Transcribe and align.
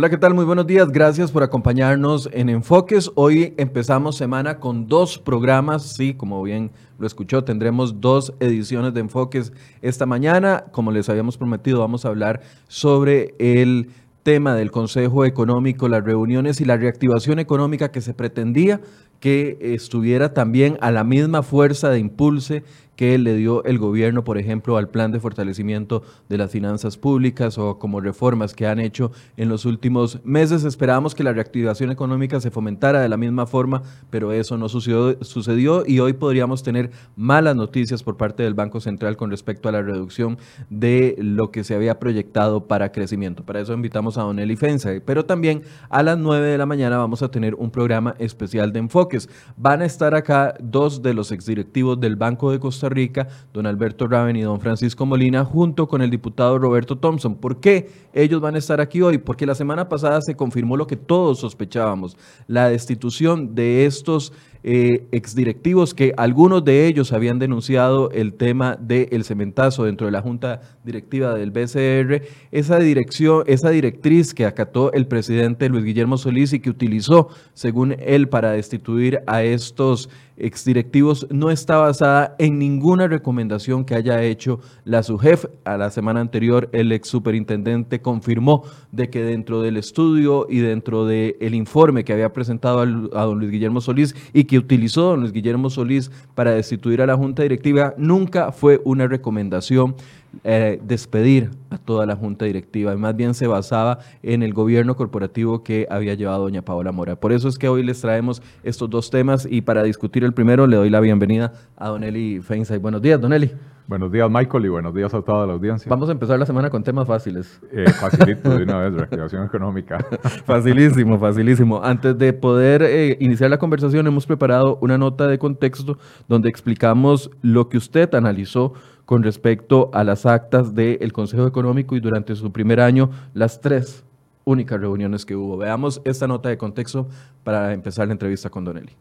Hola, 0.00 0.08
¿qué 0.08 0.16
tal? 0.16 0.32
Muy 0.32 0.46
buenos 0.46 0.66
días. 0.66 0.90
Gracias 0.90 1.30
por 1.30 1.42
acompañarnos 1.42 2.30
en 2.32 2.48
Enfoques. 2.48 3.10
Hoy 3.16 3.52
empezamos 3.58 4.16
semana 4.16 4.58
con 4.58 4.86
dos 4.86 5.18
programas. 5.18 5.82
Sí, 5.82 6.14
como 6.14 6.42
bien 6.42 6.70
lo 6.98 7.06
escuchó, 7.06 7.44
tendremos 7.44 8.00
dos 8.00 8.32
ediciones 8.40 8.94
de 8.94 9.00
Enfoques 9.00 9.52
esta 9.82 10.06
mañana. 10.06 10.64
Como 10.72 10.90
les 10.90 11.10
habíamos 11.10 11.36
prometido, 11.36 11.80
vamos 11.80 12.06
a 12.06 12.08
hablar 12.08 12.40
sobre 12.66 13.34
el 13.38 13.90
tema 14.22 14.54
del 14.54 14.70
Consejo 14.70 15.26
Económico, 15.26 15.86
las 15.86 16.02
reuniones 16.02 16.62
y 16.62 16.64
la 16.64 16.78
reactivación 16.78 17.38
económica 17.38 17.90
que 17.90 18.00
se 18.00 18.14
pretendía 18.14 18.80
que 19.20 19.58
estuviera 19.60 20.32
también 20.32 20.78
a 20.80 20.90
la 20.90 21.04
misma 21.04 21.42
fuerza 21.42 21.90
de 21.90 21.98
impulse 21.98 22.64
que 23.00 23.16
le 23.16 23.34
dio 23.34 23.64
el 23.64 23.78
gobierno, 23.78 24.24
por 24.24 24.36
ejemplo, 24.36 24.76
al 24.76 24.90
plan 24.90 25.10
de 25.10 25.20
fortalecimiento 25.20 26.02
de 26.28 26.36
las 26.36 26.50
finanzas 26.50 26.98
públicas 26.98 27.56
o 27.56 27.78
como 27.78 27.98
reformas 27.98 28.52
que 28.52 28.66
han 28.66 28.78
hecho 28.78 29.10
en 29.38 29.48
los 29.48 29.64
últimos 29.64 30.22
meses. 30.22 30.64
Esperábamos 30.64 31.14
que 31.14 31.24
la 31.24 31.32
reactivación 31.32 31.90
económica 31.90 32.42
se 32.42 32.50
fomentara 32.50 33.00
de 33.00 33.08
la 33.08 33.16
misma 33.16 33.46
forma, 33.46 33.84
pero 34.10 34.32
eso 34.32 34.58
no 34.58 34.68
sucedió, 34.68 35.86
y 35.86 35.98
hoy 36.00 36.12
podríamos 36.12 36.62
tener 36.62 36.90
malas 37.16 37.56
noticias 37.56 38.02
por 38.02 38.18
parte 38.18 38.42
del 38.42 38.52
Banco 38.52 38.80
Central 38.80 39.16
con 39.16 39.30
respecto 39.30 39.70
a 39.70 39.72
la 39.72 39.80
reducción 39.80 40.36
de 40.68 41.16
lo 41.18 41.50
que 41.50 41.64
se 41.64 41.74
había 41.74 41.98
proyectado 41.98 42.66
para 42.66 42.92
crecimiento. 42.92 43.46
Para 43.46 43.60
eso 43.60 43.72
invitamos 43.72 44.18
a 44.18 44.24
Don 44.24 44.38
Eli 44.38 44.56
Fensa, 44.56 44.90
pero 45.06 45.24
también 45.24 45.62
a 45.88 46.02
las 46.02 46.18
9 46.18 46.46
de 46.48 46.58
la 46.58 46.66
mañana 46.66 46.98
vamos 46.98 47.22
a 47.22 47.30
tener 47.30 47.54
un 47.54 47.70
programa 47.70 48.14
especial 48.18 48.74
de 48.74 48.80
enfoques. 48.80 49.30
Van 49.56 49.80
a 49.80 49.86
estar 49.86 50.14
acá 50.14 50.52
dos 50.60 51.00
de 51.00 51.14
los 51.14 51.32
exdirectivos 51.32 51.98
del 51.98 52.16
Banco 52.16 52.52
de 52.52 52.60
Costa 52.60 52.89
Rica, 52.90 53.28
don 53.54 53.66
Alberto 53.66 54.06
Raven 54.06 54.36
y 54.36 54.42
don 54.42 54.60
Francisco 54.60 55.06
Molina, 55.06 55.44
junto 55.44 55.88
con 55.88 56.02
el 56.02 56.10
diputado 56.10 56.58
Roberto 56.58 56.98
Thompson. 56.98 57.36
¿Por 57.36 57.60
qué 57.60 57.90
ellos 58.12 58.40
van 58.40 58.56
a 58.56 58.58
estar 58.58 58.80
aquí 58.80 59.00
hoy? 59.00 59.18
Porque 59.18 59.46
la 59.46 59.54
semana 59.54 59.88
pasada 59.88 60.20
se 60.20 60.36
confirmó 60.36 60.76
lo 60.76 60.86
que 60.86 60.96
todos 60.96 61.38
sospechábamos, 61.38 62.16
la 62.46 62.68
destitución 62.68 63.54
de 63.54 63.86
estos 63.86 64.32
eh, 64.62 65.06
exdirectivos 65.12 65.94
que 65.94 66.12
algunos 66.16 66.64
de 66.64 66.86
ellos 66.86 67.12
habían 67.12 67.38
denunciado 67.38 68.10
el 68.10 68.34
tema 68.34 68.76
del 68.76 69.24
cementazo 69.24 69.84
dentro 69.84 70.06
de 70.06 70.12
la 70.12 70.20
junta 70.22 70.60
directiva 70.84 71.34
del 71.34 71.50
BCR, 71.50 72.22
esa 72.52 72.78
dirección, 72.78 73.44
esa 73.46 73.70
directriz 73.70 74.34
que 74.34 74.44
acató 74.44 74.92
el 74.92 75.06
presidente 75.06 75.68
Luis 75.68 75.84
Guillermo 75.84 76.18
Solís 76.18 76.52
y 76.52 76.60
que 76.60 76.70
utilizó, 76.70 77.28
según 77.54 77.96
él, 78.00 78.28
para 78.28 78.52
destituir 78.52 79.20
a 79.26 79.42
estos 79.42 80.08
exdirectivos 80.40 81.26
no 81.30 81.50
está 81.50 81.76
basada 81.76 82.34
en 82.38 82.58
ninguna 82.58 83.06
recomendación 83.06 83.84
que 83.84 83.94
haya 83.94 84.22
hecho 84.22 84.60
la 84.84 85.02
SUGEF. 85.02 85.44
A 85.64 85.76
la 85.76 85.90
semana 85.90 86.20
anterior, 86.20 86.68
el 86.72 86.90
ex 86.92 87.08
superintendente 87.08 88.00
confirmó 88.00 88.64
de 88.90 89.10
que 89.10 89.22
dentro 89.22 89.60
del 89.60 89.76
estudio 89.76 90.46
y 90.48 90.58
dentro 90.58 91.06
del 91.06 91.54
informe 91.54 92.04
que 92.04 92.12
había 92.12 92.32
presentado 92.32 92.80
a 92.80 93.24
don 93.24 93.38
Luis 93.38 93.50
Guillermo 93.50 93.80
Solís 93.80 94.14
y 94.32 94.44
que 94.50 94.58
utilizó 94.58 95.02
don 95.02 95.20
Luis 95.20 95.30
Guillermo 95.30 95.70
Solís 95.70 96.10
para 96.34 96.50
destituir 96.50 97.00
a 97.00 97.06
la 97.06 97.16
Junta 97.16 97.44
Directiva, 97.44 97.94
nunca 97.96 98.50
fue 98.50 98.80
una 98.84 99.06
recomendación 99.06 99.94
eh, 100.42 100.80
despedir 100.82 101.50
a 101.70 101.78
toda 101.78 102.04
la 102.04 102.16
junta 102.16 102.46
directiva, 102.46 102.96
más 102.96 103.14
bien 103.14 103.34
se 103.34 103.46
basaba 103.46 104.00
en 104.24 104.42
el 104.42 104.52
gobierno 104.52 104.96
corporativo 104.96 105.62
que 105.62 105.86
había 105.88 106.14
llevado 106.14 106.42
doña 106.42 106.62
Paola 106.62 106.90
Mora. 106.90 107.14
Por 107.14 107.32
eso 107.32 107.46
es 107.46 107.58
que 107.58 107.68
hoy 107.68 107.84
les 107.84 108.00
traemos 108.00 108.42
estos 108.64 108.90
dos 108.90 109.08
temas 109.08 109.46
y 109.48 109.60
para 109.60 109.84
discutir 109.84 110.24
el 110.24 110.32
primero 110.32 110.66
le 110.66 110.76
doy 110.76 110.90
la 110.90 110.98
bienvenida 110.98 111.52
a 111.76 111.88
Don 111.90 112.02
Eli 112.02 112.40
Feinsay. 112.40 112.78
Buenos 112.78 113.02
días, 113.02 113.20
Don 113.20 113.32
Eli. 113.32 113.52
Buenos 113.90 114.12
días, 114.12 114.30
Michael, 114.30 114.66
y 114.66 114.68
buenos 114.68 114.94
días 114.94 115.12
a 115.14 115.20
toda 115.20 115.44
la 115.48 115.52
audiencia. 115.54 115.88
Vamos 115.90 116.08
a 116.08 116.12
empezar 116.12 116.38
la 116.38 116.46
semana 116.46 116.70
con 116.70 116.84
temas 116.84 117.08
fáciles. 117.08 117.60
Eh, 117.72 117.90
facilito 117.90 118.56
de 118.56 118.62
una 118.62 118.78
vez, 118.78 118.92
reactivación 118.94 119.44
económica. 119.44 119.98
facilísimo, 120.44 121.18
facilísimo. 121.18 121.82
Antes 121.82 122.16
de 122.16 122.32
poder 122.32 122.82
eh, 122.84 123.16
iniciar 123.18 123.50
la 123.50 123.58
conversación, 123.58 124.06
hemos 124.06 124.26
preparado 124.26 124.78
una 124.80 124.96
nota 124.96 125.26
de 125.26 125.40
contexto 125.40 125.98
donde 126.28 126.48
explicamos 126.48 127.32
lo 127.42 127.68
que 127.68 127.78
usted 127.78 128.14
analizó 128.14 128.74
con 129.06 129.24
respecto 129.24 129.90
a 129.92 130.04
las 130.04 130.24
actas 130.24 130.72
del 130.72 131.12
Consejo 131.12 131.48
Económico 131.48 131.96
y 131.96 132.00
durante 132.00 132.36
su 132.36 132.52
primer 132.52 132.80
año 132.80 133.10
las 133.34 133.60
tres 133.60 134.04
únicas 134.44 134.80
reuniones 134.80 135.26
que 135.26 135.34
hubo. 135.34 135.56
Veamos 135.56 136.00
esta 136.04 136.28
nota 136.28 136.48
de 136.48 136.56
contexto 136.56 137.08
para 137.42 137.72
empezar 137.72 138.06
la 138.06 138.12
entrevista 138.12 138.50
con 138.50 138.64
Donelli. 138.64 138.92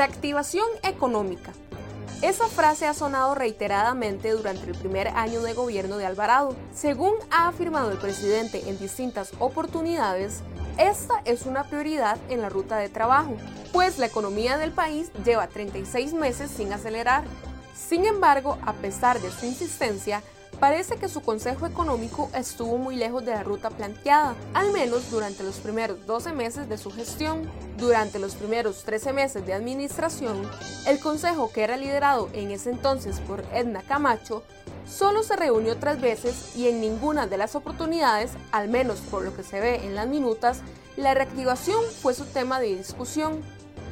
Reactivación 0.00 0.64
económica. 0.82 1.52
Esa 2.22 2.46
frase 2.46 2.86
ha 2.86 2.94
sonado 2.94 3.34
reiteradamente 3.34 4.30
durante 4.30 4.64
el 4.64 4.74
primer 4.74 5.08
año 5.08 5.42
de 5.42 5.52
gobierno 5.52 5.98
de 5.98 6.06
Alvarado. 6.06 6.56
Según 6.72 7.12
ha 7.30 7.48
afirmado 7.48 7.90
el 7.90 7.98
presidente 7.98 8.70
en 8.70 8.78
distintas 8.78 9.32
oportunidades, 9.40 10.40
esta 10.78 11.20
es 11.26 11.44
una 11.44 11.64
prioridad 11.64 12.16
en 12.30 12.40
la 12.40 12.48
ruta 12.48 12.78
de 12.78 12.88
trabajo, 12.88 13.36
pues 13.74 13.98
la 13.98 14.06
economía 14.06 14.56
del 14.56 14.72
país 14.72 15.12
lleva 15.22 15.48
36 15.48 16.14
meses 16.14 16.50
sin 16.50 16.72
acelerar. 16.72 17.24
Sin 17.76 18.06
embargo, 18.06 18.56
a 18.62 18.72
pesar 18.72 19.20
de 19.20 19.30
su 19.30 19.44
insistencia, 19.44 20.22
parece 20.58 20.96
que 20.96 21.08
su 21.08 21.22
Consejo 21.22 21.66
Económico 21.66 22.30
estuvo 22.34 22.76
muy 22.76 22.96
lejos 22.96 23.24
de 23.24 23.32
la 23.32 23.42
ruta 23.42 23.70
planteada, 23.70 24.34
al 24.54 24.72
menos 24.72 25.10
durante 25.10 25.42
los 25.42 25.56
primeros 25.56 26.04
12 26.06 26.32
meses 26.32 26.68
de 26.68 26.78
su 26.78 26.90
gestión. 26.90 27.50
Durante 27.78 28.18
los 28.18 28.34
primeros 28.34 28.82
13 28.84 29.12
meses 29.12 29.46
de 29.46 29.54
administración, 29.54 30.42
el 30.86 31.00
Consejo, 31.00 31.50
que 31.50 31.62
era 31.62 31.76
liderado 31.76 32.28
en 32.34 32.50
ese 32.50 32.70
entonces 32.70 33.20
por 33.20 33.42
Edna 33.54 33.82
Camacho, 33.82 34.42
solo 34.86 35.22
se 35.22 35.36
reunió 35.36 35.78
tres 35.78 36.00
veces 36.00 36.56
y 36.56 36.68
en 36.68 36.80
ninguna 36.80 37.26
de 37.26 37.38
las 37.38 37.54
oportunidades, 37.54 38.32
al 38.52 38.68
menos 38.68 38.98
por 39.00 39.22
lo 39.22 39.34
que 39.34 39.42
se 39.42 39.60
ve 39.60 39.86
en 39.86 39.94
las 39.94 40.08
minutas, 40.08 40.60
la 40.96 41.14
reactivación 41.14 41.82
fue 42.02 42.12
su 42.12 42.26
tema 42.26 42.60
de 42.60 42.76
discusión. 42.76 43.40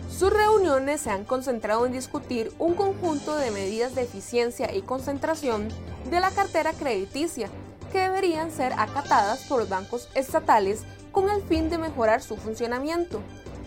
Sus 0.08 0.32
reuniones 0.32 1.02
se 1.02 1.10
han 1.10 1.24
concentrado 1.24 1.86
en 1.86 1.92
discutir 1.92 2.52
un 2.58 2.74
conjunto 2.74 3.36
de 3.36 3.50
medidas 3.50 3.94
de 3.94 4.02
eficiencia 4.02 4.74
y 4.74 4.82
concentración 4.82 5.68
de 6.10 6.20
la 6.20 6.30
cartera 6.30 6.72
crediticia 6.72 7.48
que 7.92 8.00
deberían 8.00 8.50
ser 8.50 8.72
acatadas 8.72 9.40
por 9.48 9.60
los 9.60 9.68
bancos 9.68 10.08
estatales 10.14 10.82
con 11.12 11.28
el 11.28 11.42
fin 11.42 11.70
de 11.70 11.78
mejorar 11.78 12.22
su 12.22 12.36
funcionamiento. 12.36 13.20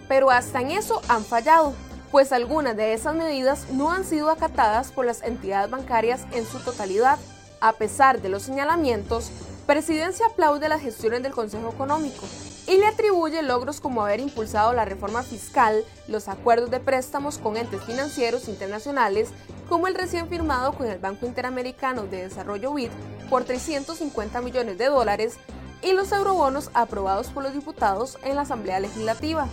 Pero 0.08 0.30
hasta 0.32 0.62
en 0.62 0.72
eso 0.72 1.02
han 1.08 1.24
fallado, 1.24 1.74
pues 2.12 2.32
algunas 2.32 2.76
de 2.76 2.94
esas 2.94 3.16
medidas 3.16 3.70
no 3.72 3.92
han 3.92 4.04
sido 4.04 4.30
acatadas 4.30 4.92
por 4.92 5.06
las 5.06 5.22
entidades 5.24 5.70
bancarias 5.70 6.26
en 6.34 6.46
su 6.46 6.60
totalidad. 6.60 7.18
A 7.62 7.74
pesar 7.74 8.22
de 8.22 8.30
los 8.30 8.44
señalamientos, 8.44 9.32
Presidencia 9.68 10.26
aplaude 10.26 10.68
las 10.68 10.82
gestiones 10.82 11.24
del 11.24 11.32
Consejo 11.32 11.70
Económico 11.70 12.26
y 12.68 12.78
le 12.78 12.86
atribuye 12.86 13.42
logros 13.42 13.82
como 13.82 14.04
haber 14.04 14.20
impulsado 14.20 14.74
la 14.74 14.86
reforma 14.86 15.24
fiscal, 15.24 15.84
los 16.08 16.28
acuerdos 16.28 16.70
de 16.70 16.80
préstamos 16.80 17.38
con 17.38 17.58
entes 17.58 17.84
financieros 17.84 18.48
internacionales, 18.48 19.30
como 19.68 19.88
el 19.88 19.96
recién 19.96 20.28
firmado 20.28 20.74
con 20.74 20.88
el 20.88 21.00
Banco 21.00 21.26
Interamericano 21.26 22.04
de 22.04 22.24
Desarrollo 22.24 22.74
BID 22.74 22.92
por 23.30 23.44
350 23.44 24.42
millones 24.42 24.78
de 24.78 24.86
dólares 24.86 25.38
y 25.82 25.94
los 25.94 26.12
eurobonos 26.12 26.70
aprobados 26.74 27.28
por 27.28 27.44
los 27.44 27.54
diputados 27.54 28.18
en 28.24 28.36
la 28.36 28.42
Asamblea 28.42 28.80
Legislativa. 28.80 29.48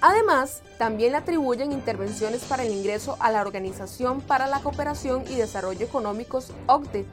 Además, 0.00 0.62
también 0.76 1.12
le 1.12 1.18
atribuyen 1.18 1.72
intervenciones 1.72 2.42
para 2.44 2.64
el 2.64 2.72
ingreso 2.72 3.16
a 3.20 3.30
la 3.30 3.40
Organización 3.40 4.20
para 4.20 4.46
la 4.46 4.60
Cooperación 4.60 5.24
y 5.30 5.36
Desarrollo 5.36 5.86
Económicos, 5.86 6.50
OCDE, 6.66 7.06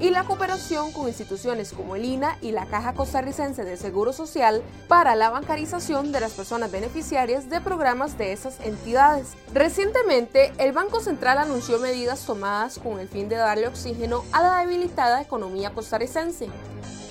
y 0.00 0.10
la 0.10 0.24
cooperación 0.24 0.92
con 0.92 1.08
instituciones 1.08 1.72
como 1.72 1.96
el 1.96 2.04
INA 2.04 2.36
y 2.40 2.50
la 2.50 2.66
Caja 2.66 2.94
Costarricense 2.94 3.64
de 3.64 3.76
Seguro 3.76 4.12
Social 4.12 4.62
para 4.88 5.14
la 5.14 5.30
bancarización 5.30 6.12
de 6.12 6.20
las 6.20 6.32
personas 6.32 6.70
beneficiarias 6.70 7.48
de 7.48 7.60
programas 7.60 8.18
de 8.18 8.32
esas 8.32 8.58
entidades. 8.60 9.28
Recientemente, 9.52 10.52
el 10.58 10.72
Banco 10.72 11.00
Central 11.00 11.38
anunció 11.38 11.78
medidas 11.78 12.26
tomadas 12.26 12.78
con 12.78 12.98
el 12.98 13.08
fin 13.08 13.28
de 13.28 13.36
darle 13.36 13.68
oxígeno 13.68 14.24
a 14.32 14.42
la 14.42 14.58
debilitada 14.58 15.22
economía 15.22 15.70
costarricense, 15.70 16.48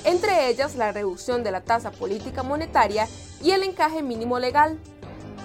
entre 0.03 0.49
ellas 0.49 0.75
la 0.75 0.91
reducción 0.91 1.43
de 1.43 1.51
la 1.51 1.61
tasa 1.61 1.91
política 1.91 2.43
monetaria 2.43 3.07
y 3.41 3.51
el 3.51 3.63
encaje 3.63 4.03
mínimo 4.03 4.39
legal. 4.39 4.77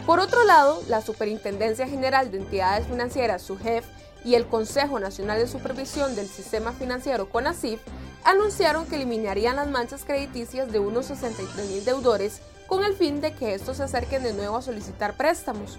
Por 0.07 0.21
otro 0.21 0.43
lado, 0.45 0.83
la 0.89 1.03
Superintendencia 1.03 1.87
General 1.87 2.31
de 2.31 2.39
Entidades 2.39 2.87
Financieras, 2.87 3.43
SUGEF, 3.43 3.85
y 4.25 4.35
el 4.35 4.47
Consejo 4.47 4.99
Nacional 5.01 5.39
de 5.39 5.47
Supervisión 5.47 6.15
del 6.17 6.27
Sistema 6.27 6.73
Financiero 6.73 7.29
CONACIF 7.29 7.81
anunciaron 8.25 8.87
que 8.87 8.97
eliminarían 8.97 9.57
las 9.57 9.71
manchas 9.71 10.05
crediticias 10.05 10.71
de 10.71 10.79
unos 10.79 11.07
63 11.07 11.71
mil 11.71 11.85
deudores 11.85 12.41
con 12.67 12.85
el 12.85 12.95
fin 12.95 13.21
de 13.21 13.33
que 13.33 13.55
estos 13.55 13.79
se 13.79 13.85
acerquen 13.85 14.23
de 14.23 14.35
nuevo 14.35 14.57
a 14.57 14.63
solicitar 14.63 15.17
préstamos. 15.17 15.79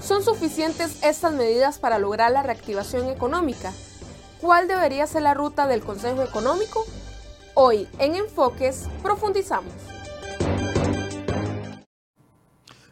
¿Son 0.00 0.22
suficientes 0.22 1.02
estas 1.02 1.32
medidas 1.32 1.78
para 1.78 1.98
lograr 1.98 2.30
la 2.30 2.42
reactivación 2.42 3.08
económica? 3.08 3.72
¿Cuál 4.40 4.68
debería 4.68 5.06
ser 5.06 5.22
la 5.22 5.34
ruta 5.34 5.66
del 5.66 5.80
Consejo 5.80 6.22
Económico? 6.22 6.84
Hoy 7.54 7.86
en 7.98 8.16
Enfoques 8.16 8.88
profundizamos. 9.02 9.72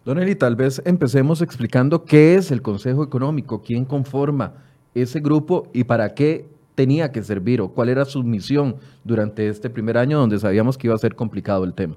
Don 0.04 0.18
Eli, 0.18 0.34
tal 0.34 0.56
vez 0.56 0.80
empecemos 0.84 1.42
explicando 1.42 2.04
qué 2.04 2.34
es 2.36 2.50
el 2.50 2.62
Consejo 2.62 3.04
Económico, 3.04 3.62
quién 3.62 3.84
conforma 3.84 4.69
ese 4.94 5.20
grupo 5.20 5.68
y 5.72 5.84
para 5.84 6.14
qué 6.14 6.46
tenía 6.74 7.12
que 7.12 7.22
servir 7.22 7.60
o 7.60 7.68
cuál 7.68 7.88
era 7.88 8.04
su 8.04 8.22
misión 8.22 8.76
durante 9.04 9.48
este 9.48 9.70
primer 9.70 9.98
año 9.98 10.18
donde 10.18 10.38
sabíamos 10.38 10.78
que 10.78 10.86
iba 10.86 10.94
a 10.94 10.98
ser 10.98 11.14
complicado 11.14 11.64
el 11.64 11.74
tema? 11.74 11.96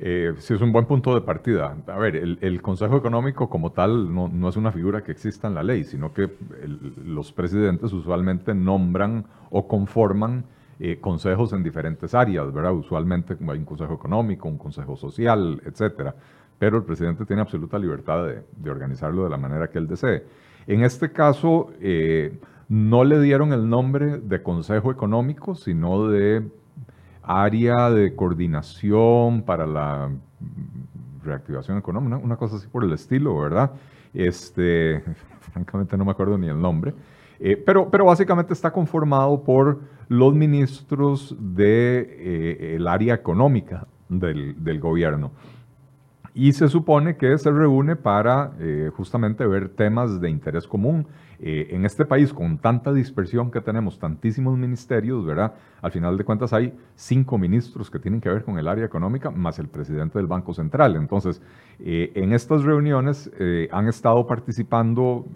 Eh, 0.00 0.34
sí, 0.38 0.54
es 0.54 0.60
un 0.60 0.70
buen 0.70 0.86
punto 0.86 1.12
de 1.12 1.20
partida. 1.22 1.76
A 1.88 1.98
ver, 1.98 2.14
el, 2.14 2.62
Consejo 2.62 2.96
Económico 2.96 3.48
como 3.48 3.72
tal 3.72 4.14
no, 4.14 4.48
es 4.48 4.56
una 4.56 4.70
figura 4.70 5.02
que 5.02 5.10
exista 5.10 5.48
en 5.48 5.54
la 5.54 5.64
ley, 5.64 5.82
sino 5.82 6.12
que 6.12 6.30
los 7.04 7.32
presidentes 7.32 7.92
usualmente 7.92 8.54
nombran 8.54 9.24
o 9.50 9.66
conforman 9.66 10.44
eh, 10.78 10.98
consejos 11.00 11.52
en 11.52 11.64
diferentes 11.64 12.14
áreas, 12.14 12.52
¿verdad? 12.52 12.72
Usualmente 12.72 13.36
hay 13.40 13.58
un 13.58 13.64
consejo 13.64 13.94
económico, 13.94 14.46
un 14.46 14.58
consejo 14.58 14.96
social, 14.96 15.60
etcétera. 15.66 16.14
Pero 16.56 16.76
el 16.76 16.84
presidente 16.84 17.24
tiene 17.24 17.42
absoluta 17.42 17.76
libertad 17.78 18.24
de, 18.24 18.70
organizarlo 18.70 19.24
de 19.24 19.30
la 19.30 19.36
manera 19.36 19.68
que 19.68 19.78
él 19.78 19.88
desee. 19.88 20.22
En 20.68 20.84
este 20.84 21.10
caso, 21.10 21.70
eh, 21.80 22.38
no 22.68 23.02
le 23.02 23.18
dieron 23.22 23.54
el 23.54 23.70
nombre 23.70 24.18
de 24.18 24.42
Consejo 24.42 24.90
Económico, 24.90 25.54
sino 25.54 26.08
de 26.08 26.46
área 27.22 27.88
de 27.90 28.14
coordinación 28.14 29.42
para 29.42 29.66
la 29.66 30.10
reactivación 31.24 31.78
económica, 31.78 32.18
una, 32.18 32.36
cosa 32.36 32.56
así 32.56 32.68
por 32.68 32.84
el 32.84 32.92
estilo, 32.92 33.38
¿verdad? 33.40 33.72
Este, 34.12 35.02
francamente 35.52 35.96
no 35.96 36.04
me 36.04 36.10
acuerdo 36.10 36.36
ni 36.36 36.48
el 36.48 36.60
nombre, 36.60 36.92
eh, 37.40 37.56
pero, 37.56 37.88
pero 37.88 38.04
básicamente 38.04 38.52
está 38.52 38.70
conformado 38.70 39.42
por 39.42 39.80
los 40.08 40.34
ministros 40.34 41.34
del 41.38 41.54
de, 41.56 42.76
eh, 42.76 42.84
área 42.86 43.14
económica 43.14 43.86
del, 44.10 44.62
del, 44.62 44.80
gobierno. 44.80 45.32
Y 46.38 46.52
se 46.52 46.68
supone 46.68 47.16
que 47.16 47.36
se 47.36 47.50
reúne 47.50 47.96
para 47.96 48.52
eh, 48.60 48.92
justamente 48.96 49.44
ver 49.44 49.70
temas 49.70 50.20
de 50.20 50.30
interés 50.30 50.68
común 50.68 51.08
eh, 51.40 51.66
en 51.70 51.84
este 51.84 52.04
país, 52.04 52.32
con 52.32 52.58
tanta 52.58 52.92
dispersión 52.92 53.50
que 53.50 53.60
tenemos, 53.60 53.98
tantísimos 53.98 54.56
ministerios, 54.56 55.26
¿verdad? 55.26 55.54
Al 55.82 55.90
final 55.90 56.16
de 56.16 56.22
cuentas 56.22 56.52
hay 56.52 56.72
cinco 56.94 57.38
ministros 57.38 57.90
que 57.90 57.98
tienen 57.98 58.20
que 58.20 58.28
ver 58.28 58.44
con 58.44 58.56
el 58.56 58.68
área 58.68 58.84
económica, 58.84 59.32
más 59.32 59.58
el 59.58 59.66
presidente 59.66 60.16
del 60.16 60.28
Banco 60.28 60.54
Central. 60.54 60.94
Entonces, 60.94 61.42
eh, 61.80 62.12
en 62.14 62.32
estas 62.32 62.62
reuniones 62.62 63.28
eh, 63.40 63.68
han 63.72 63.88
estado 63.88 64.24
participando 64.24 65.26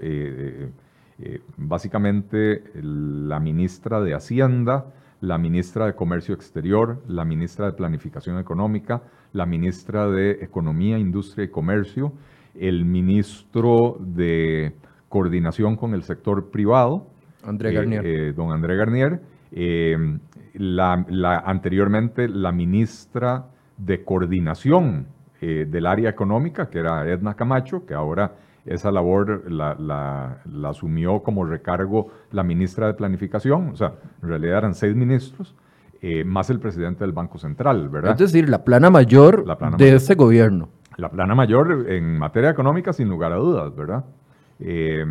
básicamente 1.56 2.62
la 2.74 3.40
ministra 3.40 4.00
de 4.00 4.14
Hacienda, 4.14 4.86
la 5.22 5.38
ministra 5.38 5.86
de 5.86 5.94
Comercio 5.94 6.34
Exterior, 6.34 7.00
la 7.06 7.24
ministra 7.24 7.66
de 7.66 7.72
Planificación 7.72 8.38
Económica, 8.40 9.02
la 9.32 9.46
ministra 9.46 10.08
de 10.08 10.32
Economía, 10.32 10.98
Industria 10.98 11.44
y 11.44 11.48
Comercio, 11.48 12.12
el 12.58 12.84
ministro 12.84 13.96
de 14.00 14.74
coordinación 15.08 15.76
con 15.76 15.94
el 15.94 16.02
sector 16.02 16.50
privado. 16.50 17.06
André 17.44 17.70
eh, 17.70 17.72
Garnier. 17.72 18.06
Eh, 18.06 18.32
don 18.32 18.50
André 18.50 18.76
Garnier. 18.76 19.20
Eh, 19.52 19.96
la, 20.54 20.94
anteriormente 21.46 22.28
la 22.28 22.50
ministra 22.50 23.46
de 23.78 24.04
coordinación 24.04 25.06
del 25.40 25.86
área 25.86 26.08
económica, 26.08 26.70
que 26.70 26.78
era 26.78 27.04
Edna 27.08 27.34
Camacho, 27.34 27.84
que 27.84 27.94
ahora 27.94 28.32
esa 28.64 28.90
labor 28.90 29.50
la, 29.50 30.42
asumió 30.64 31.22
como 31.22 31.44
recargo 31.44 32.10
la 32.30 32.42
ministra 32.42 32.86
de 32.86 32.94
Planificación, 32.94 33.70
o 33.70 33.76
sea, 33.76 33.94
en 34.22 34.28
realidad 34.28 34.58
eran 34.58 34.74
seis 34.74 34.94
ministros, 34.94 35.54
más 36.26 36.50
el 36.50 36.58
presidente 36.58 37.04
del 37.04 37.12
Banco 37.12 37.38
Central, 37.38 37.88
¿verdad? 37.88 38.12
Es 38.12 38.32
decir, 38.32 38.48
la 38.48 38.64
plana 38.64 38.90
mayor 38.90 39.44
de 39.76 39.94
ese 39.94 40.16
gobierno. 40.16 40.68
La 40.96 41.10
plana 41.10 41.34
mayor 41.34 41.86
en 41.88 42.18
materia 42.18 42.50
económica, 42.50 42.92
sin 42.92 43.08
lugar 43.08 43.32
a 43.32 43.36
dudas, 43.36 43.74
¿verdad? 43.74 44.04
Eh, 44.60 45.04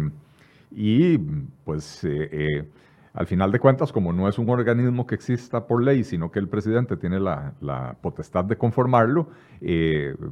y 0.72 1.18
pues 1.18 2.04
eh, 2.04 2.30
eh, 2.32 2.70
al 3.14 3.28
final 3.28 3.52
de 3.52 3.60
cuentas, 3.60 3.92
como 3.92 4.14
no 4.14 4.30
es 4.30 4.40
un 4.40 4.50
organismo 4.50 5.06
que 5.06 5.16
exista 5.16 5.68
por 5.68 5.84
ley, 5.84 6.04
sino 6.04 6.32
que 6.32 6.40
el 6.40 6.48
presidente 6.48 6.96
tiene 6.96 7.20
la, 7.20 7.96
potestad 8.02 8.46
de 8.46 8.58
conformarlo, 8.58 9.28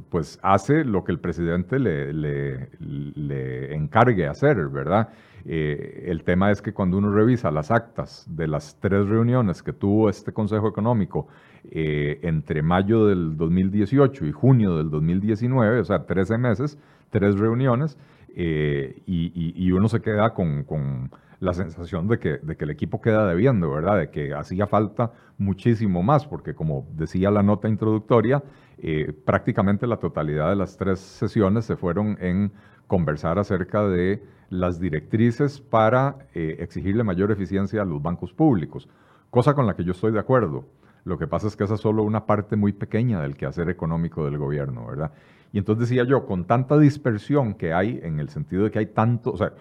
pues 0.08 0.38
hace 0.42 0.84
lo 0.84 1.04
que 1.04 1.12
el 1.12 1.18
presidente 1.18 1.78
le, 1.78 2.12
le, 2.12 3.74
encargue 3.74 4.26
hacer, 4.26 4.68
¿verdad? 4.68 5.10
el 5.44 6.22
tema 6.24 6.50
es 6.50 6.60
que 6.60 6.72
cuando 6.72 6.98
uno 6.98 7.10
revisa 7.12 7.50
las 7.50 7.70
actas 7.70 8.26
de 8.28 8.46
las 8.46 8.76
tres 8.78 9.08
reuniones 9.08 9.62
que 9.62 9.72
tuvo 9.72 10.10
este 10.10 10.32
Consejo 10.32 10.68
Económico 10.68 11.28
entre 11.72 12.62
mayo 12.62 13.06
del 13.06 13.36
2018 13.36 14.26
y 14.26 14.32
junio 14.32 14.76
del 14.76 14.90
2019, 14.90 15.80
o 15.80 15.84
sea, 15.84 16.06
13 16.06 16.38
meses, 16.38 16.78
tres 17.10 17.38
reuniones, 17.38 17.98
eh, 18.36 19.02
y, 19.06 19.72
uno 19.72 19.88
se 19.88 20.00
queda 20.00 20.34
con, 20.34 21.10
la 21.40 21.54
sensación 21.54 22.06
de 22.06 22.18
que, 22.18 22.38
de 22.38 22.56
que, 22.56 22.64
el 22.64 22.70
equipo 22.70 23.00
queda 23.00 23.26
debiendo, 23.26 23.70
¿verdad? 23.70 23.98
De 23.98 24.10
que 24.10 24.34
hacía 24.34 24.66
falta 24.66 25.12
muchísimo 25.38 26.02
más, 26.02 26.26
porque 26.26 26.54
como 26.54 26.86
decía 26.92 27.30
la 27.30 27.42
nota 27.42 27.68
introductoria, 27.68 28.42
eh, 28.78 29.12
prácticamente 29.24 29.86
la 29.86 29.96
totalidad 29.96 30.50
de 30.50 30.56
las 30.56 30.76
tres 30.76 31.00
sesiones 31.00 31.64
se 31.64 31.76
fueron 31.76 32.18
en 32.20 32.52
conversar 32.86 33.38
acerca 33.38 33.86
de 33.86 34.22
las 34.50 34.80
directrices 34.80 35.60
para 35.60 36.26
eh, 36.34 36.56
exigirle 36.58 37.04
mayor 37.04 37.30
eficiencia 37.30 37.82
a 37.82 37.84
los 37.84 38.02
bancos 38.02 38.32
públicos, 38.32 38.88
cosa 39.30 39.54
con 39.54 39.66
la 39.66 39.74
que 39.74 39.84
yo 39.84 39.92
estoy 39.92 40.12
de 40.12 40.18
acuerdo. 40.18 40.66
Lo 41.04 41.18
que 41.18 41.26
pasa 41.26 41.46
es 41.46 41.56
que 41.56 41.64
esa 41.64 41.74
es 41.74 41.80
solo 41.80 42.02
una 42.02 42.26
parte 42.26 42.56
muy 42.56 42.72
pequeña 42.72 43.20
del 43.22 43.36
quehacer 43.36 43.70
económico 43.70 44.24
del 44.24 44.38
gobierno, 44.38 44.86
¿verdad? 44.86 45.12
Y 45.52 45.58
entonces 45.58 45.88
decía 45.88 46.04
yo, 46.04 46.26
con 46.26 46.44
tanta 46.44 46.78
dispersión 46.78 47.54
que 47.54 47.72
hay, 47.72 48.00
en 48.02 48.20
el 48.20 48.28
sentido 48.28 48.64
de 48.64 48.70
que 48.70 48.78
hay 48.78 48.86
tanto, 48.86 49.32
o 49.32 49.36
sea, 49.36 49.52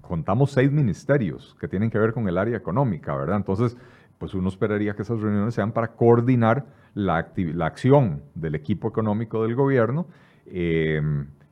contamos 0.00 0.50
seis 0.50 0.72
ministerios 0.72 1.56
que 1.60 1.68
tienen 1.68 1.90
que 1.90 1.98
ver 1.98 2.12
con 2.12 2.28
el 2.28 2.38
área 2.38 2.56
económica, 2.56 3.14
¿verdad? 3.14 3.36
Entonces, 3.36 3.76
pues 4.18 4.34
uno 4.34 4.48
esperaría 4.48 4.94
que 4.94 5.02
esas 5.02 5.20
reuniones 5.20 5.54
sean 5.54 5.72
para 5.72 5.88
coordinar 5.88 6.66
la, 6.94 7.28
la 7.36 7.66
acción 7.66 8.22
del 8.34 8.54
equipo 8.56 8.88
económico 8.88 9.42
del 9.44 9.54
gobierno 9.54 10.06
eh, 10.46 11.00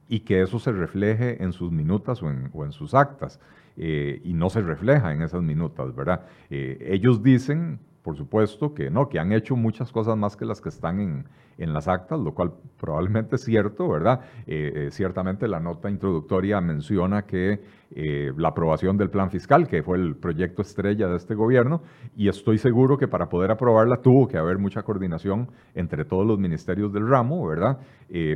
y 0.08 0.20
que 0.20 0.42
eso 0.42 0.58
se 0.58 0.72
refleje 0.72 1.42
en 1.42 1.52
sus 1.52 1.70
minutas 1.72 2.22
o 2.22 2.30
en, 2.30 2.72
sus 2.72 2.94
actas. 2.94 3.40
Eh, 3.76 4.20
y 4.24 4.32
no 4.32 4.48
se 4.48 4.62
refleja 4.62 5.12
en 5.12 5.22
esas 5.22 5.42
minutas, 5.42 5.94
¿verdad? 5.94 6.22
Eh, 6.50 6.78
ellos 6.90 7.22
dicen 7.22 7.78
por 8.06 8.16
supuesto 8.16 8.72
que 8.72 8.88
no, 8.88 9.08
que 9.08 9.18
han 9.18 9.32
hecho 9.32 9.56
muchas 9.56 9.90
cosas 9.90 10.16
más 10.16 10.36
que 10.36 10.44
las 10.44 10.60
que 10.60 10.68
están 10.68 11.00
en, 11.00 11.24
en 11.58 11.72
las 11.72 11.88
actas, 11.88 12.20
lo 12.20 12.34
cual 12.34 12.52
probablemente 12.78 13.34
es 13.34 13.42
cierto, 13.42 13.88
¿verdad? 13.88 14.20
Eh, 14.46 14.72
eh, 14.76 14.88
ciertamente 14.92 15.48
la 15.48 15.58
nota 15.58 15.90
introductoria 15.90 16.60
menciona 16.60 17.22
que 17.22 17.60
eh, 17.90 18.32
la 18.36 18.50
aprobación 18.50 18.96
del 18.96 19.10
plan 19.10 19.32
fiscal, 19.32 19.66
que 19.66 19.82
fue 19.82 19.98
el 19.98 20.14
proyecto 20.14 20.62
estrella 20.62 21.08
de 21.08 21.16
este 21.16 21.34
gobierno, 21.34 21.82
y 22.14 22.28
estoy 22.28 22.58
seguro 22.58 22.96
que 22.96 23.08
para 23.08 23.28
poder 23.28 23.50
aprobarla 23.50 23.96
tuvo 24.02 24.28
que 24.28 24.38
haber 24.38 24.58
mucha 24.58 24.84
coordinación 24.84 25.50
entre 25.74 26.04
todos 26.04 26.24
los 26.24 26.38
ministerios 26.38 26.92
del 26.92 27.08
ramo, 27.08 27.44
¿verdad? 27.44 27.78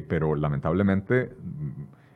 pero 0.09 0.35
lamentablemente 0.35 1.31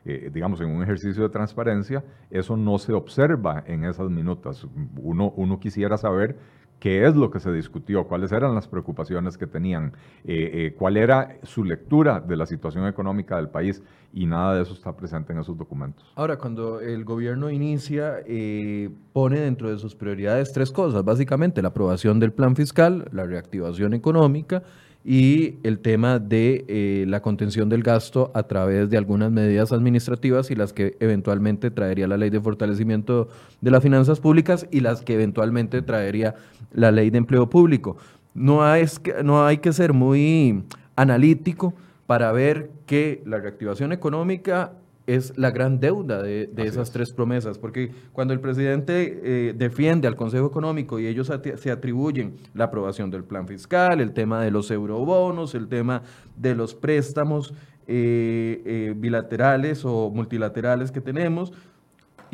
digamos, 0.05 0.61
en 0.61 0.69
un 0.69 0.83
ejercicio 0.83 1.23
de 1.23 1.29
transparencia, 1.29 2.03
eso 2.29 2.55
no 2.55 2.77
se 2.77 2.93
observa 2.93 3.63
en 3.65 3.85
esas 3.85 4.09
minutas. 4.09 4.67
Uno, 5.01 5.33
uno 5.35 5.59
quisiera 5.59 5.97
saber 5.97 6.37
qué 6.79 7.05
es 7.07 7.15
lo 7.15 7.31
que 7.31 7.39
se 7.39 7.51
discutió, 7.51 8.05
cuáles 8.05 8.31
eran 8.31 8.53
las 8.53 8.67
preocupaciones 8.67 9.37
que 9.37 9.47
tenían, 9.47 9.93
eh, 10.23 10.51
eh, 10.53 10.75
cuál 10.77 10.97
era 10.97 11.37
su 11.43 11.63
lectura 11.63 12.19
de 12.19 12.37
la 12.37 12.45
situación 12.45 12.87
económica 12.87 13.37
del 13.37 13.49
país 13.49 13.81
y 14.13 14.25
nada 14.25 14.55
de 14.55 14.61
eso 14.63 14.73
está 14.73 14.95
presente 14.95 15.33
en 15.33 15.39
esos 15.39 15.57
documentos. 15.57 16.11
Ahora, 16.15 16.37
cuando 16.37 16.79
el 16.79 17.03
gobierno 17.03 17.49
inicia, 17.49 18.17
eh, 18.25 18.89
pone 19.13 19.39
dentro 19.39 19.69
de 19.69 19.77
sus 19.77 19.95
prioridades 19.95 20.51
tres 20.53 20.71
cosas, 20.71 21.03
básicamente 21.03 21.61
la 21.61 21.69
aprobación 21.69 22.19
del 22.19 22.31
plan 22.31 22.55
fiscal, 22.55 23.07
la 23.11 23.25
reactivación 23.25 23.93
económica 23.93 24.63
y 25.07 25.59
el 25.61 25.79
tema 25.79 26.17
de 26.17 26.65
eh, 26.67 27.05
la 27.07 27.21
contención 27.21 27.69
del 27.69 27.83
gasto 27.83 28.31
a 28.33 28.41
través 28.43 28.89
de 28.89 28.97
algunas 28.97 29.31
medidas 29.31 29.71
administrativas 29.71 30.49
y 30.49 30.55
las 30.55 30.73
que 30.73 30.97
eventualmente 30.99 31.69
traería 31.69 32.07
la 32.07 32.17
ley 32.17 32.31
de 32.31 32.41
fortalecimiento 32.41 33.29
de 33.61 33.69
las 33.69 33.83
finanzas 33.83 34.19
públicas 34.19 34.67
y 34.71 34.79
las 34.79 35.03
que 35.03 35.13
eventualmente 35.13 35.83
traería 35.83 36.33
la 36.73 36.91
ley 36.91 37.11
de 37.11 37.19
empleo 37.19 37.47
público. 37.47 37.97
No 38.33 38.61
no 39.23 39.45
hay 39.45 39.57
que 39.59 39.73
ser 39.73 39.93
muy 39.93 40.63
analítico 40.95 41.75
para 42.07 42.31
ver 42.31 42.71
que 42.87 43.21
la 43.27 43.37
reactivación 43.37 43.91
económica 43.91 44.71
es 45.07 45.37
la 45.37 45.51
gran 45.51 45.79
deuda 45.79 46.21
de, 46.23 46.49
esas 46.57 46.91
tres 46.91 47.13
promesas, 47.13 47.57
porque 47.59 47.91
cuando 48.11 48.33
el 48.33 48.39
presidente 48.39 49.21
eh, 49.23 49.53
defiende 49.55 50.07
al 50.07 50.15
Consejo 50.15 50.47
Económico 50.47 50.99
y 50.99 51.07
ellos 51.07 51.31
se 51.57 51.71
atribuyen 51.71 52.35
la 52.53 52.65
aprobación 52.65 53.11
del 53.11 53.23
plan 53.23 53.47
fiscal, 53.47 54.01
el 54.01 54.13
tema 54.13 54.41
de 54.41 54.51
los 54.51 54.71
eurobonos, 54.71 55.53
el 55.53 55.67
tema 55.67 56.01
de 56.35 56.55
los 56.55 56.73
préstamos 56.73 57.53
eh, 57.87 58.63
eh, 58.65 58.93
bilaterales 58.97 59.85
o 59.85 60.09
multilaterales 60.09 60.91
que 60.91 61.01
tenemos, 61.01 61.53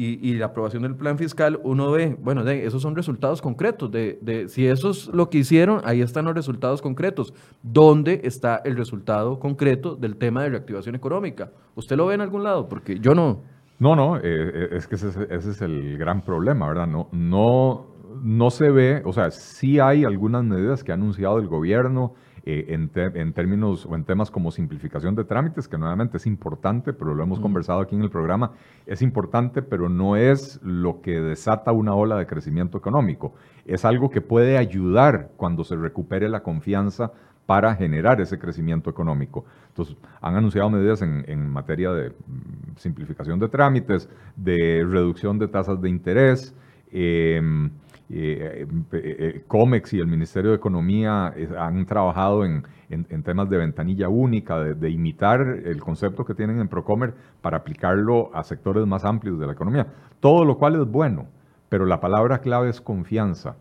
y, 0.04 0.34
la 0.36 0.48
aprobación 0.48 0.84
del 0.84 0.96
plan 0.96 1.18
fiscal, 1.18 1.60
uno 1.64 1.92
ve, 1.92 2.18
bueno, 2.20 2.44
de, 2.44 2.66
esos 2.66 2.82
son 2.82 2.96
resultados 2.96 3.42
concretos. 3.42 3.92
De, 3.92 4.18
de, 4.22 4.48
si 4.48 4.66
eso 4.66 4.90
es 4.90 5.08
lo 5.08 5.30
que 5.30 5.40
hicieron, 5.40 5.82
ahí 5.84 6.02
están 6.02 6.26
los 6.26 6.34
resultados 6.34 6.82
concretos. 6.82 7.34
¿Dónde 7.62 8.22
está 8.24 8.62
el 8.66 8.76
resultado 8.76 9.40
concreto 9.40 9.96
del 9.96 10.18
tema 10.18 10.44
de 10.44 10.50
reactivación 10.50 10.96
económica? 10.96 11.52
¿Usted 11.76 11.96
lo 11.96 12.08
ve 12.08 12.16
en 12.16 12.22
algún 12.22 12.44
lado? 12.44 12.68
Porque 12.68 13.00
yo 13.00 13.14
no. 13.14 13.42
No, 13.80 13.96
no, 13.96 14.18
eh, 14.18 14.22
eh, 14.24 14.70
es 14.74 14.88
que 14.88 14.96
ese, 14.96 15.10
es 15.30 15.62
el 15.62 15.98
gran 15.98 16.22
problema, 16.22 16.68
¿verdad? 16.68 16.88
No, 16.88 17.08
no, 17.12 17.88
no 18.22 18.50
se 18.50 18.70
ve, 18.70 19.02
o 19.06 19.12
sea, 19.12 19.32
sí 19.32 19.80
hay 19.80 20.04
algunas 20.04 20.44
medidas 20.44 20.84
que 20.84 20.92
ha 20.92 20.96
anunciado 20.96 21.40
el 21.40 21.48
gobierno 21.48 22.14
eh, 22.44 22.66
en, 22.70 23.34
términos 23.34 23.86
o 23.86 23.96
en 23.96 24.04
temas 24.04 24.32
como 24.32 24.50
simplificación 24.50 25.14
de 25.14 25.24
trámites, 25.24 25.68
que 25.68 25.78
nuevamente 25.78 26.18
es 26.18 26.26
importante, 26.26 26.92
pero 26.92 27.14
lo 27.14 27.22
hemos 27.22 27.40
conversado 27.40 27.82
aquí 27.82 27.96
en 27.96 28.02
el 28.02 28.10
programa, 28.10 28.54
es 28.88 29.04
importante, 29.04 29.62
pero 29.62 29.90
no 29.90 30.16
es 30.16 30.60
lo 30.64 31.02
que 31.02 31.22
desata 31.22 31.72
una 31.72 31.94
ola 31.94 32.18
de 32.18 32.26
crecimiento 32.26 32.80
económico. 32.80 33.36
Es 33.66 33.86
algo 33.86 34.10
que 34.10 34.22
puede 34.22 34.58
ayudar 34.58 35.30
cuando 35.38 35.64
se 35.64 35.76
recupere 35.76 36.30
la 36.30 36.42
confianza 36.42 37.12
para 37.46 37.76
generar 37.76 38.20
ese 38.22 38.40
crecimiento 38.40 38.90
económico. 38.90 39.46
Entonces, 39.68 39.96
han 40.20 40.36
anunciado 40.36 40.70
medidas 40.72 41.04
en, 41.04 41.48
materia 41.48 41.92
de 41.92 42.10
mm, 42.10 42.78
simplificación 42.78 43.40
de 43.40 43.50
trámites, 43.50 44.10
de 44.36 44.84
reducción 44.90 45.38
de 45.38 45.48
tasas 45.48 45.80
de 45.80 45.90
interés, 45.90 46.56
eh, 46.92 47.70
eh, 48.14 48.68
eh, 48.92 49.44
COMEX 49.48 49.94
y 49.94 50.00
el 50.00 50.08
Ministerio 50.08 50.52
de 50.52 50.58
Economía 50.58 51.34
han 51.58 51.86
trabajado 51.86 52.44
en, 52.46 52.64
temas 53.24 53.50
de 53.50 53.58
ventanilla 53.58 54.10
única, 54.10 54.60
de, 54.60 54.90
imitar 54.90 55.42
el 55.42 55.80
concepto 55.80 56.26
que 56.26 56.34
tienen 56.34 56.60
en 56.60 56.68
Procomer 56.68 57.14
para 57.42 57.58
aplicarlo 57.58 58.30
a 58.36 58.44
sectores 58.44 58.86
más 58.86 59.06
amplios 59.06 59.40
de 59.40 59.48
la 59.48 59.54
economía. 59.54 59.88
Todo 60.20 60.44
lo 60.44 60.58
cual 60.58 60.76
es 60.76 60.86
bueno, 60.86 61.28
pero 61.70 61.86
la 61.86 62.02
palabra 62.02 62.40
clave 62.40 62.70
es 62.70 62.82
confianza 62.82 63.56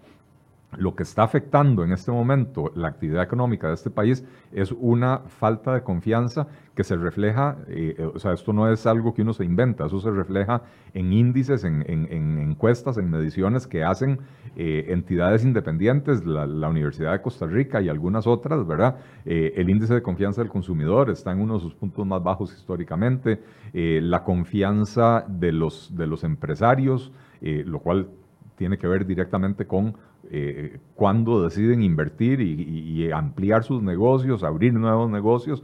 lo 0.77 0.95
que 0.95 1.03
está 1.03 1.25
afectando 1.25 1.85
en 1.85 1.93
este 1.93 2.13
momento 2.13 2.71
la 2.75 2.89
actividad 2.89 3.23
económica 3.23 3.69
de 3.69 3.75
este 3.75 3.91
país 3.91 4.25
es 4.53 4.73
una 4.73 5.19
falta 5.27 5.75
de 5.75 5.83
confianza 5.83 6.47
que 6.75 6.85
se 6.85 6.97
refleja, 6.97 7.59
eh, 7.69 7.97
eh, 7.99 8.11
o 8.15 8.19
sea, 8.19 8.33
esto 8.33 8.53
no 8.53 8.71
es 8.73 8.87
algo 8.87 9.13
que 9.13 9.23
uno 9.23 9.33
se 9.33 9.45
inventa, 9.45 9.87
eso 9.87 10.01
se 10.01 10.11
refleja 10.11 10.63
en 10.95 11.13
índices, 11.13 11.65
en, 11.65 11.85
encuestas, 11.87 12.97
en 12.97 13.11
mediciones 13.11 13.67
que 13.67 13.85
hacen 13.85 14.21
eh, 14.57 14.87
entidades 14.89 15.45
independientes, 15.45 16.25
la, 16.25 16.69
Universidad 16.71 17.13
de 17.13 17.21
Costa 17.21 17.47
Rica 17.47 17.83
y 17.83 17.89
algunas 17.89 18.27
otras, 18.29 18.65
¿verdad? 18.65 18.97
el 19.25 19.69
índice 19.69 19.93
de 19.93 20.03
confianza 20.03 20.41
del 20.41 20.51
consumidor 20.51 21.11
está 21.11 21.33
en 21.33 21.41
uno 21.41 21.55
de 21.55 21.61
sus 21.61 21.75
puntos 21.75 22.07
más 22.07 22.23
bajos 22.23 22.55
históricamente, 22.55 23.43
la 23.73 24.23
confianza 24.23 25.25
de 25.27 25.51
los, 25.51 25.95
de 25.97 26.07
los 26.07 26.23
empresarios, 26.23 27.13
lo 27.41 27.81
cual 27.81 28.09
tiene 28.61 28.79
que 28.79 28.87
ver 28.87 29.07
directamente 29.07 29.67
con 29.67 29.97
eh, 30.31 30.79
cuando 30.95 31.43
deciden 31.43 31.83
invertir 31.83 32.41
y, 32.41 33.11
ampliar 33.13 33.65
sus 33.65 33.83
negocios, 33.83 34.45
abrir 34.45 34.75
nuevos 34.75 35.11
negocios, 35.11 35.63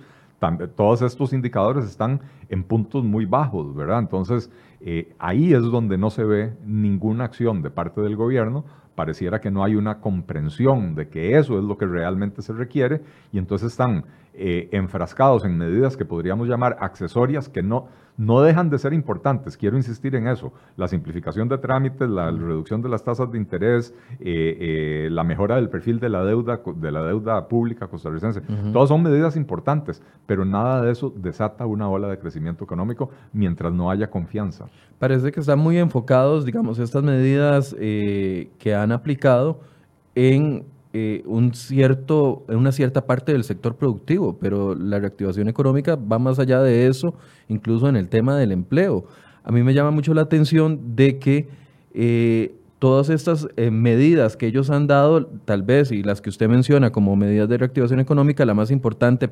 todos 0.74 1.02
estos 1.02 1.32
indicadores 1.32 1.84
están 1.84 2.20
en 2.48 2.62
puntos 2.62 3.04
muy 3.04 3.24
bajos, 3.24 3.74
¿verdad? 3.74 3.98
Entonces, 3.98 4.50
eh, 4.80 5.14
ahí 5.18 5.54
es 5.54 5.62
donde 5.62 5.98
no 5.98 6.10
se 6.10 6.24
ve 6.24 6.52
ninguna 6.64 7.24
acción 7.24 7.62
de 7.62 7.70
parte 7.70 8.00
del 8.00 8.16
gobierno, 8.16 8.64
pareciera 8.94 9.40
que 9.40 9.50
no 9.50 9.62
hay 9.62 9.76
una 9.76 10.00
comprensión 10.00 10.94
de 10.94 11.08
que 11.08 11.38
eso 11.38 11.58
es 11.58 11.64
lo 11.64 11.76
que 11.78 11.86
realmente 11.86 12.42
se 12.42 12.52
requiere 12.52 13.02
y 13.32 13.38
entonces 13.38 13.72
están 13.72 14.04
eh, 14.34 14.68
enfrascados 14.72 15.44
en 15.44 15.56
medidas 15.56 15.96
que 15.96 16.04
podríamos 16.04 16.48
llamar 16.48 16.76
accesorias 16.80 17.48
que 17.48 17.62
no, 17.62 17.88
no 18.16 18.40
dejan 18.40 18.70
de 18.70 18.78
ser 18.78 18.92
importantes. 18.92 19.56
Quiero 19.56 19.76
insistir 19.76 20.14
en 20.14 20.28
eso. 20.28 20.52
La 20.76 20.88
simplificación 20.88 21.48
de 21.48 21.58
trámites, 21.58 22.08
la 22.08 22.30
reducción 22.30 22.82
de 22.82 22.88
las 22.88 23.04
tasas 23.04 23.30
de 23.30 23.38
interés, 23.38 23.94
eh, 24.20 24.56
eh, 24.60 25.08
la 25.10 25.24
mejora 25.24 25.56
del 25.56 25.68
perfil 25.68 26.00
de 26.00 26.08
la 26.08 26.24
deuda, 26.24 26.60
de 26.74 26.92
la 26.92 27.02
deuda 27.02 27.48
pública 27.48 27.88
costarricense. 27.88 28.40
Todas 28.72 28.88
son 28.88 29.02
medidas 29.02 29.36
importantes, 29.36 30.02
pero 30.26 30.44
nada 30.44 30.82
de 30.82 30.92
eso 30.92 31.12
desata 31.14 31.66
una 31.66 31.88
ola 31.88 32.08
de 32.08 32.18
crecimiento 32.18 32.64
económico 32.64 33.10
mientras 33.32 33.72
no 33.72 33.90
haya 33.90 34.08
confianza. 34.08 34.66
Parece 34.98 35.30
que 35.30 35.40
están 35.40 35.58
muy 35.58 35.78
enfocados, 35.78 36.44
digamos, 36.44 36.78
estas 36.78 37.02
medidas 37.02 37.76
eh, 37.78 38.50
que 38.58 38.74
han 38.74 38.92
aplicado 38.92 39.60
en 40.14 40.64
un 41.26 41.54
cierto, 41.54 42.44
en 42.48 42.56
una 42.56 42.72
cierta 42.72 43.06
parte 43.06 43.32
del 43.32 43.44
sector 43.44 43.76
productivo, 43.76 44.38
pero 44.38 44.74
la 44.74 44.98
reactivación 44.98 45.48
económica 45.48 45.96
va 45.96 46.18
más 46.18 46.38
allá 46.38 46.60
de 46.62 46.86
eso 46.86 47.14
incluso 47.48 47.88
en 47.88 47.96
el 47.96 48.08
tema 48.08 48.36
del 48.36 48.52
empleo. 48.52 49.04
A 49.44 49.52
mí 49.52 49.62
me 49.62 49.74
llama 49.74 49.90
mucho 49.90 50.12
la 50.14 50.22
atención 50.22 50.96
de 50.96 51.18
que 51.18 51.48
eh, 51.94 52.54
todas 52.78 53.08
estas 53.10 53.48
eh, 53.56 53.70
medidas 53.70 54.36
que 54.36 54.46
ellos 54.46 54.70
han 54.70 54.86
dado, 54.86 55.26
tal 55.44 55.62
vez, 55.62 55.92
y 55.92 56.02
las 56.02 56.20
que 56.20 56.30
usted 56.30 56.48
menciona 56.48 56.90
como 56.90 57.16
medidas 57.16 57.48
de 57.48 57.58
reactivación 57.58 58.00
económica, 58.00 58.44
la 58.44 58.54
más 58.54 58.70
importante, 58.70 59.30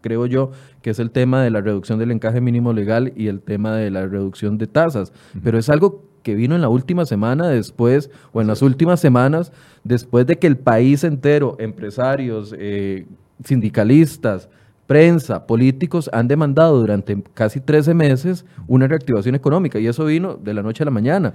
creo 0.00 0.26
yo, 0.26 0.50
que 0.82 0.90
es 0.90 0.98
el 0.98 1.10
tema 1.10 1.42
de 1.42 1.50
la 1.50 1.60
reducción 1.60 1.98
del 1.98 2.10
encaje 2.10 2.40
mínimo 2.40 2.72
legal 2.72 3.12
y 3.16 3.28
el 3.28 3.40
tema 3.40 3.74
de 3.74 3.90
la 3.90 4.06
reducción 4.06 4.58
de 4.58 4.66
tasas. 4.66 5.12
Pero 5.42 5.58
es 5.58 5.68
algo 5.68 6.04
que 6.26 6.34
vino 6.34 6.56
en 6.56 6.60
la 6.60 6.68
última 6.68 7.06
semana 7.06 7.46
después, 7.46 8.10
o 8.32 8.40
en 8.40 8.48
las 8.48 8.60
últimas 8.60 8.98
semanas, 8.98 9.52
después 9.84 10.26
de 10.26 10.40
que 10.40 10.48
el 10.48 10.56
país 10.56 11.04
entero, 11.04 11.54
empresarios, 11.60 12.52
eh, 12.58 13.06
sindicalistas, 13.44 14.48
prensa, 14.88 15.46
políticos 15.46 16.10
han 16.12 16.26
demandado 16.26 16.80
durante 16.80 17.22
casi 17.32 17.60
13 17.60 17.94
meses 17.94 18.44
una 18.66 18.88
reactivación 18.88 19.36
económica 19.36 19.78
y 19.78 19.86
eso 19.86 20.04
vino 20.04 20.34
de 20.34 20.52
la 20.52 20.64
noche 20.64 20.82
a 20.82 20.86
la 20.86 20.90
mañana. 20.90 21.32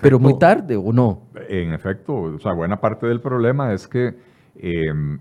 pero 0.00 0.18
muy 0.18 0.38
tarde 0.38 0.74
o 0.74 0.90
no. 0.90 1.20
En 1.46 1.74
efecto, 1.74 2.14
o 2.14 2.38
sea, 2.38 2.54
buena 2.54 2.80
parte 2.80 3.06
del 3.06 3.20
problema 3.20 3.74
es 3.74 3.86
que 3.86 4.14
em, 4.56 5.18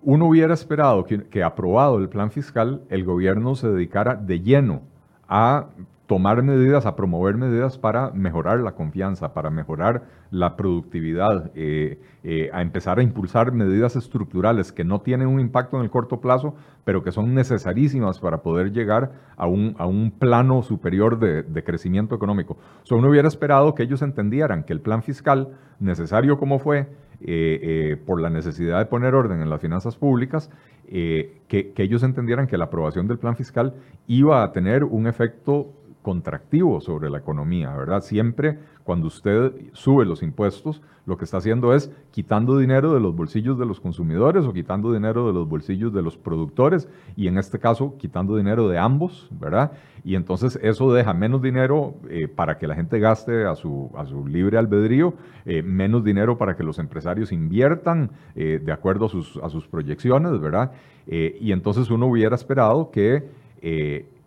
uno 0.00 0.24
hubiera 0.26 0.54
esperado 0.54 1.04
que, 1.04 1.24
que 1.24 1.42
aprobado 1.42 1.98
el 1.98 2.08
plan 2.08 2.30
fiscal, 2.30 2.80
el 2.88 3.04
gobierno 3.04 3.54
se 3.56 3.68
dedicara 3.68 4.14
de 4.14 4.40
lleno 4.40 4.80
a 5.28 5.66
tomar 6.06 6.42
medidas, 6.42 6.84
a 6.84 6.96
promover 6.96 7.36
medidas 7.36 7.78
para 7.78 8.10
mejorar 8.10 8.60
la 8.60 8.72
confianza, 8.72 9.32
para 9.32 9.50
mejorar 9.50 10.02
la 10.30 10.56
productividad, 10.56 11.50
eh, 11.54 11.98
eh, 12.24 12.50
a 12.52 12.60
empezar 12.60 12.98
a 12.98 13.02
impulsar 13.02 13.52
medidas 13.52 13.96
estructurales 13.96 14.70
que 14.72 14.84
no 14.84 15.00
tienen 15.00 15.28
un 15.28 15.40
impacto 15.40 15.78
en 15.78 15.84
el 15.84 15.90
corto 15.90 16.20
plazo, 16.20 16.56
pero 16.84 17.02
que 17.02 17.12
son 17.12 17.34
necesarísimas 17.34 18.18
para 18.18 18.42
poder 18.42 18.72
llegar 18.72 19.12
a 19.36 19.46
un, 19.46 19.74
a 19.78 19.86
un 19.86 20.10
plano 20.10 20.62
superior 20.62 21.18
de, 21.18 21.64
crecimiento 21.64 22.14
económico. 22.14 22.58
Uno 22.90 23.08
hubiera 23.08 23.28
esperado 23.28 23.74
que 23.74 23.84
ellos 23.84 24.02
entendieran 24.02 24.64
que 24.64 24.74
el 24.74 24.80
plan 24.80 25.02
fiscal, 25.02 25.56
necesario 25.80 26.38
como 26.38 26.58
fue, 26.58 26.86
eh, 27.20 27.96
por 28.04 28.20
la 28.20 28.28
necesidad 28.28 28.78
de 28.78 28.86
poner 28.86 29.14
orden 29.14 29.40
en 29.40 29.48
las 29.48 29.60
finanzas 29.60 29.96
públicas, 29.96 30.50
que, 30.86 31.40
que 31.48 31.82
ellos 31.82 32.02
entendieran 32.02 32.46
que 32.46 32.58
la 32.58 32.66
aprobación 32.66 33.08
del 33.08 33.18
plan 33.18 33.36
fiscal 33.36 33.72
iba 34.06 34.42
a 34.42 34.52
tener 34.52 34.84
un 34.84 35.06
efecto 35.06 35.72
contractivo 36.04 36.82
sobre 36.82 37.08
la 37.08 37.18
economía, 37.18 37.74
¿verdad? 37.74 38.02
Siempre 38.02 38.58
cuando 38.84 39.06
usted 39.06 39.52
sube 39.72 40.04
los 40.04 40.22
impuestos, 40.22 40.82
lo 41.06 41.16
que 41.16 41.24
está 41.24 41.38
haciendo 41.38 41.74
es 41.74 41.90
quitando 42.10 42.58
dinero 42.58 42.92
de 42.92 43.00
los 43.00 43.16
bolsillos 43.16 43.58
de 43.58 43.64
los 43.64 43.80
consumidores 43.80 44.44
o 44.44 44.52
quitando 44.52 44.92
dinero 44.92 45.26
de 45.26 45.32
los 45.32 45.48
bolsillos 45.48 45.94
de 45.94 46.02
los 46.02 46.18
productores 46.18 46.88
y 47.16 47.26
en 47.26 47.38
este 47.38 47.58
caso 47.58 47.96
quitando 47.98 48.36
dinero 48.36 48.68
de 48.68 48.76
ambos, 48.78 49.28
¿verdad? 49.30 49.72
Y 50.04 50.14
entonces 50.14 50.58
eso 50.62 50.92
deja 50.92 51.14
menos 51.14 51.40
dinero 51.40 51.94
eh, 52.10 52.28
para 52.28 52.58
que 52.58 52.66
la 52.66 52.74
gente 52.74 52.98
gaste 52.98 53.46
a 53.46 53.54
su, 53.54 53.90
a 53.96 54.04
su 54.04 54.26
libre 54.26 54.58
albedrío, 54.58 55.14
eh, 55.46 55.62
menos 55.62 56.04
dinero 56.04 56.36
para 56.36 56.54
que 56.54 56.64
los 56.64 56.78
empresarios 56.78 57.32
inviertan 57.32 58.10
eh, 58.36 58.60
de 58.62 58.72
acuerdo 58.72 59.06
a 59.06 59.08
sus, 59.08 59.38
a 59.42 59.48
sus 59.48 59.66
proyecciones, 59.66 60.38
¿verdad? 60.38 60.72
y 61.06 61.52
entonces 61.52 61.90
uno 61.90 62.06
hubiera 62.06 62.34
esperado 62.34 62.90
que 62.90 63.28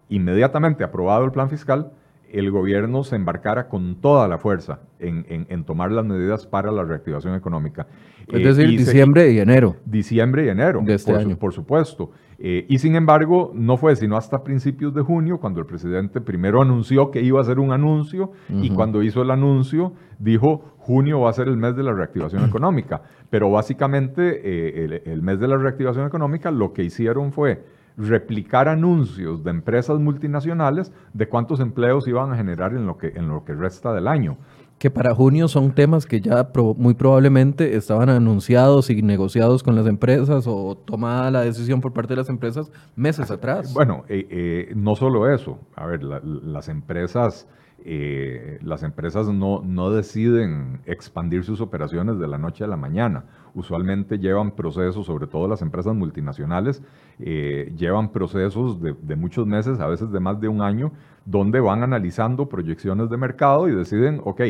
inmediatamente 0.10 0.84
aprobado 0.84 1.26
el 1.26 1.32
plan 1.32 1.50
fiscal, 1.50 1.92
el 2.32 2.52
gobierno 2.52 3.04
se 3.04 3.16
embarcara 3.16 3.68
con 3.68 3.96
toda 4.02 4.28
la 4.28 4.38
fuerza 4.38 4.80
en, 5.00 5.64
tomar 5.64 5.92
las 5.92 6.06
medidas 6.06 6.46
para 6.46 6.72
la 6.72 6.84
reactivación 6.84 7.36
económica. 7.36 7.88
Es 8.28 8.44
decir, 8.44 8.66
eh, 8.66 8.78
diciembre 8.78 9.32
y 9.32 9.40
enero. 9.40 9.78
Diciembre 9.86 10.46
y 10.46 10.50
enero, 10.50 10.82
de 10.84 10.96
este 10.96 11.14
por, 11.14 11.22
año. 11.22 11.38
por 11.38 11.54
supuesto. 11.54 12.12
Eh, 12.40 12.66
y 12.68 12.80
sin 12.80 12.96
embargo, 12.96 13.52
no 13.56 13.78
fue 13.78 13.96
sino 13.96 14.18
hasta 14.18 14.44
principios 14.44 14.94
de 14.94 15.02
junio 15.02 15.40
cuando 15.40 15.62
el 15.62 15.66
presidente 15.66 16.20
primero 16.20 16.62
anunció 16.62 17.10
que 17.10 17.22
iba 17.22 17.40
a 17.40 17.42
hacer 17.42 17.60
un 17.60 17.72
anuncio 17.72 18.32
y 18.50 18.70
cuando 18.72 19.02
hizo 19.02 19.22
el 19.22 19.32
anuncio 19.32 19.94
dijo 20.20 20.76
junio 20.78 21.22
va 21.22 21.30
a 21.30 21.34
ser 21.34 21.48
el 21.48 21.58
mes 21.58 21.76
de 21.76 21.84
la 21.84 21.94
reactivación 21.94 22.44
económica. 22.48 23.02
Pero 23.30 23.50
básicamente 23.50 24.42
eh, 24.44 25.02
el 25.06 25.22
mes 25.22 25.40
de 25.40 25.48
la 25.48 25.58
reactivación 25.58 26.06
económica 26.06 26.52
lo 26.52 26.74
que 26.74 26.84
hicieron 26.84 27.32
fue 27.32 27.64
replicar 27.98 28.70
anuncios 28.70 29.44
de 29.44 29.50
empresas 29.50 30.00
multinacionales 30.00 30.94
de 31.14 31.28
cuántos 31.28 31.60
empleos 31.60 32.08
iban 32.08 32.32
a 32.32 32.38
generar 32.38 32.74
en 32.74 32.86
lo 32.86 32.98
que, 32.98 33.08
en 33.08 33.28
lo 33.28 33.44
que 33.44 33.54
resta 33.54 33.92
del 33.92 34.08
año. 34.08 34.38
Que 34.78 34.92
para 34.92 35.16
junio 35.16 35.48
son 35.48 35.72
temas 35.72 36.06
que 36.06 36.22
ya 36.22 36.48
muy 36.78 36.94
probablemente 36.94 37.76
estaban 37.76 38.10
anunciados 38.10 38.92
y 38.92 39.02
negociados 39.02 39.64
con 39.64 39.76
las 39.76 39.88
empresas 39.88 40.46
o 40.46 40.78
tomada 40.78 41.32
la 41.32 41.42
decisión 41.42 41.82
por 41.82 41.94
parte 41.94 42.14
de 42.14 42.18
las 42.18 42.30
empresas 42.30 42.72
meses 42.96 43.32
atrás. 43.32 43.74
Bueno, 43.74 44.06
eh, 44.08 44.28
eh, 44.30 44.74
no 44.76 44.96
solo 44.96 45.34
eso. 45.34 45.60
A 45.76 45.88
ver, 45.88 46.04
las 46.04 46.70
empresas... 46.70 47.48
Eh, 47.90 48.58
las 48.64 48.84
empresas 48.84 49.30
no, 49.30 49.62
no 49.64 49.92
deciden 49.92 50.82
expandir 50.86 51.46
sus 51.46 51.62
operaciones 51.62 52.20
de 52.20 52.28
la 52.28 52.38
noche 52.38 52.66
a 52.66 52.68
la 52.68 52.76
mañana 52.76 53.24
usualmente 53.58 54.20
llevan 54.20 54.52
procesos, 54.52 55.08
sobre 55.08 55.26
todo 55.26 55.48
las 55.48 55.64
empresas 55.64 55.96
multinacionales, 55.96 56.84
eh, 57.20 57.74
llevan 57.76 58.12
procesos 58.12 58.80
de, 58.80 58.94
de, 59.02 59.16
muchos 59.16 59.48
meses, 59.48 59.80
a 59.80 59.88
veces 59.88 60.12
de 60.12 60.20
más 60.20 60.40
de 60.40 60.48
un 60.48 60.62
año, 60.62 60.92
donde 61.26 61.60
van 61.60 61.82
analizando 61.82 62.48
proyecciones 62.48 63.10
de 63.10 63.18
mercado 63.18 63.68
y 63.68 63.74
deciden, 63.74 64.22
ok, 64.24 64.42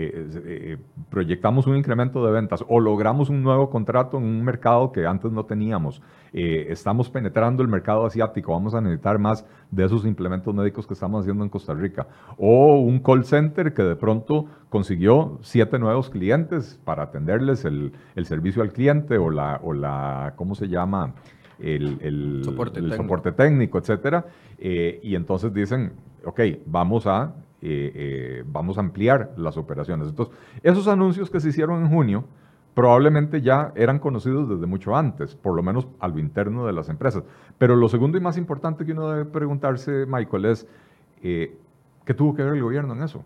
eh, 0.00 0.28
eh, 0.44 0.76
proyectamos 1.10 1.66
un 1.66 1.76
incremento 1.76 2.24
de 2.24 2.30
ventas 2.30 2.64
o 2.68 2.78
logramos 2.78 3.30
un 3.30 3.42
nuevo 3.42 3.68
contrato 3.68 4.16
en 4.18 4.22
un 4.22 4.44
mercado 4.44 4.92
que 4.92 5.04
antes 5.04 5.32
no 5.32 5.44
teníamos, 5.44 6.00
eh, 6.32 6.66
estamos 6.68 7.10
penetrando 7.10 7.64
el 7.64 7.68
mercado 7.68 8.06
asiático, 8.06 8.52
vamos 8.52 8.74
a 8.74 8.80
necesitar 8.80 9.18
más 9.18 9.44
de 9.72 9.84
esos 9.84 10.04
implementos 10.06 10.54
médicos 10.54 10.86
que 10.86 10.94
estamos 10.94 11.22
haciendo 11.22 11.42
en 11.42 11.50
Costa 11.50 11.74
Rica, 11.74 12.06
o 12.36 12.78
un 12.78 13.00
call 13.00 13.24
center 13.24 13.74
que 13.74 13.82
de 13.82 13.96
pronto 13.96 14.46
consiguió 14.68 15.38
siete 15.42 15.80
nuevos 15.80 16.10
clientes 16.10 16.80
para 16.84 17.02
atenderles 17.02 17.64
el, 17.64 17.92
el 18.14 18.24
servicio 18.24 18.62
al 18.62 18.72
cliente 18.72 19.18
o 19.18 19.30
la, 19.30 19.58
o 19.64 19.72
la 19.72 20.34
¿cómo 20.36 20.54
se 20.54 20.68
llama? 20.68 21.14
El, 21.58 21.98
el, 22.02 22.42
soporte, 22.44 22.78
el 22.78 22.84
técnico. 22.84 23.02
soporte, 23.02 23.32
técnico. 23.32 23.78
etcétera, 23.78 24.26
y 24.60 25.16
entonces 25.16 25.52
dicen, 25.52 25.92
ok, 26.24 26.40
vamos 26.66 27.04
a 27.08 27.34
eh, 27.60 27.92
eh, 27.94 28.44
vamos 28.46 28.78
a 28.78 28.80
ampliar 28.80 29.32
las 29.36 29.56
operaciones. 29.56 30.08
Entonces, 30.08 30.34
esos 30.62 30.86
anuncios 30.86 31.30
que 31.30 31.40
se 31.40 31.48
hicieron 31.48 31.82
en 31.82 31.90
junio 31.90 32.24
probablemente 32.74 33.42
ya 33.42 33.72
eran 33.74 33.98
conocidos 33.98 34.48
desde 34.48 34.66
mucho 34.66 34.94
antes, 34.94 35.34
por 35.34 35.56
lo 35.56 35.64
menos 35.64 35.88
a 35.98 36.06
lo 36.06 36.20
interno 36.20 36.64
de 36.64 36.72
las 36.72 36.88
empresas. 36.88 37.24
Pero 37.58 37.74
lo 37.74 37.88
segundo 37.88 38.16
y 38.16 38.20
más 38.20 38.36
importante 38.38 38.86
que 38.86 38.92
uno 38.92 39.10
debe 39.10 39.24
preguntarse, 39.24 40.06
Michael, 40.06 40.44
es 40.44 40.68
eh, 41.22 41.56
¿qué 42.04 42.14
tuvo 42.14 42.36
que 42.36 42.44
ver 42.44 42.54
el 42.54 42.62
gobierno 42.62 42.94
en 42.94 43.02
eso? 43.02 43.24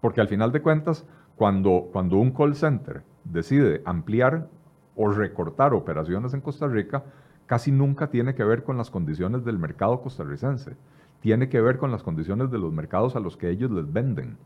Porque 0.00 0.20
al 0.20 0.26
final 0.26 0.50
de 0.50 0.60
cuentas, 0.60 1.06
cuando, 1.36 1.88
cuando 1.92 2.16
un 2.16 2.32
call 2.32 2.56
center 2.56 3.04
decide 3.22 3.80
ampliar 3.84 4.48
o 4.96 5.08
recortar 5.08 5.72
operaciones 5.72 6.34
en 6.34 6.40
Costa 6.40 6.66
Rica, 6.66 7.04
casi 7.46 7.70
nunca 7.70 8.08
tiene 8.08 8.34
que 8.34 8.42
ver 8.42 8.64
con 8.64 8.76
las 8.76 8.90
condiciones 8.90 9.44
del 9.44 9.58
mercado 9.58 10.00
costarricense 10.00 10.76
tiene 11.20 11.48
que 11.48 11.60
ver 11.60 11.78
con 11.78 11.90
las 11.90 12.02
condiciones 12.02 12.50
de 12.50 12.58
los 12.58 12.72
mercados 12.72 13.16
a 13.16 13.20
los 13.20 13.36
que 13.36 13.50
ellos 13.50 13.70
les 13.70 13.92
venden. 13.92 14.36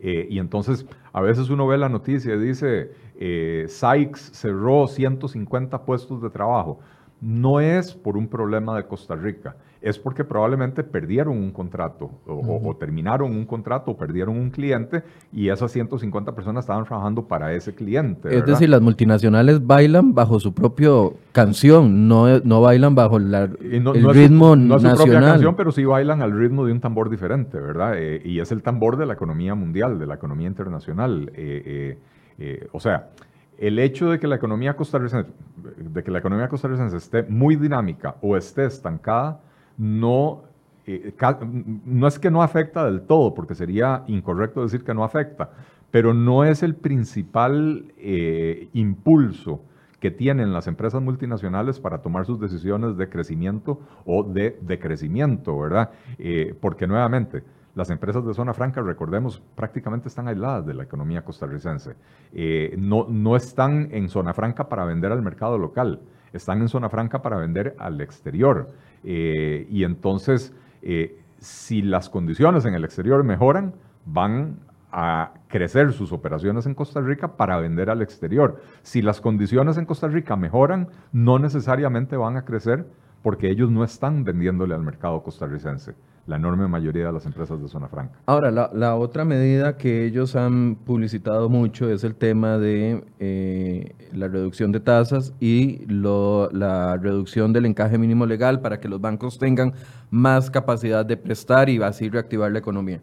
Eh, 0.00 0.26
y 0.28 0.38
entonces 0.38 0.84
a 1.12 1.20
veces 1.20 1.48
uno 1.48 1.66
ve 1.66 1.78
la 1.78 1.88
noticia 1.88 2.34
y 2.34 2.38
dice, 2.38 2.92
eh, 3.18 3.66
Sykes 3.68 4.32
cerró 4.32 4.86
150 4.86 5.84
puestos 5.84 6.20
de 6.20 6.28
trabajo. 6.28 6.80
No 7.20 7.60
es 7.60 7.94
por 7.94 8.16
un 8.16 8.26
problema 8.26 8.76
de 8.76 8.84
Costa 8.84 9.14
Rica, 9.14 9.56
es 9.82 9.98
porque 9.98 10.24
probablemente 10.24 10.84
perdieron 10.84 11.36
un 11.36 11.50
contrato 11.50 12.10
o, 12.26 12.76
terminaron 12.78 13.32
un 13.32 13.44
contrato 13.44 13.90
o 13.90 13.96
perdieron 13.96 14.38
un 14.38 14.50
cliente 14.50 15.02
y 15.32 15.48
esas 15.48 15.72
150 15.72 16.34
personas 16.34 16.64
estaban 16.64 16.84
trabajando 16.84 17.26
para 17.26 17.52
ese 17.52 17.74
cliente. 17.74 18.34
Es 18.36 18.46
decir, 18.46 18.68
las 18.68 18.80
multinacionales 18.80 19.66
bailan 19.66 20.14
bajo 20.14 20.38
su 20.38 20.54
propia 20.54 20.90
canción, 21.32 22.08
no, 22.08 22.38
no 22.40 22.60
bailan 22.60 22.94
bajo 22.94 23.16
el 23.16 23.50
ritmo 24.14 24.56
nacional. 24.56 24.68
No 24.68 24.76
es 24.76 24.82
su 24.82 25.04
propia 25.04 25.20
canción, 25.20 25.56
pero 25.56 25.72
sí 25.72 25.84
bailan 25.84 26.22
al 26.22 26.32
ritmo 26.32 26.64
de 26.64 26.72
un 26.72 26.80
tambor 26.80 27.10
diferente, 27.10 27.58
¿verdad? 27.58 27.94
Eh, 27.96 28.22
y 28.24 28.38
es 28.38 28.52
el 28.52 28.62
tambor 28.62 28.96
de 28.96 29.06
la 29.06 29.14
economía 29.14 29.54
mundial, 29.54 29.98
de 29.98 30.06
la 30.06 30.14
economía 30.14 30.46
internacional. 30.46 31.30
Eh, 31.34 31.98
eh, 32.38 32.68
o 32.72 32.80
sea, 32.80 33.10
el 33.58 33.78
hecho 33.78 34.10
de 34.10 34.18
que 34.18 34.26
la 34.26 34.36
economía 34.36 34.74
costarricense, 34.74 35.30
de 35.76 36.02
que 36.02 36.10
la 36.10 36.18
economía 36.18 36.48
costarricense 36.48 36.96
esté 36.96 37.22
muy 37.24 37.56
dinámica 37.56 38.16
o 38.20 38.36
esté 38.36 38.64
estancada, 38.64 39.40
no, 39.82 40.44
eh, 40.86 41.12
no 41.84 42.06
es 42.06 42.18
que 42.20 42.30
no 42.30 42.40
afecta 42.40 42.84
del 42.84 43.02
todo, 43.02 43.34
porque 43.34 43.56
sería 43.56 44.04
incorrecto 44.06 44.62
decir 44.62 44.84
que 44.84 44.94
no 44.94 45.02
afecta, 45.02 45.50
pero 45.90 46.14
no 46.14 46.44
es 46.44 46.62
el 46.62 46.76
principal 46.76 47.92
eh, 47.98 48.68
impulso 48.74 49.60
que 49.98 50.12
tienen 50.12 50.52
las 50.52 50.68
empresas 50.68 51.02
multinacionales 51.02 51.80
para 51.80 51.98
tomar 51.98 52.26
sus 52.26 52.38
decisiones 52.38 52.96
de 52.96 53.08
crecimiento 53.08 53.80
o 54.06 54.22
de 54.22 54.56
decrecimiento, 54.60 55.58
¿verdad? 55.58 55.90
Eh, 56.18 56.54
porque 56.60 56.86
nuevamente, 56.86 57.42
las 57.74 57.90
empresas 57.90 58.24
de 58.24 58.34
zona 58.34 58.54
franca, 58.54 58.82
recordemos, 58.82 59.42
prácticamente 59.56 60.08
están 60.08 60.28
aisladas 60.28 60.64
de 60.64 60.74
la 60.74 60.84
economía 60.84 61.24
costarricense. 61.24 61.94
no, 62.78 63.06
no 63.08 63.34
están 63.34 63.88
en 63.90 64.08
zona 64.08 64.32
franca 64.32 64.68
para 64.68 64.84
vender 64.84 65.10
al 65.10 65.22
mercado 65.22 65.58
local, 65.58 66.00
están 66.32 66.60
en 66.60 66.68
zona 66.68 66.88
franca 66.88 67.20
para 67.20 67.36
vender 67.36 67.74
al 67.78 68.00
exterior. 68.00 68.68
Eh, 69.04 69.66
y 69.70 69.84
entonces, 69.84 70.52
eh, 70.82 71.20
si 71.38 71.82
las 71.82 72.08
condiciones 72.08 72.64
en 72.64 72.74
el 72.74 72.84
exterior 72.84 73.24
mejoran, 73.24 73.74
van 74.04 74.58
a 74.92 75.32
crecer 75.48 75.92
sus 75.92 76.12
operaciones 76.12 76.66
en 76.66 76.74
Costa 76.74 77.00
Rica 77.00 77.36
para 77.36 77.56
vender 77.58 77.88
al 77.88 78.02
exterior. 78.02 78.60
Si 78.82 79.00
las 79.00 79.20
condiciones 79.20 79.78
en 79.78 79.86
Costa 79.86 80.06
Rica 80.08 80.36
mejoran, 80.36 80.88
no 81.12 81.38
necesariamente 81.38 82.16
van 82.16 82.36
a 82.36 82.44
crecer 82.44 82.86
porque 83.22 83.50
ellos 83.50 83.70
no 83.70 83.84
están 83.84 84.24
vendiéndole 84.24 84.74
al 84.74 84.82
mercado 84.82 85.22
costarricense 85.22 85.94
la 86.26 86.36
enorme 86.36 86.68
mayoría 86.68 87.06
de 87.06 87.12
las 87.12 87.26
empresas 87.26 87.60
de 87.60 87.68
zona 87.68 87.88
franca. 87.88 88.14
Ahora, 88.26 88.50
la, 88.50 88.94
otra 88.94 89.24
medida 89.24 89.76
que 89.76 90.04
ellos 90.04 90.36
han 90.36 90.76
publicitado 90.76 91.48
mucho 91.48 91.90
es 91.90 92.04
el 92.04 92.14
tema 92.14 92.58
de 92.58 93.04
eh, 93.18 93.94
la 94.12 94.28
reducción 94.28 94.70
de 94.70 94.80
tasas 94.80 95.34
y 95.40 95.84
la 95.88 96.96
reducción 96.96 97.52
del 97.52 97.66
encaje 97.66 97.98
mínimo 97.98 98.24
legal 98.24 98.60
para 98.60 98.78
que 98.78 98.88
los 98.88 99.00
bancos 99.00 99.38
tengan 99.38 99.74
más 100.10 100.50
capacidad 100.50 101.04
de 101.04 101.16
prestar 101.16 101.68
y 101.68 101.82
así 101.82 102.08
reactivar 102.08 102.52
la 102.52 102.60
economía. 102.60 103.00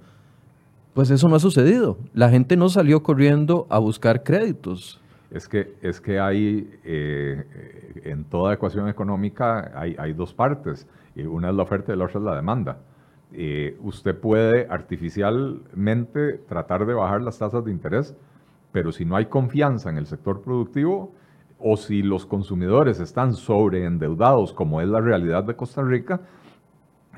Pues 0.93 1.10
eso 1.12 1.27
no 1.27 1.36
ha 1.36 1.39
sucedido. 1.39 1.97
La 2.13 2.29
gente 2.29 2.55
no 2.55 2.69
salió 2.69 3.03
corriendo 3.03 3.67
a 3.69 3.79
buscar 3.79 4.23
créditos. 4.23 5.01
Es 5.32 5.48
que, 5.48 5.76
es 5.82 6.02
que 6.02 6.20
hay, 6.20 6.70
eh, 6.84 8.02
en 8.04 8.24
toda 8.24 8.54
ecuación 8.54 8.89
económica 8.89 9.72
hay, 9.76 10.13
dos 10.13 10.34
partes. 10.34 10.88
Una 11.15 11.50
es 11.50 11.56
la 11.56 11.63
oferta 11.63 11.94
y 11.94 11.98
la 11.98 12.06
otra 12.06 12.20
es 12.20 12.26
la 12.26 12.36
demanda. 12.36 12.78
Eh, 13.32 13.78
usted 13.82 14.18
puede 14.18 14.68
artificialmente 14.70 16.39
tratar 16.48 16.86
de 16.88 16.96
bajar 16.96 17.22
las 17.22 17.38
tasas 17.38 17.63
de 17.63 17.72
interés, 17.72 18.15
pero 18.72 18.92
si 18.92 19.06
no 19.06 19.15
hay 19.15 19.28
confianza 19.28 19.89
en 19.89 19.98
el 19.98 20.08
sector 20.08 20.42
productivo 20.42 21.13
o 21.60 21.78
si 21.78 22.02
los 22.02 22.26
consumidores 22.26 23.00
están 23.00 23.34
sobreendeudados, 23.34 24.54
como 24.54 24.82
es 24.82 24.88
la 24.88 25.02
realidad 25.02 25.44
de 25.44 25.56
Costa 25.56 25.84
Rica, 25.84 26.22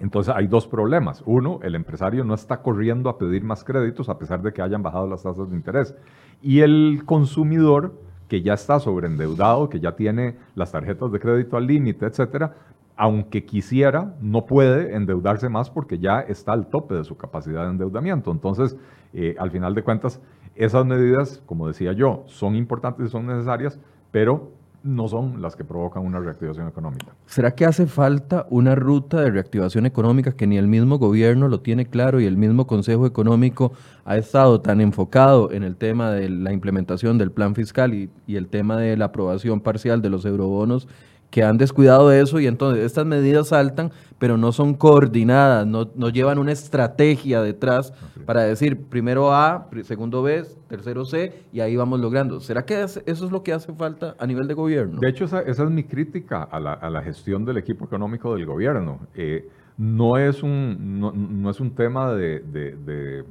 entonces 0.02 0.34
hay 0.36 0.48
dos 0.48 0.68
problemas. 0.68 1.22
Uno, 1.26 1.60
el 1.62 1.76
empresario 1.76 2.24
no 2.24 2.34
está 2.34 2.62
corriendo 2.62 3.10
a 3.10 3.18
pedir 3.18 3.44
más 3.44 3.64
créditos 3.64 4.10
a 4.10 4.18
pesar 4.18 4.42
de 4.42 4.52
que 4.52 4.62
hayan 4.62 4.82
bajado 4.82 5.08
las 5.08 5.22
tasas 5.22 5.50
de 5.50 5.56
interés. 5.56 5.96
Y 6.42 6.62
el 6.62 7.04
consumidor 7.06 7.94
que 8.28 8.42
ya 8.42 8.56
está 8.56 8.80
sobreendeudado, 8.80 9.70
que 9.70 9.80
ya 9.80 9.96
tiene 9.96 10.38
las 10.56 10.72
tarjetas 10.72 11.12
de 11.12 11.20
crédito 11.20 11.56
al 11.56 11.68
límite, 11.68 12.06
etcétera, 12.06 12.56
aunque 12.96 13.46
quisiera, 13.46 14.16
no 14.22 14.46
puede 14.46 14.96
endeudarse 14.96 15.50
más 15.50 15.70
porque 15.70 16.00
ya 16.00 16.22
está 16.22 16.54
al 16.54 16.68
tope 16.68 16.96
de 16.96 17.04
su 17.04 17.16
capacidad 17.16 17.66
de 17.66 17.72
endeudamiento. 17.72 18.32
Entonces, 18.32 18.78
eh, 19.14 19.36
al 19.38 19.52
final 19.52 19.76
de 19.76 19.84
cuentas, 19.84 20.20
esas 20.56 20.86
medidas, 20.86 21.44
como 21.46 21.68
decía 21.68 21.94
yo, 21.94 22.24
son 22.28 22.56
importantes 22.56 23.08
y 23.08 23.10
son 23.10 23.28
necesarias, 23.28 23.80
pero 24.12 24.52
no 24.84 25.08
son 25.08 25.42
las 25.42 25.56
que 25.56 25.64
provocan 25.64 26.06
una 26.06 26.20
reactivación 26.20 26.68
económica. 26.68 27.08
¿Será 27.26 27.54
que 27.54 27.66
hace 27.66 27.86
falta 27.86 28.48
una 28.50 28.76
ruta 28.76 29.22
de 29.22 29.30
reactivación 29.30 29.86
económica 29.86 30.32
que 30.32 30.48
ni 30.48 30.58
el 30.58 30.68
mismo 30.68 30.98
gobierno 30.98 31.48
lo 31.48 31.60
tiene 31.60 31.86
claro 31.86 32.20
y 32.20 32.26
el 32.26 32.38
mismo 32.38 32.66
Consejo 32.66 33.06
Económico 33.06 33.74
ha 34.06 34.18
estado 34.18 34.62
tan 34.62 34.82
enfocado 34.82 35.52
en 35.52 35.64
el 35.64 35.76
tema 35.76 36.12
de 36.12 36.30
la 36.30 36.52
implementación 36.52 37.18
del 37.18 37.32
plan 37.32 37.56
fiscal 37.56 37.94
y, 37.94 38.10
el 38.28 38.48
tema 38.48 38.78
de 38.78 38.96
la 38.98 39.06
aprobación 39.06 39.60
parcial 39.60 40.02
de 40.02 40.10
los 40.10 40.26
eurobonos 40.26 40.88
que 41.32 41.44
han 41.44 41.58
descuidado 41.58 42.12
eso 42.12 42.40
y 42.40 42.46
entonces 42.46 42.84
estas 42.84 43.06
medidas 43.06 43.48
saltan, 43.48 43.92
pero 44.20 44.38
no 44.38 44.52
son 44.52 44.76
coordinadas, 44.76 45.66
no, 45.66 45.90
no 45.96 46.10
llevan 46.10 46.38
una 46.38 46.52
estrategia 46.52 47.42
detrás 47.42 47.94
para 48.26 48.42
decir 48.42 48.78
primero 48.90 49.34
A, 49.34 49.70
segundo 49.84 50.22
B, 50.22 50.44
tercero 50.68 51.06
C 51.06 51.46
y 51.54 51.62
ahí 51.62 51.76
vamos 51.78 52.02
logrando. 52.02 52.42
¿Será 52.42 52.66
que 52.66 52.84
eso 52.84 53.02
es 53.06 53.32
lo 53.32 53.44
que 53.44 53.54
hace 53.54 53.74
falta 53.74 54.16
a 54.20 54.28
nivel 54.28 54.48
de 54.48 54.54
gobierno? 54.54 55.00
De 55.00 55.10
hecho, 55.10 55.24
esa, 55.24 55.42
es 55.42 55.60
mi 55.70 55.86
crítica 55.86 56.44
a 56.44 56.60
la, 56.60 56.74
a 56.74 56.90
la, 56.90 57.02
gestión 57.02 57.46
del 57.46 57.58
equipo 57.58 57.86
económico 57.86 58.36
del 58.36 58.46
gobierno. 58.46 59.00
Eh, 59.16 59.50
no, 59.78 60.18
es 60.18 60.44
un, 60.44 61.00
no, 61.00 61.50
es 61.50 61.60
un 61.62 61.74
tema 61.74 62.14
de, 62.14 62.40
de, 62.42 63.24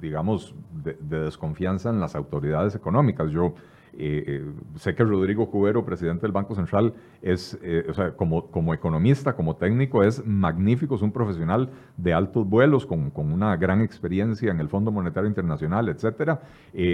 digamos, 0.00 0.54
de, 0.82 0.96
desconfianza 1.00 1.90
en 1.90 2.00
las 2.00 2.16
autoridades 2.16 2.74
económicas. 2.74 3.30
Yo 3.30 3.54
eh, 3.96 4.24
eh, 4.26 4.44
sé 4.76 4.94
que 4.94 5.04
Rodrigo 5.04 5.50
Cubero, 5.50 5.84
presidente 5.84 6.22
del 6.22 6.32
Banco 6.32 6.54
Central, 6.54 6.94
es, 7.22 7.58
eh, 7.62 7.86
o 7.88 7.94
sea, 7.94 8.12
como, 8.12 8.50
como 8.50 8.74
economista, 8.74 9.34
como 9.34 9.56
técnico, 9.56 10.02
es 10.02 10.24
magnífico, 10.26 10.96
es 10.96 11.02
un 11.02 11.12
profesional 11.12 11.70
de 11.96 12.12
altos 12.12 12.48
vuelos, 12.48 12.86
con, 12.86 13.10
con 13.10 13.32
una 13.32 13.56
gran 13.56 13.80
experiencia 13.80 14.50
en 14.50 14.60
el 14.60 14.68
Fondo 14.68 14.90
Monetario 14.90 15.28
Internacional, 15.28 15.88
etcétera. 15.88 16.40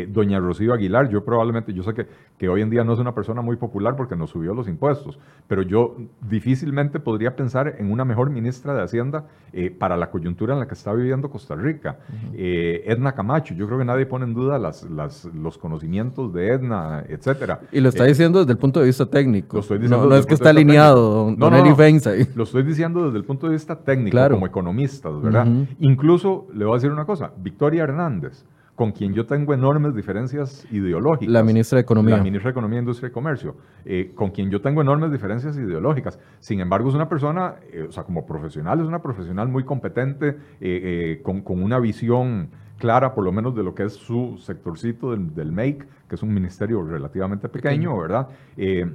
doña 0.08 0.38
Rocío 0.40 0.74
Aguilar, 0.74 1.08
yo 1.08 1.24
probablemente, 1.24 1.72
yo 1.72 1.82
sé 1.82 1.94
que, 1.94 2.06
que 2.36 2.48
hoy 2.48 2.62
en 2.62 2.70
día 2.70 2.84
no 2.84 2.92
es 2.92 2.98
una 2.98 3.14
persona 3.14 3.40
muy 3.40 3.56
popular 3.56 3.96
porque 3.96 4.16
nos 4.16 4.30
subió 4.30 4.54
los 4.54 4.68
impuestos, 4.68 5.18
pero 5.48 5.62
yo 5.62 5.96
difícilmente 6.20 7.00
podría 7.00 7.34
pensar 7.34 7.76
en 7.78 7.90
una 7.90 8.04
mejor 8.04 8.30
ministra 8.30 8.74
de 8.74 8.82
Hacienda 8.82 9.24
para 9.78 9.96
la 9.96 10.10
coyuntura 10.10 10.54
en 10.54 10.60
la 10.60 10.68
que 10.68 10.74
está 10.74 10.92
viviendo 10.92 11.30
Costa 11.30 11.56
Rica. 11.56 11.98
Edna 12.34 13.12
Camacho, 13.12 13.54
yo 13.54 13.66
creo 13.66 13.78
que 13.78 13.84
nadie 13.84 14.06
pone 14.06 14.26
en 14.26 14.34
duda 14.34 14.58
las, 14.58 14.88
las, 14.90 15.24
los 15.24 15.58
conocimientos 15.58 16.32
de 16.32 16.48
Edna 16.52 16.89
etcétera. 16.98 17.60
Y 17.72 17.80
lo 17.80 17.88
está 17.88 18.04
Eh, 18.04 18.08
diciendo 18.08 18.40
desde 18.40 18.52
el 18.52 18.58
punto 18.58 18.80
de 18.80 18.86
vista 18.86 19.06
técnico. 19.06 19.56
Lo 19.56 19.60
estoy 19.60 19.78
diciendo 19.78 20.04
no, 20.04 20.10
no 20.10 20.16
es 20.16 20.26
que 20.26 20.34
está 20.34 20.50
alineado 20.50 21.10
don, 21.26 21.36
don 21.38 21.52
No, 21.52 21.56
ahí. 21.56 22.26
Lo 22.34 22.42
estoy 22.44 22.62
diciendo 22.64 23.06
desde 23.06 23.18
el 23.18 23.24
punto 23.24 23.46
de 23.46 23.52
vista 23.52 23.76
técnico, 23.76 24.10
Claro. 24.10 24.34
como 24.34 24.46
economistas, 24.46 25.20
¿verdad? 25.22 25.46
Incluso 25.78 26.46
le 26.54 26.64
voy 26.64 26.74
a 26.74 26.76
decir 26.76 26.90
una 26.90 27.04
cosa, 27.04 27.32
Victoria 27.38 27.84
Hernández, 27.84 28.44
con 28.74 28.92
quien 28.92 29.12
yo 29.12 29.26
tengo 29.26 29.52
enormes 29.52 29.94
diferencias 29.94 30.66
ideológicas. 30.72 31.30
La 31.30 31.42
ministra 31.42 31.76
de 31.76 31.82
Economía. 31.82 32.16
La 32.16 32.22
ministra 32.22 32.48
de 32.48 32.52
Economía, 32.52 32.78
Industria 32.78 33.08
y 33.10 33.12
Comercio, 33.12 33.56
eh, 33.84 34.12
con 34.14 34.30
quien 34.30 34.50
yo 34.50 34.62
tengo 34.62 34.80
enormes 34.80 35.12
diferencias 35.12 35.54
ideológicas. 35.58 36.18
Sin 36.38 36.60
embargo, 36.60 36.88
es 36.88 36.94
una 36.94 37.06
persona, 37.08 37.56
eh, 37.72 37.86
o 37.88 37.92
sea, 37.92 38.04
como 38.04 38.24
profesional, 38.24 38.80
es 38.80 38.86
una 38.86 39.02
profesional 39.02 39.48
muy 39.48 39.64
competente, 39.64 40.36
eh, 40.62 41.20
con, 41.22 41.42
con 41.42 41.62
una 41.62 41.78
visión 41.78 42.48
clara, 42.80 43.14
por 43.14 43.22
lo 43.22 43.30
menos, 43.30 43.54
de 43.54 43.62
lo 43.62 43.74
que 43.74 43.84
es 43.84 43.92
su 43.92 44.38
sectorcito 44.38 45.12
del, 45.12 45.32
del 45.32 45.52
MAKE, 45.52 45.86
que 46.08 46.14
es 46.16 46.22
un 46.24 46.34
ministerio 46.34 46.82
relativamente 46.82 47.48
pequeño, 47.48 47.96
¿verdad? 47.96 48.26
Eh, 48.56 48.90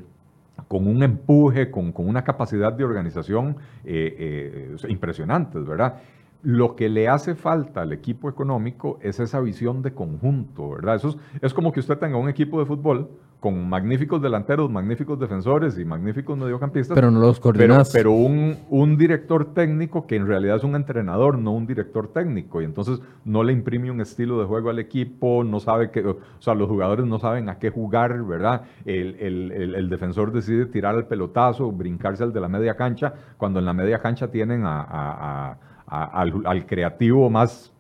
con 0.68 0.88
un 0.88 1.04
empuje, 1.04 1.70
con, 1.72 1.92
con 1.94 2.10
una 2.10 2.24
capacidad 2.24 2.74
de 2.74 2.84
organización 2.84 3.56
eh, 3.86 4.74
eh, 4.76 4.88
impresionantes, 4.90 5.66
¿verdad? 5.66 5.96
Lo 6.44 6.76
que 6.76 6.90
le 6.90 7.08
hace 7.08 7.34
falta 7.34 7.82
al 7.82 7.92
equipo 7.92 8.30
económico 8.30 9.00
es 9.02 9.20
esa 9.20 9.40
visión 9.40 9.82
de 9.82 9.94
conjunto, 9.94 10.70
¿verdad? 10.72 10.96
Eso 10.96 11.10
es, 11.10 11.18
es 11.42 11.54
como 11.54 11.72
que 11.72 11.80
usted 11.80 11.98
tenga 11.98 12.18
un 12.18 12.30
equipo 12.30 12.60
de 12.60 12.66
fútbol 12.68 13.10
con 13.40 13.68
magníficos 13.68 14.22
delanteros, 14.22 14.72
magníficos 14.72 15.20
defensores 15.20 15.78
y 15.78 15.86
magníficos 15.86 16.38
mediocampistas. 16.38 16.96
Pero 16.96 17.12
no 17.12 17.20
los 17.20 17.40
Pero, 17.40 17.44
coordinas. 17.44 17.92
pero 17.92 18.12
un, 18.12 18.58
un 18.70 18.98
director 18.98 19.54
técnico 19.54 20.08
que 20.08 20.16
en 20.16 20.26
realidad 20.28 20.56
es 20.58 20.64
un 20.64 20.76
entrenador, 20.76 21.38
no 21.38 21.52
un 21.52 21.68
director 21.68 22.08
técnico, 22.12 22.62
y 22.62 22.66
entonces 22.66 23.02
no 23.24 23.44
le 23.44 23.52
imprime 23.54 23.90
un 23.92 24.02
estilo 24.02 24.40
de 24.40 24.46
juego 24.46 24.70
al 24.70 24.80
equipo, 24.80 25.44
no 25.44 25.60
sabe 25.60 25.92
que, 25.92 26.06
o 26.06 26.18
sea, 26.40 26.56
los 26.56 26.68
jugadores 26.70 27.06
no 27.06 27.20
saben 27.20 27.50
a 27.50 27.58
qué 27.60 27.70
jugar, 27.72 28.24
¿verdad? 28.24 28.64
El, 28.86 29.16
el- 29.20 29.52
el- 29.52 29.76
el 29.76 29.90
defensor 29.90 30.32
decide 30.32 30.66
tirar 30.68 30.96
al 30.96 31.06
pelotazo, 31.08 31.72
brincarse 31.72 32.24
al 32.24 32.34
de 32.34 32.40
la 32.40 32.48
media 32.48 32.76
cancha, 32.76 33.14
cuando 33.38 33.60
en 33.60 33.66
la 33.66 33.74
media 33.74 34.00
cancha 34.00 34.30
tienen 34.32 34.64
a- 34.66 34.82
a- 34.82 35.50
a- 35.52 35.58
al, 36.04 36.66
creativo 36.66 37.30
más 37.30 37.72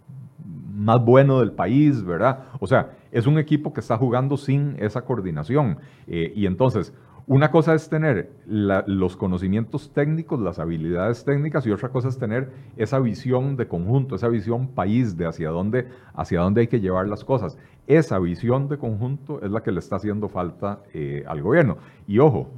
más 0.75 1.03
bueno 1.03 1.39
del 1.39 1.53
país, 1.53 2.03
¿verdad? 2.03 2.39
O 2.59 2.67
sea, 2.67 2.91
es 3.09 3.25
un 3.27 3.39
equipo 3.39 3.71
que 3.73 3.79
está 3.79 3.97
jugando 3.97 4.35
sin 4.35 4.75
esa 4.77 5.03
coordinación. 5.03 5.77
Eh, 6.05 6.33
y 6.35 6.45
entonces, 6.45 6.93
una 7.27 7.49
cosa 7.49 7.73
es 7.73 7.89
tener 7.89 8.31
los 8.45 9.17
conocimientos 9.17 9.91
técnicos, 9.91 10.39
las 10.39 10.59
habilidades 10.59 11.25
técnicas, 11.25 11.65
y 11.65 11.71
otra 11.71 11.89
cosa 11.89 12.07
es 12.07 12.19
tener 12.19 12.51
esa 12.77 12.99
visión 12.99 13.57
de 13.57 13.67
conjunto, 13.67 14.15
esa 14.15 14.27
visión 14.27 14.67
país 14.67 15.17
de 15.17 15.25
hacia 15.25 15.49
dónde, 15.49 15.87
hacia 16.13 16.41
dónde 16.41 16.61
hay 16.61 16.67
que 16.67 16.79
llevar 16.79 17.07
las 17.07 17.23
cosas. 17.23 17.57
Esa 17.87 18.19
visión 18.19 18.67
de 18.67 18.77
conjunto 18.77 19.41
es 19.41 19.49
la 19.49 19.63
que 19.63 19.71
le 19.71 19.79
está 19.79 19.95
haciendo 19.95 20.29
falta 20.29 20.83
eh, 20.93 21.23
al 21.27 21.41
gobierno. 21.41 21.77
Y 22.05 22.19
ojo, 22.19 22.51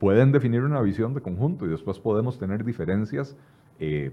pueden 0.00 0.32
definir 0.32 0.62
una 0.62 0.80
visión 0.80 1.14
de 1.14 1.20
conjunto 1.20 1.64
y 1.66 1.68
después 1.68 2.00
podemos 2.00 2.36
tener 2.36 2.64
diferencias 2.64 3.36
eh, 3.78 4.10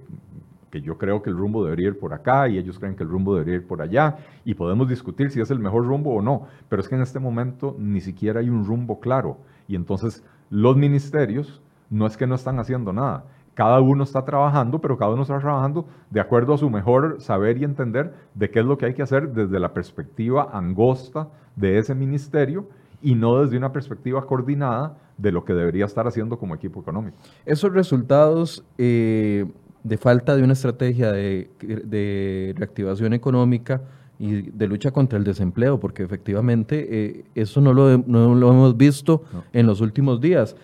que 0.69 0.81
yo 0.81 0.97
creo 0.97 1.21
que 1.21 1.29
el 1.29 1.37
rumbo 1.37 1.63
debería 1.63 1.87
ir 1.87 1.99
por 1.99 2.13
acá 2.13 2.47
y 2.47 2.57
ellos 2.57 2.79
creen 2.79 2.95
que 2.95 3.03
el 3.03 3.09
rumbo 3.09 3.33
debería 3.33 3.55
ir 3.55 3.67
por 3.67 3.81
allá 3.81 4.17
y 4.45 4.53
podemos 4.53 4.87
discutir 4.87 5.31
si 5.31 5.41
es 5.41 5.51
el 5.51 5.59
mejor 5.59 5.85
rumbo 5.85 6.15
o 6.15 6.21
no, 6.21 6.47
pero 6.69 6.81
es 6.81 6.89
que 6.89 6.95
en 6.95 7.01
este 7.01 7.19
momento 7.19 7.75
ni 7.79 8.01
siquiera 8.01 8.39
hay 8.39 8.49
un 8.49 8.65
rumbo 8.65 8.99
claro 8.99 9.37
y 9.67 9.75
entonces 9.75 10.23
los 10.49 10.75
ministerios 10.77 11.61
no 11.89 12.05
es 12.05 12.17
que 12.17 12.27
no 12.27 12.35
están 12.35 12.59
haciendo 12.59 12.93
nada. 12.93 13.25
Cada 13.53 13.79
uno 13.79 14.03
está 14.03 14.23
trabajando, 14.23 14.79
pero 14.79 14.97
cada 14.97 15.11
uno 15.13 15.23
está 15.23 15.39
trabajando 15.39 15.87
de 16.11 16.19
acuerdo 16.19 16.53
a 16.53 16.57
su 16.59 16.69
mejor 16.69 17.17
saber 17.19 17.57
y 17.57 17.63
entender 17.63 18.13
de 18.35 18.51
qué 18.51 18.59
es 18.59 18.65
lo 18.65 18.77
que 18.77 18.85
hay 18.85 18.93
que 18.93 19.01
hacer 19.01 19.33
desde 19.33 19.59
la 19.59 19.73
perspectiva 19.73 20.49
angosta 20.53 21.29
de 21.55 21.79
ese 21.79 21.95
ministerio 21.95 22.69
y 23.01 23.15
no 23.15 23.41
desde 23.41 23.57
una 23.57 23.71
perspectiva 23.71 24.25
coordinada 24.25 24.97
de 25.17 25.31
lo 25.31 25.43
que 25.43 25.53
debería 25.53 25.85
estar 25.85 26.07
haciendo 26.07 26.37
como 26.37 26.53
equipo 26.53 26.81
económico. 26.81 27.17
Esos 27.45 27.73
resultados 27.73 28.63
eh, 28.77 29.45
de 29.87 29.97
falta 29.97 30.35
de 30.35 30.43
una 30.43 30.53
estrategia 30.53 31.11
de, 31.11 31.49
de 31.61 32.53
reactivación 32.57 33.13
económica 33.13 33.81
y 34.19 34.41
de 34.41 34.67
lucha 34.67 34.91
contra 34.91 35.17
el 35.17 35.23
desempleo, 35.23 35.79
porque 35.79 36.03
efectivamente 36.03 36.87
eh, 36.89 37.23
eso 37.35 37.61
no 37.61 37.71
lo, 37.73 37.97
no 37.99 38.33
lo 38.35 38.49
hemos 38.51 38.75
visto 38.75 39.23
No. 39.31 39.43
en 39.53 39.65
los 39.67 39.79
últimos 39.81 40.19
días. 40.21 40.55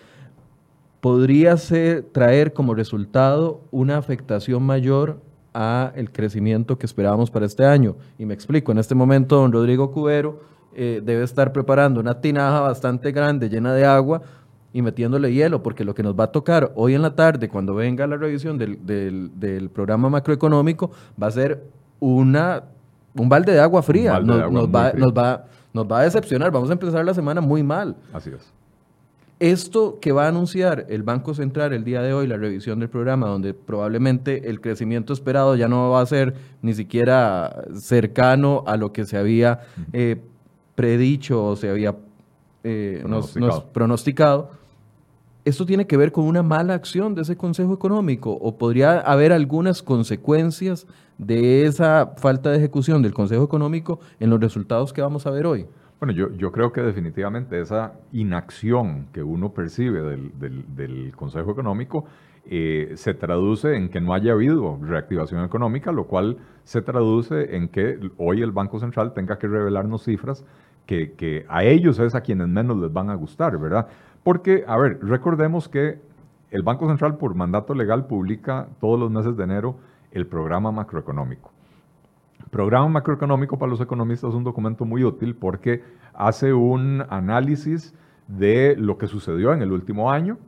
Podría 1.00 1.56
ser, 1.58 2.02
traer 2.12 2.52
como 2.54 2.74
resultado 2.74 3.60
una 3.70 3.98
afectación 3.98 4.62
mayor 4.62 5.20
a 5.52 5.92
el 5.96 6.10
crecimiento 6.10 6.78
que 6.78 6.86
esperábamos 6.86 7.30
para 7.30 7.46
este 7.46 7.64
año. 7.64 7.94
Y 8.18 8.24
me 8.24 8.34
explico, 8.34 8.72
en 8.72 8.78
este 8.78 8.94
momento 8.94 9.36
don 9.36 9.52
Rodrigo 9.52 9.92
Cubero 9.92 10.40
eh, 10.74 11.00
debe 11.04 11.22
estar 11.22 11.52
preparando 11.52 12.00
una 12.00 12.20
tinaja 12.20 12.60
bastante 12.60 13.12
grande 13.12 13.48
llena 13.48 13.74
de 13.74 13.84
agua 13.84 14.22
y 14.74 14.82
metiéndole 14.82 15.32
hielo, 15.32 15.62
porque 15.62 15.84
lo 15.84 15.94
que 15.94 16.02
nos 16.02 16.14
va 16.18 16.24
a 16.24 16.32
tocar 16.32 16.72
hoy 16.74 16.94
en 16.94 17.00
la 17.02 17.14
tarde, 17.14 17.48
cuando 17.48 17.74
venga 17.74 18.06
la 18.06 18.16
revisión 18.18 18.58
del, 18.58 18.84
del- 18.84 19.30
del 19.38 19.70
programa 19.70 20.10
macroeconómico, 20.10 20.90
va 21.20 21.28
a 21.28 21.30
ser 21.30 21.62
una, 22.00 22.64
un 23.14 23.28
balde 23.30 23.52
de 23.52 23.60
agua 23.60 23.82
fría. 23.82 24.18
de 24.18 24.26
Nos, 24.26 24.40
agua 24.40 24.52
nos 24.52 24.68
muy 24.68 24.72
va, 24.74 24.92
nos, 24.92 25.12
va, 25.12 25.44
nos 25.72 25.86
va 25.90 26.00
a 26.00 26.02
decepcionar. 26.02 26.50
Vamos 26.50 26.68
a 26.68 26.72
empezar 26.74 27.04
la 27.04 27.14
semana 27.14 27.40
muy 27.40 27.62
mal. 27.62 27.94
Así 28.12 28.30
es. 28.30 28.52
Esto 29.40 29.98
que 30.00 30.12
va 30.12 30.24
a 30.26 30.28
anunciar 30.28 30.86
el 30.88 31.02
Banco 31.02 31.34
Central 31.34 31.72
el 31.72 31.84
día 31.84 32.00
de 32.02 32.12
hoy, 32.14 32.26
la 32.26 32.36
revisión 32.36 32.78
del 32.78 32.88
programa, 32.88 33.26
donde 33.28 33.52
probablemente 33.52 34.48
el 34.48 34.60
crecimiento 34.60 35.12
esperado 35.12 35.56
ya 35.56 35.68
no 35.68 35.90
va 35.90 36.00
a 36.00 36.06
ser 36.06 36.34
ni 36.62 36.72
siquiera 36.72 37.64
cercano 37.74 38.62
a 38.66 38.76
lo 38.76 38.92
que 38.92 39.04
se 39.04 39.16
había 39.18 39.60
eh, 39.92 40.16
predicho 40.76 41.44
o 41.44 41.56
se 41.56 41.68
había 41.68 41.94
eh, 42.62 43.04
nos- 43.06 43.36
nos 43.36 43.60
Pronosticado. 43.60 44.50
¿Esto 45.44 45.66
tiene 45.66 45.86
que 45.86 45.98
ver 45.98 46.10
con 46.10 46.24
una 46.24 46.42
mala 46.42 46.72
acción 46.72 47.14
de 47.14 47.20
ese 47.20 47.36
Consejo 47.36 47.74
Económico 47.74 48.32
o 48.32 48.56
podría 48.56 49.00
haber 49.00 49.30
algunas 49.30 49.82
consecuencias 49.82 50.86
de 51.18 51.66
esa 51.66 52.14
falta 52.16 52.50
de 52.50 52.56
ejecución 52.56 53.02
del 53.02 53.12
Consejo 53.12 53.44
Económico 53.44 54.00
en 54.20 54.30
los 54.30 54.40
resultados 54.40 54.94
que 54.94 55.02
vamos 55.02 55.26
a 55.26 55.30
ver 55.30 55.44
hoy? 55.44 55.66
Bueno, 56.00 56.14
yo, 56.14 56.50
creo 56.50 56.72
que 56.72 56.80
definitivamente 56.80 57.60
esa 57.60 57.92
inacción 58.10 59.08
que 59.12 59.22
uno 59.22 59.52
percibe 59.52 60.00
del, 60.00 61.12
Consejo 61.14 61.50
Económico 61.50 62.06
eh, 62.46 62.92
se 62.96 63.12
traduce 63.12 63.76
en 63.76 63.90
que 63.90 64.00
no 64.00 64.14
haya 64.14 64.32
habido 64.32 64.78
reactivación 64.80 65.44
económica, 65.44 65.92
lo 65.92 66.06
cual 66.06 66.38
se 66.64 66.80
traduce 66.80 67.54
en 67.54 67.68
que 67.68 67.98
hoy 68.16 68.40
el 68.40 68.52
Banco 68.52 68.80
Central 68.80 69.12
tenga 69.12 69.38
que 69.38 69.46
revelarnos 69.46 70.04
cifras 70.04 70.42
que 70.86 71.46
a 71.48 71.64
ellos 71.64 71.98
es 71.98 72.14
a 72.14 72.20
quienes 72.20 72.46
menos 72.46 72.76
les 72.76 72.92
van 72.92 73.08
a 73.08 73.14
gustar, 73.14 73.56
¿verdad? 73.58 73.88
Porque, 74.24 74.64
a 74.66 74.76
ver, 74.78 74.98
recordemos 75.02 75.68
que 75.68 76.00
el 76.50 76.62
Banco 76.62 76.88
Central 76.88 77.18
por 77.18 77.34
mandato 77.34 77.74
legal 77.74 78.06
publica 78.06 78.68
todos 78.80 78.98
los 78.98 79.10
meses 79.10 79.36
de 79.36 79.44
enero 79.44 79.76
el 80.12 80.26
programa 80.26 80.72
macroeconómico. 80.72 81.52
Programa 82.50 82.88
macroeconómico 82.88 83.58
para 83.58 83.70
los 83.70 83.80
economistas 83.80 84.30
es 84.30 84.34
un 84.34 84.44
documento 84.44 84.84
muy 84.84 85.04
útil 85.04 85.34
porque 85.34 85.84
hace 86.14 86.54
un 86.54 87.04
análisis 87.10 87.94
de 88.26 88.76
lo 88.78 88.96
que 88.96 89.08
sucedió 89.08 89.52
en 89.52 89.60
el 89.60 89.72
último 89.72 90.10
año 90.10 90.38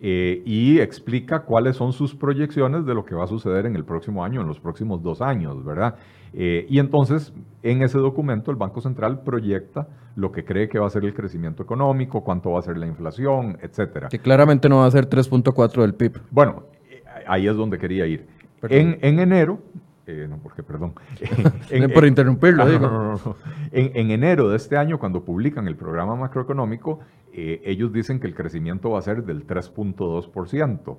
eh, 0.00 0.42
y 0.44 0.78
explica 0.80 1.40
cuáles 1.40 1.76
son 1.76 1.92
sus 1.92 2.14
proyecciones 2.14 2.84
de 2.84 2.94
lo 2.94 3.04
que 3.04 3.14
va 3.14 3.24
a 3.24 3.26
suceder 3.26 3.64
en 3.64 3.76
el 3.76 3.84
próximo 3.84 4.24
año, 4.24 4.42
en 4.42 4.46
los 4.46 4.60
próximos 4.60 5.02
dos 5.02 5.22
años, 5.22 5.64
¿verdad? 5.64 5.94
Eh, 6.34 6.66
y 6.68 6.78
entonces, 6.78 7.32
en 7.62 7.82
ese 7.82 7.98
documento, 7.98 8.50
el 8.50 8.58
Banco 8.58 8.82
Central 8.82 9.22
proyecta 9.22 9.88
lo 10.14 10.32
que 10.32 10.44
cree 10.44 10.68
que 10.68 10.78
va 10.78 10.86
a 10.86 10.90
ser 10.90 11.04
el 11.04 11.14
crecimiento 11.14 11.62
económico, 11.62 12.22
cuánto 12.22 12.50
va 12.50 12.58
a 12.58 12.62
ser 12.62 12.76
la 12.76 12.86
inflación, 12.86 13.58
etcétera. 13.62 14.08
Que 14.08 14.18
claramente 14.18 14.68
no 14.68 14.78
va 14.78 14.86
a 14.86 14.90
ser 14.90 15.08
3.4 15.08 15.80
del 15.80 15.94
PIB. 15.94 16.20
Bueno, 16.30 16.64
eh, 16.90 17.02
ahí 17.26 17.46
es 17.46 17.56
donde 17.56 17.78
quería 17.78 18.06
ir. 18.06 18.26
En 18.68 19.18
enero, 19.18 19.60
eh, 20.06 20.26
no, 20.28 20.38
porque 20.38 20.62
perdón. 20.62 20.92
En- 21.70 21.92
Por 21.92 22.04
en- 22.04 22.08
interrumpirlo, 22.10 22.62
Ah, 22.62 22.66
digo. 22.68 22.86
no, 22.88 23.02
no, 23.02 23.20
no. 23.24 23.36
En, 23.72 23.90
en 23.94 24.10
enero 24.10 24.48
de 24.48 24.56
este 24.56 24.76
año, 24.76 24.98
cuando 24.98 25.24
publican 25.24 25.66
el 25.66 25.76
programa 25.76 26.14
macroeconómico, 26.16 27.00
eh, 27.32 27.60
ellos 27.64 27.92
dicen 27.92 28.20
que 28.20 28.26
el 28.26 28.34
crecimiento 28.34 28.90
va 28.90 28.98
a 29.00 29.02
ser 29.02 29.24
del 29.24 29.46
3.2%. 29.46 30.96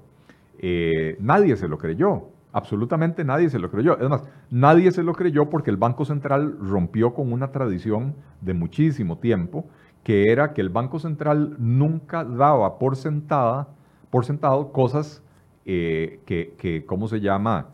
Eh, 0.60 1.18
nadie 1.20 1.56
se 1.56 1.68
lo 1.68 1.78
creyó. 1.78 2.30
Absolutamente 2.54 3.24
nadie 3.24 3.50
se 3.50 3.60
lo 3.60 3.70
creyó. 3.70 4.00
Es 4.00 4.10
más, 4.10 4.24
nadie 4.50 4.92
se 4.92 5.04
lo 5.04 5.14
creyó 5.14 5.50
porque 5.50 5.70
el 5.70 5.78
Banco 5.78 6.06
Central 6.06 6.58
rompió 6.60 7.14
con 7.14 7.32
una 7.32 7.52
tradición 7.52 8.16
de 8.42 8.54
muchísimo 8.54 9.18
tiempo, 9.20 9.66
que 10.04 10.32
era 10.32 10.54
que 10.54 10.62
el 10.62 10.70
Banco 10.70 11.00
Central 11.00 11.56
nunca 11.60 12.24
daba 12.24 12.80
por 12.80 12.96
sentada, 12.96 13.68
por 14.10 14.26
sentado 14.26 14.72
cosas 14.72 15.22
eh, 15.66 16.22
que, 16.26 16.56
que, 16.58 16.86
¿cómo 16.86 17.08
se 17.08 17.20
llama? 17.20 17.68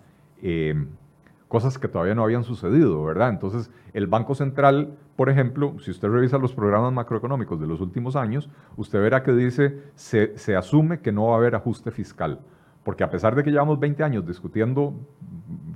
Cosas 1.54 1.78
que 1.78 1.88
todavía 1.88 2.16
no 2.16 2.24
habían 2.24 2.44
sucedido, 2.44 3.04
¿verdad? 3.04 3.30
Entonces, 3.30 3.70
el 3.94 4.08
Banco 4.08 4.34
Central, 4.34 4.98
por 5.16 5.30
ejemplo, 5.30 5.76
si 5.78 5.92
usted 5.92 6.08
revisa 6.08 6.40
los 6.40 6.52
programas 6.52 6.92
macroeconómicos 6.92 7.60
de 7.62 7.68
los 7.68 7.80
últimos 7.80 8.16
años, 8.16 8.50
usted 8.76 9.00
verá 9.00 9.22
que 9.22 9.34
dice, 9.34 9.84
se 9.94 10.56
asume 10.56 11.02
que 11.02 11.12
no 11.12 11.28
va 11.28 11.36
a 11.36 11.38
haber 11.38 11.54
ajuste 11.54 11.92
fiscal, 11.92 12.40
porque 12.84 13.04
a 13.04 13.12
pesar 13.12 13.36
de 13.36 13.44
que 13.44 13.52
llevamos 13.52 13.80
20 13.80 14.04
años 14.04 14.26
discutiendo 14.26 14.96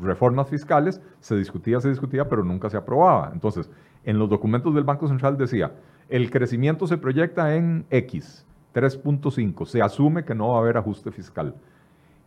reformas 0.02 0.50
fiscales, 0.50 1.00
se 1.20 1.36
discutía, 1.36 1.80
se 1.80 1.90
discutía, 1.90 2.28
pero 2.28 2.44
nunca 2.44 2.72
se 2.72 2.78
aprobaba. 2.78 3.30
Entonces, 3.32 3.70
en 4.04 4.18
los 4.18 4.32
documentos 4.32 4.74
del 4.74 4.84
Banco 4.84 5.08
Central 5.08 5.38
decía, 5.38 5.74
el 6.10 6.32
crecimiento 6.32 6.88
se 6.88 6.98
proyecta 6.98 7.54
en 7.54 7.86
X, 7.92 8.48
3.5, 8.74 9.68
se 9.68 9.84
asume 9.84 10.26
que 10.26 10.34
no 10.34 10.48
va 10.50 10.58
a 10.58 10.62
haber 10.62 10.78
ajuste 10.78 11.12
fiscal. 11.12 11.54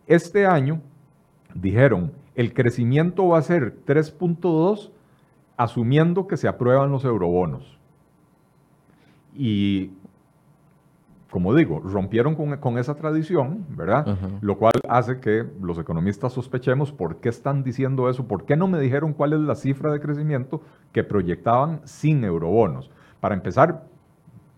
Este 0.07 0.45
año 0.45 0.79
dijeron, 1.55 2.13
el 2.35 2.53
crecimiento 2.53 3.27
va 3.27 3.39
a 3.39 3.41
ser 3.41 3.83
3.2 3.85 4.91
asumiendo 5.57 6.27
que 6.27 6.37
se 6.37 6.47
aprueban 6.47 6.91
los 6.91 7.05
eurobonos. 7.05 7.77
Y 9.33 9.91
como 11.31 11.55
digo, 11.55 11.79
rompieron 11.79 12.35
con, 12.35 12.77
esa 12.77 12.95
tradición, 12.95 13.65
¿verdad? 13.69 14.17
Lo 14.41 14.57
cual 14.57 14.73
hace 14.89 15.21
que 15.21 15.45
los 15.61 15.79
economistas 15.79 16.33
sospechemos 16.33 16.91
por 16.91 17.21
qué 17.21 17.29
están 17.29 17.63
diciendo 17.63 18.09
eso, 18.09 18.27
por 18.27 18.43
qué 18.45 18.57
no 18.57 18.67
me 18.67 18.79
dijeron 18.79 19.13
cuál 19.13 19.31
es 19.33 19.39
la 19.39 19.55
cifra 19.55 19.93
de 19.93 20.01
crecimiento 20.01 20.61
que 20.91 21.05
proyectaban 21.05 21.79
sin 21.85 22.25
eurobonos. 22.25 22.91
Para 23.21 23.33
empezar, 23.33 23.85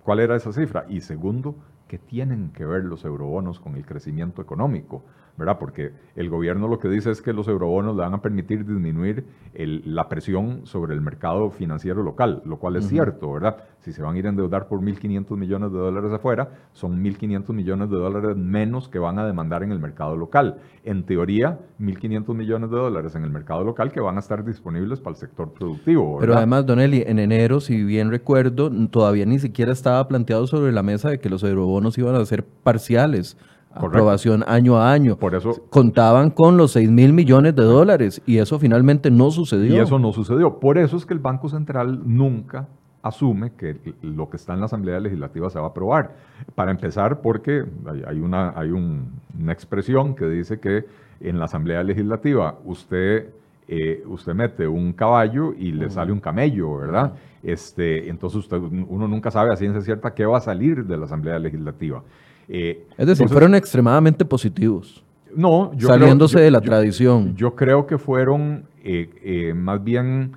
¿cuál 0.03 0.19
era 0.19 0.36
esa 0.36 0.51
cifra? 0.51 0.86
Y 0.89 1.01
segundo, 1.01 1.56
¿qué 1.88 1.99
tienen 1.99 2.49
que 2.49 2.65
ver 2.65 2.84
los 2.86 3.06
eurobonos 3.06 3.60
con 3.60 3.75
el 3.75 3.86
crecimiento 3.86 4.41
económico? 4.41 5.03
¿Verdad? 5.37 5.57
Porque 5.59 5.91
el 6.15 6.29
gobierno 6.29 6.67
lo 6.67 6.77
que 6.79 6.87
dice 6.87 7.09
es 7.09 7.21
que 7.21 7.33
los 7.33 7.47
eurobonos 7.47 7.95
le 7.95 8.03
van 8.03 8.13
a 8.13 8.21
permitir 8.21 8.65
disminuir 8.65 9.25
la 9.55 10.07
presión 10.07 10.65
sobre 10.65 10.93
el 10.93 11.01
mercado 11.01 11.49
financiero 11.49 12.03
local, 12.03 12.41
lo 12.45 12.57
cual 12.57 12.75
es 12.75 12.87
cierto, 12.87 13.31
¿verdad? 13.33 13.57
Si 13.79 13.91
se 13.91 14.01
van 14.01 14.15
a 14.15 14.19
ir 14.19 14.27
a 14.27 14.29
endeudar 14.29 14.67
por 14.67 14.79
1.500 14.79 15.35
millones 15.35 15.71
de 15.71 15.77
dólares 15.77 16.11
afuera, 16.13 16.49
son 16.71 17.03
1.500 17.03 17.53
millones 17.53 17.89
de 17.89 17.97
dólares 17.97 18.37
menos 18.37 18.87
que 18.87 18.99
van 18.99 19.19
a 19.19 19.25
demandar 19.25 19.63
en 19.63 19.71
el 19.71 19.79
mercado 19.79 20.15
local. 20.15 20.59
En 20.85 21.03
teoría, 21.03 21.59
1.500 21.79 22.33
millones 22.35 22.69
de 22.69 22.77
dólares 22.77 23.15
en 23.15 23.23
el 23.23 23.29
mercado 23.29 23.63
local 23.63 23.91
que 23.91 23.99
van 23.99 24.15
a 24.17 24.19
estar 24.19 24.45
disponibles 24.45 24.99
para 24.99 25.15
el 25.15 25.19
sector 25.19 25.51
productivo. 25.51 26.17
Pero 26.19 26.35
además, 26.35 26.65
Don 26.65 26.79
Eli, 26.79 27.03
en 27.05 27.19
enero, 27.19 27.59
si 27.59 27.83
bien 27.83 28.11
recuerdo, 28.11 28.71
todavía 28.87 29.25
ni 29.25 29.39
siquiera 29.39 29.71
estaba 29.71 30.07
planteado 30.07 30.47
sobre 30.47 30.71
la 30.71 30.83
mesa 30.83 31.09
de 31.09 31.19
que 31.19 31.29
los 31.29 31.43
eurobonos 31.43 31.97
iban 31.97 32.15
a 32.15 32.25
ser 32.25 32.45
parciales 32.45 33.37
aprobación 33.73 34.43
año 34.47 34.77
a 34.77 34.91
año. 34.91 35.17
Por 35.17 35.36
eso 35.36 35.51
contaban 35.69 36.29
con 36.29 36.57
los 36.57 36.71
6 36.71 36.89
mil 36.91 37.13
millones 37.13 37.55
de 37.55 37.63
dólares 37.63 38.21
y 38.25 38.38
eso 38.38 38.59
finalmente 38.59 39.09
no 39.12 39.31
sucedió. 39.31 39.75
Y 39.75 39.79
eso 39.79 39.99
no 39.99 40.12
sucedió. 40.12 40.59
Por 40.59 40.77
eso 40.77 40.97
es 40.97 41.05
que 41.05 41.13
el 41.13 41.19
Banco 41.19 41.49
Central 41.49 42.01
nunca 42.05 42.67
asume 43.03 43.51
que 43.57 43.75
lo 44.01 44.29
que 44.29 44.38
está 44.38 44.53
en 44.53 44.62
la 44.62 44.65
Asamblea 44.65 44.99
Legislativa 44.99 45.49
se 45.49 45.59
va 45.59 45.65
a 45.65 45.69
aprobar. 45.69 46.12
Para 46.55 46.71
empezar, 46.71 47.21
porque 47.21 47.63
hay 48.07 48.19
una, 48.19 48.53
hay 48.55 48.71
una 48.71 49.51
expresión 49.51 50.15
que 50.15 50.25
dice 50.25 50.59
que 50.59 50.86
en 51.19 51.38
la 51.38 51.45
Asamblea 51.45 51.83
Legislativa 51.83 52.55
usted, 52.63 53.33
eh, 53.67 54.03
usted 54.07 54.33
mete 54.33 54.67
un 54.67 54.93
caballo 54.93 55.53
y 55.53 55.73
le 55.73 55.89
sale 55.89 56.13
un 56.13 56.21
camello, 56.21 56.77
¿verdad? 56.77 57.13
Este, 57.43 58.09
entonces 58.09 58.39
usted, 58.39 58.57
uno 58.57 59.07
nunca 59.07 59.29
sabe 59.31 59.51
a 59.51 59.57
ciencia 59.57 59.81
cierta 59.81 60.13
qué 60.13 60.25
va 60.25 60.38
a 60.38 60.41
salir 60.41 60.86
de 60.86 60.97
la 60.97 61.05
Asamblea 61.05 61.38
Legislativa. 61.39 62.01
Eh, 62.47 62.86
es 62.97 63.08
decir, 63.08 63.27
fueron 63.29 63.56
extremadamente 63.56 64.25
positivos. 64.25 65.03
No, 65.36 65.73
yo 65.75 65.88
saliéndose 65.88 66.39
de 66.39 66.51
la 66.51 66.62
tradición. 66.62 67.36
Yo 67.36 67.56
creo 67.56 67.88
que 67.88 67.97
fueron 67.97 68.65
eh, 68.84 69.10
eh, 69.23 69.53
más 69.53 69.84
bien 69.84 70.34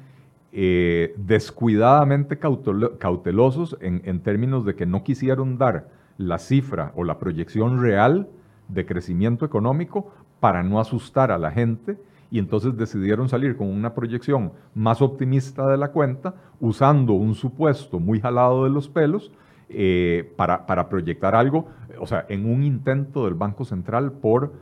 descuidadamente 1.16 2.38
cautelosos 2.38 3.76
en, 3.82 4.00
en, 4.06 4.20
términos 4.20 4.64
de 4.64 4.74
que 4.74 4.86
no 4.86 5.04
quisieron 5.04 5.58
dar 5.58 5.88
la 6.16 6.38
cifra 6.38 6.92
o 6.96 7.04
la 7.04 7.18
proyección 7.18 7.78
real 7.82 8.26
de 8.68 8.86
crecimiento 8.86 9.44
económico 9.44 10.10
para 10.40 10.62
no 10.62 10.80
asustar 10.80 11.30
a 11.30 11.36
la 11.36 11.50
gente 11.50 11.98
y 12.30 12.38
entonces 12.38 12.76
decidieron 12.76 13.28
salir 13.28 13.56
con 13.56 13.68
una 13.68 13.94
proyección 13.94 14.52
más 14.74 15.00
optimista 15.02 15.66
de 15.68 15.76
la 15.76 15.88
cuenta 15.88 16.34
usando 16.60 17.12
un 17.12 17.34
supuesto 17.34 18.00
muy 18.00 18.20
jalado 18.20 18.64
de 18.64 18.70
los 18.70 18.88
pelos 18.88 19.32
eh, 19.68 20.32
para, 20.36 20.66
para, 20.66 20.88
proyectar 20.88 21.34
algo, 21.34 21.68
o 22.00 22.06
sea, 22.06 22.24
en 22.28 22.48
un 22.48 22.62
intento 22.62 23.24
del 23.24 23.34
Banco 23.34 23.64
Central 23.64 24.12
por 24.12 24.52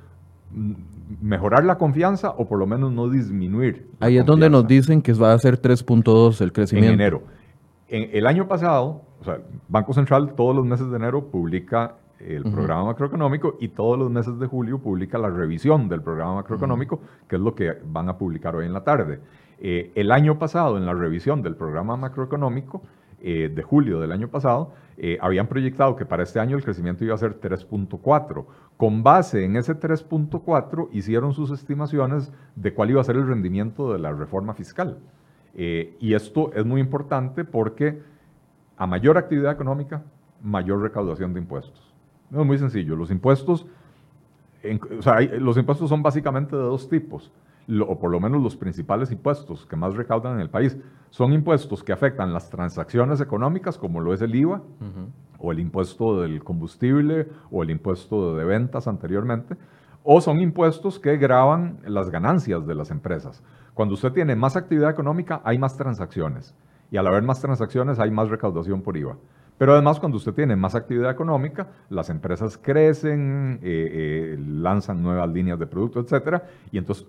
mm, 0.50 0.72
mejorar 1.20 1.64
la 1.64 1.76
confianza 1.76 2.30
o 2.30 2.46
por 2.46 2.58
lo 2.58 2.66
menos 2.66 2.92
no 2.92 3.08
disminuir. 3.08 3.90
Ahí 4.00 4.16
es 4.16 4.24
donde 4.24 4.48
nos 4.48 4.66
dicen 4.66 5.02
que 5.02 5.12
va 5.12 5.32
a 5.32 5.38
ser 5.38 5.60
3.2 5.60 6.40
el 6.40 6.52
crecimiento. 6.52 6.92
En 6.92 7.00
enero. 7.00 7.22
En 7.88 8.10
el 8.16 8.26
año 8.26 8.48
pasado, 8.48 9.02
o 9.20 9.24
sea, 9.24 9.34
el 9.34 9.42
Banco 9.68 9.92
Central 9.92 10.34
todos 10.34 10.56
los 10.56 10.64
meses 10.64 10.90
de 10.90 10.96
enero 10.96 11.26
publica 11.26 11.96
el 12.18 12.42
programa 12.42 12.84
macroeconómico 12.84 13.56
y 13.60 13.68
todos 13.68 13.98
los 13.98 14.10
meses 14.10 14.38
de 14.38 14.46
julio 14.46 14.78
publica 14.78 15.18
la 15.18 15.28
revisión 15.28 15.88
del 15.88 16.00
programa 16.00 16.36
macroeconómico, 16.36 17.00
que 17.28 17.36
es 17.36 17.42
lo 17.42 17.54
que 17.54 17.74
van 17.84 18.08
a 18.08 18.16
publicar 18.16 18.56
hoy 18.56 18.66
en 18.66 18.72
la 18.72 18.82
tarde. 18.82 19.20
Eh, 19.58 19.92
el 19.94 20.10
año 20.10 20.38
pasado, 20.38 20.76
en 20.78 20.86
la 20.86 20.94
revisión 20.94 21.42
del 21.42 21.56
programa 21.56 21.96
macroeconómico, 21.96 22.82
eh, 23.26 23.48
de 23.48 23.62
julio 23.62 24.00
del 24.00 24.12
año 24.12 24.28
pasado, 24.28 24.74
eh, 24.98 25.16
habían 25.18 25.46
proyectado 25.46 25.96
que 25.96 26.04
para 26.04 26.24
este 26.24 26.40
año 26.40 26.58
el 26.58 26.62
crecimiento 26.62 27.06
iba 27.06 27.14
a 27.14 27.16
ser 27.16 27.40
3.4. 27.40 28.44
Con 28.76 29.02
base 29.02 29.46
en 29.46 29.56
ese 29.56 29.74
3.4 29.80 30.90
hicieron 30.92 31.32
sus 31.32 31.50
estimaciones 31.50 32.30
de 32.54 32.74
cuál 32.74 32.90
iba 32.90 33.00
a 33.00 33.04
ser 33.04 33.16
el 33.16 33.26
rendimiento 33.26 33.94
de 33.94 33.98
la 33.98 34.12
reforma 34.12 34.52
fiscal. 34.52 34.98
Eh, 35.54 35.96
y 36.00 36.12
esto 36.12 36.52
es 36.52 36.66
muy 36.66 36.82
importante 36.82 37.46
porque 37.46 38.02
a 38.76 38.86
mayor 38.86 39.16
actividad 39.16 39.52
económica, 39.52 40.02
mayor 40.42 40.82
recaudación 40.82 41.32
de 41.32 41.40
impuestos. 41.40 41.94
No 42.28 42.42
es 42.42 42.46
muy 42.46 42.58
sencillo. 42.58 42.94
Los 42.94 43.10
impuestos, 43.10 43.66
los 45.40 45.56
impuestos 45.56 45.88
son 45.88 46.02
básicamente 46.02 46.54
de 46.54 46.62
dos 46.62 46.90
tipos 46.90 47.32
o 47.68 47.98
por 47.98 48.10
lo 48.10 48.20
menos 48.20 48.42
los 48.42 48.56
principales 48.56 49.10
impuestos 49.10 49.66
que 49.66 49.76
más 49.76 49.94
recaudan 49.94 50.34
en 50.34 50.40
el 50.40 50.50
país, 50.50 50.76
son 51.10 51.32
impuestos 51.32 51.82
que 51.82 51.92
afectan 51.92 52.32
las 52.32 52.50
transacciones 52.50 53.20
económicas, 53.20 53.78
como 53.78 54.00
lo 54.00 54.12
es 54.12 54.20
el 54.22 54.34
IVA, 54.34 54.62
o 55.38 55.52
el 55.52 55.60
impuesto 55.60 56.20
del 56.20 56.42
combustible, 56.42 57.28
o 57.50 57.62
el 57.62 57.70
impuesto 57.70 58.36
de 58.36 58.44
ventas 58.44 58.88
anteriormente, 58.88 59.56
o 60.02 60.20
son 60.20 60.40
impuestos 60.40 60.98
que 60.98 61.16
graban 61.16 61.78
las 61.86 62.10
ganancias 62.10 62.66
de 62.66 62.74
las 62.74 62.90
empresas. 62.90 63.42
Cuando 63.72 63.94
usted 63.94 64.12
tiene 64.12 64.36
más 64.36 64.56
actividad 64.56 64.90
económica, 64.90 65.40
hay 65.44 65.58
más 65.58 65.76
transacciones, 65.76 66.54
y 66.90 66.96
al 66.96 67.06
haber 67.06 67.22
más 67.22 67.40
transacciones 67.40 67.98
hay 67.98 68.10
más 68.10 68.28
recaudación 68.28 68.82
por 68.82 68.96
IVA. 68.96 69.16
Pero 69.56 69.72
además, 69.72 70.00
cuando 70.00 70.18
usted 70.18 70.34
tiene 70.34 70.56
más 70.56 70.74
actividad 70.74 71.10
económica, 71.10 71.68
las 71.88 72.10
empresas 72.10 72.58
crecen, 72.58 73.60
eh, 73.62 73.88
eh, 73.92 74.36
lanzan 74.38 75.00
nuevas 75.02 75.30
líneas 75.30 75.58
de 75.60 75.66
producto, 75.66 76.00
etcétera, 76.00 76.42
y 76.72 76.78
entonces 76.78 77.06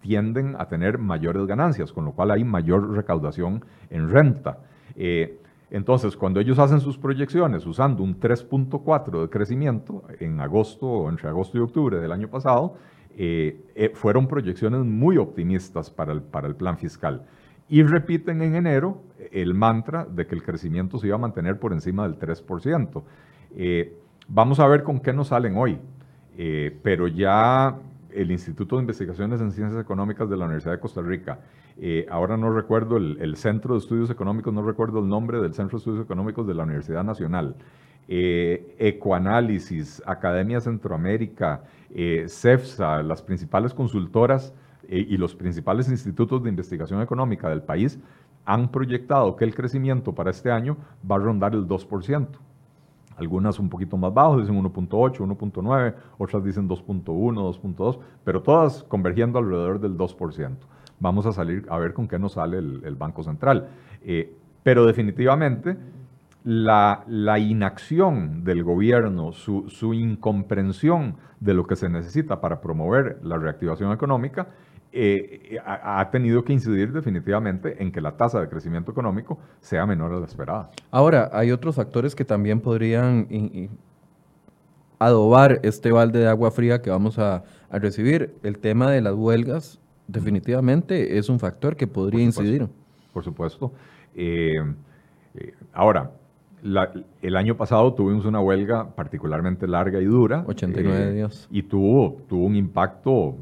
tienden 0.00 0.56
a 0.58 0.68
tener 0.68 0.98
mayores 0.98 1.46
ganancias, 1.46 1.92
con 1.92 2.04
lo 2.04 2.12
cual 2.12 2.30
hay 2.30 2.44
mayor 2.44 2.90
recaudación 2.94 3.64
en 3.90 4.10
renta. 4.10 4.58
Eh, 4.96 5.38
entonces, 5.70 6.16
cuando 6.16 6.40
ellos 6.40 6.58
hacen 6.58 6.80
sus 6.80 6.96
proyecciones 6.96 7.66
usando 7.66 8.02
un 8.02 8.18
3.4 8.18 9.22
de 9.22 9.28
crecimiento 9.28 10.02
en 10.18 10.40
agosto, 10.40 11.08
entre 11.08 11.28
agosto 11.28 11.58
y 11.58 11.60
octubre 11.60 12.00
del 12.00 12.10
año 12.10 12.28
pasado, 12.28 12.76
eh, 13.16 13.60
eh, 13.74 13.90
fueron 13.94 14.28
proyecciones 14.28 14.80
muy 14.80 15.18
optimistas 15.18 15.90
para 15.90 16.12
el, 16.12 16.22
para 16.22 16.48
el 16.48 16.54
plan 16.54 16.78
fiscal. 16.78 17.26
Y 17.68 17.82
repiten 17.82 18.40
en 18.40 18.54
enero 18.54 19.02
el 19.30 19.52
mantra 19.52 20.06
de 20.06 20.26
que 20.26 20.34
el 20.34 20.42
crecimiento 20.42 20.98
se 20.98 21.08
iba 21.08 21.16
a 21.16 21.18
mantener 21.18 21.58
por 21.58 21.74
encima 21.74 22.08
del 22.08 22.18
3%. 22.18 23.02
vamos 24.28 24.58
a 24.58 24.66
ver 24.66 24.82
con 24.82 25.00
qué 25.00 25.12
nos 25.12 25.28
salen 25.28 25.54
hoy. 25.54 25.78
pero 26.82 27.08
ya 27.08 27.76
el 28.12 28.30
Instituto 28.30 28.76
de 28.76 28.82
Investigaciones 28.82 29.40
en 29.40 29.52
Ciencias 29.52 29.80
Económicas 29.80 30.28
de 30.28 30.36
la 30.36 30.46
Universidad 30.46 30.72
de 30.72 30.80
Costa 30.80 31.02
Rica. 31.02 31.40
Eh, 31.78 32.06
ahora 32.10 32.36
no 32.36 32.52
recuerdo 32.52 32.96
el, 32.96 33.36
Centro 33.36 33.74
de 33.74 33.80
Estudios 33.80 34.10
Económicos, 34.10 34.52
no 34.52 34.62
recuerdo 34.62 35.00
el 35.00 35.08
nombre 35.08 35.40
del 35.40 35.54
Centro 35.54 35.78
de 35.78 35.80
Estudios 35.80 36.04
Económicos 36.04 36.46
de 36.46 36.54
la 36.54 36.64
Universidad 36.64 37.04
Nacional. 37.04 37.56
Eh, 38.08 38.74
Ecoanálisis, 38.78 40.02
Academia 40.06 40.60
Centroamérica, 40.60 41.62
eh, 41.94 42.24
CEFSA, 42.28 43.02
las 43.02 43.22
principales 43.22 43.74
consultoras 43.74 44.54
y 44.90 45.18
los 45.18 45.34
principales 45.34 45.90
institutos 45.90 46.42
de 46.42 46.48
investigación 46.48 47.02
económica 47.02 47.50
del 47.50 47.60
país 47.60 47.98
han 48.46 48.70
proyectado 48.70 49.36
que 49.36 49.44
el 49.44 49.54
crecimiento 49.54 50.14
para 50.14 50.30
este 50.30 50.50
año 50.50 50.78
va 51.08 51.16
a 51.16 51.18
rondar 51.18 51.52
el 51.52 51.68
2% 51.68 52.26
algunas 53.18 53.58
un 53.58 53.68
poquito 53.68 53.96
más 53.96 54.14
bajos, 54.14 54.40
dicen 54.42 54.62
1.8, 54.62 55.18
1.9, 55.18 55.94
otras 56.18 56.44
dicen 56.44 56.68
2.1, 56.68 57.04
2.2, 57.04 57.98
pero 58.24 58.42
todas 58.42 58.84
convergiendo 58.84 59.38
alrededor 59.38 59.80
del 59.80 59.96
2%. 59.96 60.56
Vamos 61.00 61.26
a 61.26 61.32
salir 61.32 61.66
a 61.68 61.78
ver 61.78 61.92
con 61.94 62.08
qué 62.08 62.18
nos 62.18 62.32
sale 62.32 62.58
el, 62.58 62.96
Banco 62.96 63.22
Central. 63.22 63.68
Eh, 64.02 64.34
pero 64.62 64.84
definitivamente 64.84 65.76
la, 66.44 67.04
inacción 67.38 68.44
del 68.44 68.64
gobierno, 68.64 69.32
su, 69.32 69.68
su 69.68 69.94
incomprensión 69.94 71.16
de 71.40 71.54
lo 71.54 71.66
que 71.66 71.76
se 71.76 71.88
necesita 71.88 72.40
para 72.40 72.60
promover 72.60 73.20
la 73.22 73.36
reactivación 73.36 73.92
económica, 73.92 74.48
eh, 75.00 75.58
ha, 75.64 76.10
tenido 76.10 76.44
que 76.44 76.52
incidir 76.52 76.92
definitivamente 76.92 77.80
en 77.80 77.92
que 77.92 78.00
la 78.00 78.16
tasa 78.16 78.40
de 78.40 78.48
crecimiento 78.48 78.90
económico 78.90 79.38
sea 79.60 79.86
menor 79.86 80.12
a 80.12 80.18
la 80.18 80.26
esperada. 80.26 80.70
Ahora, 80.90 81.30
hay 81.32 81.52
otros 81.52 81.76
factores 81.76 82.16
que 82.16 82.24
también 82.24 82.60
podrían 82.60 83.28
adobar 84.98 85.60
este 85.62 85.92
balde 85.92 86.18
de 86.18 86.26
agua 86.26 86.50
fría 86.50 86.82
que 86.82 86.90
vamos 86.90 87.18
a, 87.18 87.44
recibir. 87.70 88.34
El 88.42 88.58
tema 88.58 88.90
de 88.90 89.02
las 89.02 89.14
huelgas 89.14 89.78
definitivamente 90.08 91.16
es 91.18 91.28
un 91.28 91.38
factor 91.38 91.76
que 91.76 91.86
podría 91.86 92.24
incidir. 92.24 92.66
Por 93.12 93.22
supuesto. 93.22 93.72
Eh, 94.16 94.54
eh, 95.34 95.54
ahora, 95.72 96.10
el 97.22 97.36
año 97.36 97.56
pasado 97.56 97.94
tuvimos 97.94 98.24
una 98.24 98.40
huelga 98.40 98.94
particularmente 98.96 99.68
larga 99.68 100.00
y 100.00 100.06
dura. 100.06 100.44
89 100.46 100.98
eh, 100.98 101.12
días. 101.12 101.46
Y 101.50 101.62
tuvo, 101.62 102.22
tuvo 102.28 102.46
un 102.46 102.56
impacto 102.56 103.36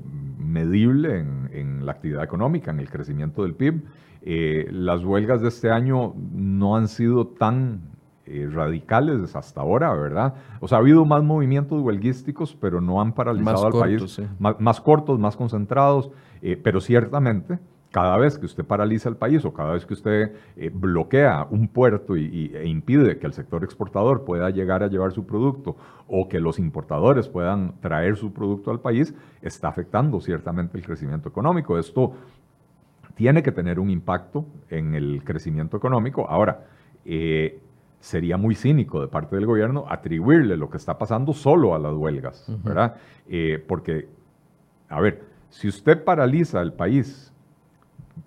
medible 0.46 1.18
en, 1.18 1.84
la 1.84 1.92
actividad 1.92 2.24
económica, 2.24 2.70
en 2.70 2.80
el 2.80 2.90
crecimiento 2.90 3.42
del 3.42 3.54
PIB. 3.54 3.82
Eh, 4.22 4.68
las 4.72 5.04
huelgas 5.04 5.40
de 5.40 5.48
este 5.48 5.70
año 5.70 6.14
no 6.32 6.76
han 6.76 6.88
sido 6.88 7.28
tan 7.28 7.80
eh, 8.24 8.48
radicales 8.50 9.36
hasta 9.36 9.60
ahora, 9.60 9.94
¿verdad? 9.94 10.34
O 10.60 10.66
sea, 10.66 10.78
ha 10.78 10.80
habido 10.80 11.04
más 11.04 11.22
movimientos 11.22 11.80
huelguísticos, 11.80 12.56
pero 12.60 12.80
no 12.80 13.00
han 13.00 13.12
paralizado 13.12 13.66
al 13.66 13.72
país. 13.72 14.20
Más, 14.38 14.80
cortos, 14.80 15.18
más 15.18 15.36
concentrados, 15.36 16.10
pero 16.62 16.80
ciertamente 16.80 17.58
cada 17.96 18.18
vez 18.18 18.38
que 18.38 18.44
usted 18.44 18.62
paraliza 18.62 19.08
el 19.08 19.16
país 19.16 19.42
o 19.46 19.54
cada 19.54 19.72
vez 19.72 19.86
que 19.86 19.94
usted 19.94 20.34
eh, 20.58 20.70
bloquea 20.70 21.46
un 21.48 21.66
puerto 21.66 22.14
y, 22.14 22.52
e 22.54 22.68
impide 22.68 23.18
que 23.18 23.26
el 23.26 23.32
sector 23.32 23.64
exportador 23.64 24.22
pueda 24.22 24.50
llegar 24.50 24.82
a 24.82 24.88
llevar 24.88 25.12
su 25.12 25.24
producto 25.24 25.78
o 26.06 26.28
que 26.28 26.38
los 26.38 26.58
importadores 26.58 27.26
puedan 27.26 27.80
traer 27.80 28.16
su 28.16 28.34
producto 28.34 28.70
al 28.70 28.80
país, 28.80 29.14
está 29.40 29.68
afectando 29.68 30.20
ciertamente 30.20 30.76
el 30.76 30.84
crecimiento 30.84 31.30
económico. 31.30 31.78
Esto 31.78 32.12
tiene 33.14 33.42
que 33.42 33.50
tener 33.50 33.80
un 33.80 33.88
impacto 33.88 34.44
en 34.68 34.94
el 34.94 35.22
crecimiento 35.24 35.78
económico. 35.78 36.28
Ahora, 36.28 36.66
eh, 37.06 37.62
sería 37.98 38.36
muy 38.36 38.56
cínico 38.56 39.00
de 39.00 39.08
parte 39.08 39.36
del 39.36 39.46
gobierno 39.46 39.86
atribuirle 39.88 40.58
lo 40.58 40.68
que 40.68 40.76
está 40.76 40.98
pasando 40.98 41.32
solo 41.32 41.74
a 41.74 41.78
las 41.78 41.94
huelgas, 41.94 42.44
¿verdad? 42.62 42.96
Eh, 43.26 43.64
porque, 43.66 44.06
a 44.90 45.00
ver, 45.00 45.24
si 45.48 45.66
usted 45.66 46.04
paraliza 46.04 46.60
el 46.60 46.74
país 46.74 47.32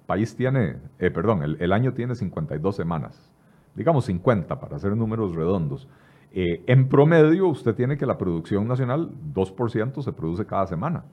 país 0.05 0.35
tiene, 0.35 0.77
eh, 0.99 1.11
perdón, 1.11 1.43
el, 1.59 1.73
año 1.73 1.93
tiene 1.93 2.15
52 2.15 2.75
semanas, 2.75 3.31
digamos 3.75 4.05
50 4.05 4.59
para 4.59 4.75
hacer 4.75 4.95
números 4.95 5.35
redondos. 5.35 5.87
Eh, 6.31 6.63
en 6.67 6.89
promedio, 6.89 7.47
usted 7.47 7.75
tiene 7.75 7.97
que 7.97 8.05
la 8.05 8.17
producción 8.17 8.67
nacional, 8.67 9.11
2% 9.33 10.01
se 10.01 10.13
produce 10.13 10.45
cada 10.45 10.67
semana 10.67 11.03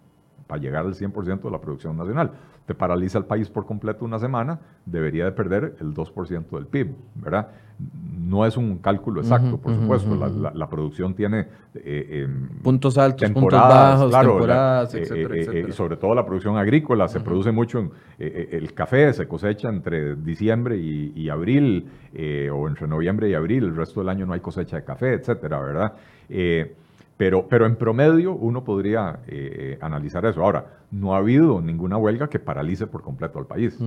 para 0.47 0.61
llegar 0.61 0.87
al 0.87 0.95
100% 0.95 1.43
de 1.43 1.51
la 1.51 1.61
producción 1.61 1.97
nacional. 1.97 2.31
Te 2.67 2.75
paraliza 2.75 3.19
el 3.19 3.25
país 3.25 3.49
por 3.49 3.65
completo 3.65 4.05
una 4.05 4.19
semana, 4.19 4.59
debería 4.85 5.25
de 5.25 5.33
perder 5.33 5.77
el 5.81 5.95
2% 5.95 6.51
del 6.51 6.67
PIB, 6.67 6.95
¿verdad? 7.15 7.49
No 8.27 8.45
es 8.47 8.57
un 8.57 8.79
cálculo 8.79 9.21
exacto, 9.21 9.59
por 9.59 9.75
supuesto. 9.75 10.17
la, 10.53 10.69
producción 10.69 11.15
tiene... 11.15 11.47
Eh, 11.75 12.25
em, 12.25 12.49
puntos 12.63 12.99
altos, 12.99 13.31
puntos 13.31 13.61
bajos, 13.61 14.11
temporadas, 14.11 14.95
eh, 14.95 15.03
etcétera, 15.03 15.35
eh, 15.35 15.41
etcétera. 15.41 15.69
Y 15.69 15.73
sobre 15.73 15.97
todo 15.97 16.15
la 16.15 16.25
producción 16.25 16.57
agrícola, 16.57 17.07
se 17.07 17.21
produce 17.21 17.53
mucho 17.53 17.79
en... 17.79 17.93
el 18.19 18.73
café 18.73 19.13
se 19.13 19.29
cosecha 19.29 19.69
entre 19.69 20.17
diciembre 20.17 20.77
y, 20.77 21.29
abril, 21.29 21.89
o 22.53 22.67
entre 22.67 22.89
noviembre 22.89 23.29
y 23.29 23.35
abril, 23.35 23.65
el 23.65 23.77
resto 23.77 24.01
del 24.01 24.09
año 24.09 24.27
no 24.27 24.33
hay 24.33 24.41
cosecha 24.41 24.77
de 24.77 24.85
café, 24.85 25.13
etcétera, 25.15 25.61
¿verdad? 25.61 25.93
Pero, 27.17 27.49
pero 27.49 27.65
en 27.65 27.77
promedio 27.77 28.35
uno 28.35 28.63
podría 28.63 29.21
eh, 29.27 29.79
analizar 29.81 30.27
eso. 30.27 30.45
Ahora, 30.45 30.81
no 30.91 31.15
ha 31.15 31.19
habido 31.19 31.63
ninguna 31.63 31.97
huelga 31.97 32.29
que 32.29 32.39
paralice 32.39 32.87
por 32.87 33.03
completo 33.03 33.39
al 33.39 33.47
país, 33.47 33.79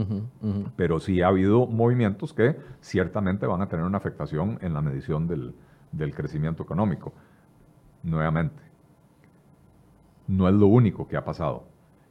pero 0.75 0.99
sí 0.99 1.21
ha 1.21 1.27
habido 1.27 1.67
movimientos 1.67 2.33
que 2.33 2.55
ciertamente 2.81 3.45
van 3.45 3.61
a 3.61 3.69
tener 3.69 3.85
una 3.85 3.99
afectación 3.99 4.57
en 4.61 4.73
la 4.73 4.81
medición 4.81 5.27
del, 5.27 5.53
del 5.91 6.15
crecimiento 6.15 6.63
económico. 6.63 7.13
Nuevamente, 8.01 8.61
no 10.27 10.47
es 10.47 10.55
lo 10.55 10.67
único 10.67 11.07
que 11.07 11.17
ha 11.17 11.23
pasado. 11.23 11.65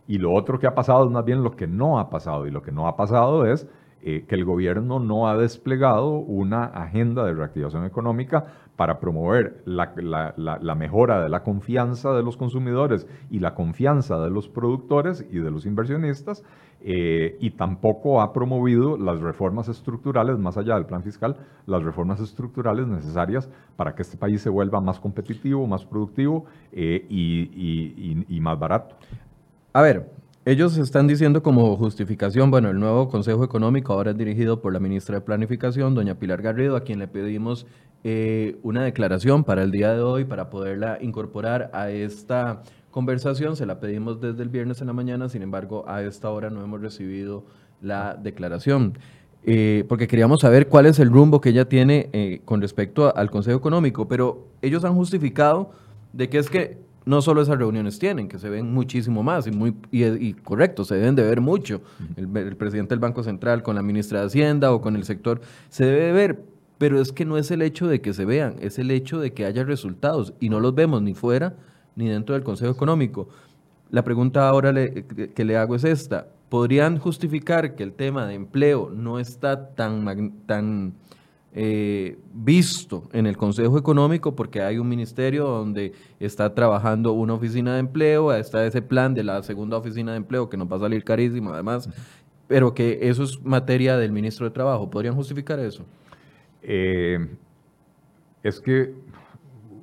Y 0.07 0.19
lo 0.19 0.33
otro 0.33 0.59
que 0.59 0.67
ha 0.67 0.75
pasado 0.75 1.05
es 1.05 1.11
más 1.11 1.25
bien 1.25 1.43
lo 1.43 1.55
que 1.55 1.67
no 1.67 1.99
ha 1.99 2.11
pasado. 2.11 2.47
Y 2.47 2.51
lo 2.51 2.63
que 2.63 2.73
no 2.73 2.87
ha 2.89 2.97
pasado 2.97 3.45
es 3.45 3.69
eh, 4.03 4.25
que 4.27 4.35
el 4.35 4.45
gobierno 4.45 5.01
no 5.01 5.29
ha 5.29 5.37
desplegado 5.37 6.11
una 6.13 6.65
agenda 6.65 7.25
de 7.25 7.35
reactivación 7.35 7.85
económica 7.85 8.47
para 8.79 9.01
promover 9.01 9.61
la, 9.65 10.75
mejora 10.77 11.21
de 11.21 11.29
la 11.29 11.43
confianza 11.43 12.13
de 12.13 12.23
los 12.23 12.37
consumidores 12.37 13.09
y 13.29 13.41
la 13.41 13.57
confianza 13.57 14.21
de 14.21 14.31
los 14.31 14.49
productores 14.49 15.27
y 15.33 15.41
de 15.41 15.51
los 15.51 15.67
inversionistas, 15.67 16.45
eh, 16.81 17.37
y 17.41 17.51
tampoco 17.51 18.21
ha 18.21 18.33
promovido 18.33 18.97
las 18.97 19.19
reformas 19.21 19.67
estructurales, 19.69 20.39
más 20.39 20.57
allá 20.57 20.77
del 20.77 20.87
plan 20.87 21.03
fiscal, 21.03 21.39
las 21.67 21.83
reformas 21.83 22.21
estructurales 22.21 22.87
necesarias 22.87 23.51
para 23.75 23.97
que 23.97 24.03
este 24.03 24.17
país 24.17 24.43
se 24.43 24.49
vuelva 24.49 24.81
más 24.81 25.01
competitivo, 25.01 25.67
más 25.67 25.85
productivo 25.85 26.45
eh, 26.71 27.05
y 27.11 28.39
más 28.41 28.57
barato. 28.61 28.95
A 29.73 29.83
ver, 29.83 30.09
ellos 30.51 30.79
están 30.79 31.07
diciendo 31.07 31.43
como 31.43 31.77
justificación, 31.77 32.51
bueno, 32.51 32.71
el 32.71 32.81
nuevo 32.81 33.11
Consejo 33.11 33.45
Económico 33.45 33.93
ahora 33.93 34.13
es 34.13 34.17
dirigido 34.17 34.63
por 34.63 34.73
la 34.73 34.81
ministra 34.81 35.17
de 35.17 35.21
Planificación, 35.21 35.95
doña 35.95 36.15
Pilar 36.15 36.41
Garrido, 36.41 36.75
a 36.75 36.85
quien 36.85 36.99
le 36.99 37.07
pedimos 37.07 37.67
eh, 38.03 38.57
una 38.63 38.83
declaración 38.83 39.45
para 39.45 39.63
el 39.63 39.71
día 39.71 39.93
de 39.93 40.01
hoy 40.01 40.25
para 40.25 40.49
poderla 40.49 40.97
incorporar 41.03 41.71
a 41.75 41.91
esta 41.91 42.63
conversación. 42.91 43.57
Se 43.57 43.67
la 43.67 43.79
pedimos 43.79 44.23
desde 44.23 44.43
el 44.43 44.49
viernes 44.49 44.81
en 44.81 44.87
la 44.87 44.95
mañana, 44.95 45.29
sin 45.29 45.43
embargo, 45.43 45.85
a 45.87 46.03
esta 46.03 46.31
hora 46.31 46.49
no 46.49 46.65
hemos 46.65 46.81
recibido 46.81 47.45
la 47.83 48.15
declaración. 48.15 48.97
Eh, 49.45 49.85
porque 49.87 50.09
queríamos 50.09 50.41
saber 50.41 50.69
cuál 50.69 50.87
es 50.87 50.99
el 50.99 51.11
rumbo 51.11 51.43
que 51.43 51.51
ella 51.51 51.69
tiene 51.69 52.09
eh, 52.15 52.41
con 52.47 52.63
respecto 52.63 53.15
al 53.15 53.31
Consejo 53.31 53.59
Económico, 53.59 54.09
pero 54.09 54.47
ellos 54.63 54.83
han 54.87 54.95
justificado 54.95 55.73
de 56.15 56.31
que 56.31 56.39
es 56.39 56.49
que 56.49 56.88
no 57.09 57.23
solo 57.23 57.41
esas 57.41 57.57
reuniones 57.57 57.99
tienen, 57.99 58.29
que 58.29 58.39
se 58.39 58.51
ven 58.51 58.71
muchísimo 58.71 59.23
más 59.23 59.47
y, 59.47 59.51
muy, 59.51 59.75
y, 59.91 60.35
correcto, 60.35 60.85
se 60.85 60.97
deben 60.97 61.15
de 61.15 61.23
ver 61.23 61.41
mucho. 61.41 61.81
El, 62.17 62.29
presidente 62.55 62.91
del 62.91 62.99
Banco 62.99 63.23
Central 63.23 63.63
con 63.63 63.77
la 63.77 63.83
ministra 63.83 64.21
de 64.21 64.27
Hacienda 64.27 64.73
o 64.75 64.83
con 64.83 64.95
el 64.95 65.05
sector, 65.05 65.41
se 65.71 65.87
debe 65.87 66.13
ver, 66.13 66.45
pero 66.77 67.01
es 67.01 67.11
que 67.11 67.25
no 67.25 67.39
es 67.39 67.51
el 67.51 67.63
hecho 67.63 67.89
de 67.89 68.03
que 68.03 68.13
se 68.13 68.27
vean, 68.27 68.57
es 68.61 68.79
el 68.79 68.91
hecho 68.91 69.21
de 69.21 69.33
que 69.33 69.47
haya 69.47 69.65
resultados 69.65 70.35
y 70.39 70.51
no 70.51 70.61
los 70.61 70.75
vemos 70.75 71.01
ni 71.01 71.15
fuera 71.15 71.57
ni 71.97 72.11
dentro 72.11 72.35
del 72.35 72.45
Consejo 72.45 72.73
Económico. 72.73 73.31
La 73.91 74.05
pregunta 74.05 74.47
ahora 74.47 74.75
que 74.75 75.45
le 75.47 75.57
hago 75.57 75.77
es 75.77 75.85
esta. 75.85 76.29
¿Podrían 76.51 76.99
justificar 76.99 77.75
que 77.75 77.85
el 77.85 77.95
tema 77.95 78.27
de 78.27 78.35
empleo 78.35 78.91
no 78.95 79.19
está 79.19 79.71
tan, 79.71 80.45
tan 80.45 80.93
eh, 81.55 82.19
visto 82.35 83.09
en 83.13 83.27
el 83.27 83.37
Consejo 83.37 83.79
Económico 83.79 84.37
porque 84.37 84.61
hay 84.61 84.79
un 84.79 84.89
ministerio 84.89 85.47
donde 85.47 85.93
está 86.21 86.55
trabajando 86.55 87.13
una 87.13 87.35
oficina 87.35 87.75
de 87.75 87.81
empleo, 87.81 88.33
está 88.33 88.67
ese 88.67 88.83
plan 88.83 89.15
de 89.15 89.25
la 89.25 89.43
segunda 89.43 89.79
oficina 89.79 90.13
de 90.13 90.19
empleo 90.19 90.51
que 90.51 90.57
nos 90.57 90.71
va 90.71 90.77
a 90.77 90.81
salir 90.81 91.05
carísimo 91.05 91.53
además, 91.53 91.89
pero 92.47 92.75
que 92.75 92.99
eso 93.03 93.23
es 93.23 93.43
materia 93.43 93.97
del 93.97 94.13
ministro 94.13 94.47
de 94.47 94.51
Trabajo. 94.51 94.91
¿Podrían 94.91 95.15
justificar 95.15 95.59
eso? 95.59 95.85
Eh, 96.63 97.27
es 98.43 98.61
que 98.61 98.95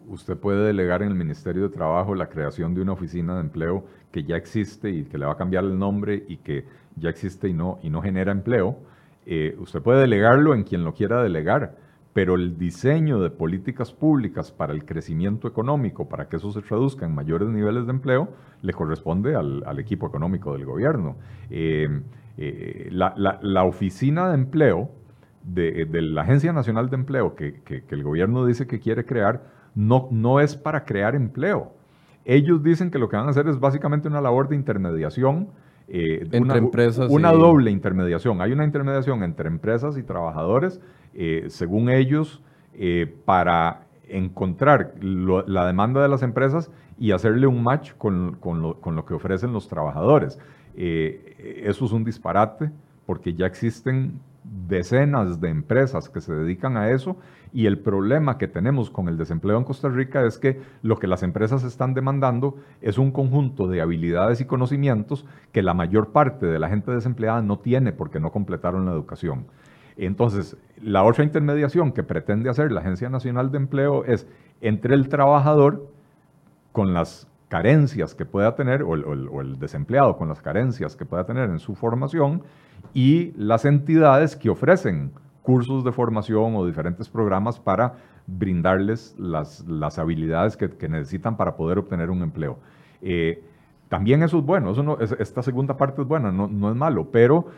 usted 0.08 0.38
puede 0.38 0.68
delegar 0.68 1.02
en 1.02 1.10
el 1.10 1.16
Ministerio 1.16 1.64
de 1.64 1.70
Trabajo 1.70 2.14
la 2.14 2.30
creación 2.30 2.76
de 2.76 2.82
una 2.82 2.94
oficina 2.94 3.36
de 3.36 3.42
empleo 3.42 3.86
que 4.12 4.24
ya 4.24 4.36
existe 4.36 4.90
y 4.92 5.04
que 5.06 5.18
le 5.18 5.26
va 5.26 5.34
a 5.34 5.38
cambiar 5.38 5.64
el 5.64 5.78
nombre 5.78 6.24
y 6.28 6.38
que 6.38 6.66
ya 6.96 7.10
existe 7.10 7.50
y 7.50 7.54
no, 7.54 7.80
y 7.82 7.90
no 7.90 8.02
genera 8.02 8.32
empleo 8.32 8.78
eh, 9.26 9.56
usted 9.60 9.82
puede 9.82 10.02
delegarlo 10.02 10.54
en 10.54 10.64
quien 10.64 10.84
lo 10.84 10.94
quiera 10.94 11.24
delegar, 11.24 11.76
pero 12.14 12.36
el 12.36 12.58
diseño 12.58 13.20
de 13.20 13.30
políticas 13.30 13.92
públicas 13.92 14.52
para 14.52 14.72
el 14.72 14.86
crecimiento 14.86 15.48
económico, 15.48 16.08
para 16.08 16.30
que 16.30 16.38
eso 16.38 16.52
se 16.52 16.62
traduzca 16.62 17.06
en 17.06 17.14
mayores 17.14 17.50
niveles 17.50 17.86
de 17.86 17.92
empleo, 17.92 18.30
le 18.62 18.72
corresponde 18.72 19.36
al, 19.36 19.80
equipo 19.80 20.08
económico 20.08 20.54
del 20.54 20.66
gobierno. 20.66 21.18
Eh, 21.50 21.90
eh, 22.38 22.90
la, 22.92 23.64
oficina 23.64 24.30
de 24.30 24.36
empleo 24.36 24.92
de, 25.44 25.88
la 26.02 26.22
Agencia 26.22 26.54
Nacional 26.54 26.90
de 26.90 26.96
Empleo 26.96 27.36
que, 27.36 27.84
el 27.90 28.04
gobierno 28.04 28.46
dice 28.46 28.68
que 28.68 28.80
quiere 28.80 29.06
crear, 29.06 29.44
no, 29.76 30.08
no 30.12 30.40
es 30.40 30.56
para 30.56 30.86
crear 30.86 31.16
empleo. 31.16 31.74
Ellos 32.24 32.64
dicen 32.64 32.92
que 32.92 33.00
lo 33.00 33.10
que 33.10 33.18
van 33.18 33.28
a 33.28 33.32
hacer 33.32 33.48
es 33.48 33.60
básicamente 33.60 34.08
una 34.08 34.22
labor 34.22 34.48
de 34.48 34.56
intermediación 34.56 35.50
eh, 35.88 36.20
entre 36.22 36.42
una, 36.42 36.58
empresas. 36.58 37.10
Una 37.12 37.32
doble 37.32 37.72
intermediación. 37.72 38.42
Hay 38.42 38.52
una 38.52 38.66
intermediación 38.66 39.24
entre 39.24 39.48
empresas 39.48 39.98
y 39.98 40.04
trabajadores, 40.04 40.82
eh, 41.14 41.46
según 41.50 41.90
ellos, 41.90 42.42
eh, 42.74 43.14
para 43.26 43.82
encontrar 44.08 44.94
la 45.02 45.66
demanda 45.66 46.02
de 46.02 46.10
las 46.10 46.22
empresas 46.22 46.72
y 47.00 47.12
hacerle 47.12 47.48
un 47.48 47.64
match 47.64 47.94
con, 47.98 48.38
lo, 48.62 48.80
con 48.80 48.96
lo, 48.96 49.06
que 49.06 49.14
ofrecen 49.16 49.52
los 49.52 49.68
trabajadores. 49.68 50.40
eso 50.76 51.86
es 51.86 51.92
un 51.92 52.04
disparate 52.04 52.70
porque 53.08 53.34
ya 53.34 53.48
existen 53.48 54.20
decenas 54.68 55.42
de 55.42 55.50
empresas 55.50 56.10
que 56.10 56.22
se 56.22 56.34
dedican 56.34 56.78
a 56.78 56.90
eso 56.92 57.18
y 57.54 57.68
el 57.68 57.80
problema 57.80 58.38
que 58.38 58.48
tenemos 58.48 58.90
con 58.90 59.08
el 59.08 59.18
desempleo 59.18 59.58
en 59.58 59.64
Costa 59.64 59.90
Rica 59.90 60.26
es 60.26 60.38
que 60.38 60.62
lo 60.82 60.98
que 60.98 61.08
las 61.08 61.24
empresas 61.24 61.64
están 61.64 61.94
demandando 61.94 62.58
es 62.82 62.98
un 62.98 63.12
conjunto 63.12 63.68
de 63.68 63.82
habilidades 63.82 64.42
y 64.42 64.46
conocimientos 64.46 65.26
que 65.52 65.64
la 65.64 65.74
mayor 65.74 66.12
parte 66.12 66.46
de 66.46 66.60
la 66.60 66.70
gente 66.70 66.92
desempleada 66.92 67.42
no 67.42 67.60
tiene 67.60 67.94
porque 67.94 68.20
no 68.20 68.32
completaron 68.32 68.86
la 68.86 68.92
educación. 68.92 69.46
Entonces, 69.98 70.58
la 70.82 71.04
otra 71.04 71.24
intermediación 71.24 71.94
que 71.94 72.04
pretende 72.04 72.50
hacer 72.50 72.72
la 72.72 72.82
Agencia 72.82 73.10
Nacional 73.10 73.52
de 73.52 73.58
Empleo 73.58 74.04
es 74.04 74.28
entre 74.60 74.94
el 74.94 75.08
trabajador 75.08 75.90
con 76.74 76.94
las 76.94 77.28
carencias 77.56 78.14
que 78.14 78.26
pueda 78.26 78.54
tener, 78.54 78.84
o 78.84 78.96
el, 78.96 79.58
desempleado 79.58 80.18
con 80.18 80.28
las 80.28 80.42
carencias 80.42 80.94
que 80.98 81.06
pueda 81.06 81.26
tener 81.26 81.50
en 81.50 81.60
su 81.60 81.74
formación, 81.74 82.44
y 82.94 83.32
las 83.38 83.64
entidades 83.64 84.36
que 84.36 84.50
ofrecen 84.50 85.14
cursos 85.42 85.86
de 85.86 85.94
formación 85.94 86.58
o 86.58 86.66
diferentes 86.66 87.08
programas 87.08 87.58
para 87.58 87.94
brindarles 88.28 89.16
las, 89.18 89.64
habilidades 89.98 90.58
que, 90.58 90.90
necesitan 90.90 91.38
para 91.38 91.56
poder 91.56 91.78
obtener 91.78 92.10
un 92.10 92.24
empleo. 92.24 92.60
Eh, 93.02 93.42
también 93.88 94.22
eso 94.22 94.40
es 94.40 94.44
bueno, 94.44 94.72
eso 94.72 95.00
esta 95.00 95.42
segunda 95.42 95.78
parte 95.78 96.02
es 96.02 96.08
buena, 96.10 96.34
no, 96.34 96.50
no 96.50 96.70
es 96.70 96.76
malo, 96.76 97.08
pero 97.10 97.52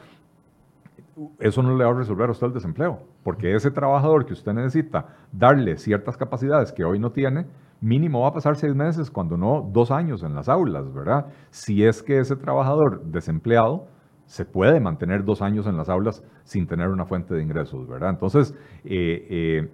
eso 1.39 1.63
no 1.63 1.75
le 1.75 1.83
va 1.83 1.89
a 1.89 1.95
resolver 1.95 2.29
a 2.29 2.33
usted 2.33 2.45
el 2.45 2.53
desempleo, 2.53 2.99
porque 3.23 3.55
ese 3.55 3.71
trabajador 3.71 4.27
que 4.27 4.33
usted 4.33 4.53
necesita 4.53 5.07
darle 5.31 5.75
ciertas 5.77 6.17
capacidades 6.17 6.71
que 6.71 6.83
hoy 6.83 6.99
no 6.99 7.11
tiene, 7.11 7.47
mínimo 7.81 8.21
va 8.21 8.29
a 8.29 8.33
pasar 8.33 8.55
seis 8.55 8.75
meses, 8.75 9.11
cuando 9.11 9.37
no 9.37 9.69
dos 9.71 9.91
años 9.91 10.23
en 10.23 10.33
las 10.35 10.49
aulas, 10.49 10.93
¿verdad? 10.93 11.27
Si 11.51 11.83
es 11.83 12.01
que 12.01 12.19
ese 12.19 12.35
trabajador 12.35 13.03
desempleado 13.03 13.87
se 14.25 14.45
puede 14.45 14.79
mantener 14.79 15.23
dos 15.23 15.41
años 15.41 15.67
en 15.67 15.77
las 15.77 15.89
aulas 15.89 16.23
sin 16.43 16.67
tener 16.67 16.89
una 16.89 17.05
fuente 17.05 17.33
de 17.33 17.41
ingresos, 17.41 17.87
¿verdad? 17.87 18.09
Entonces, 18.09 18.53
eh, 18.83 19.27
eh, 19.29 19.71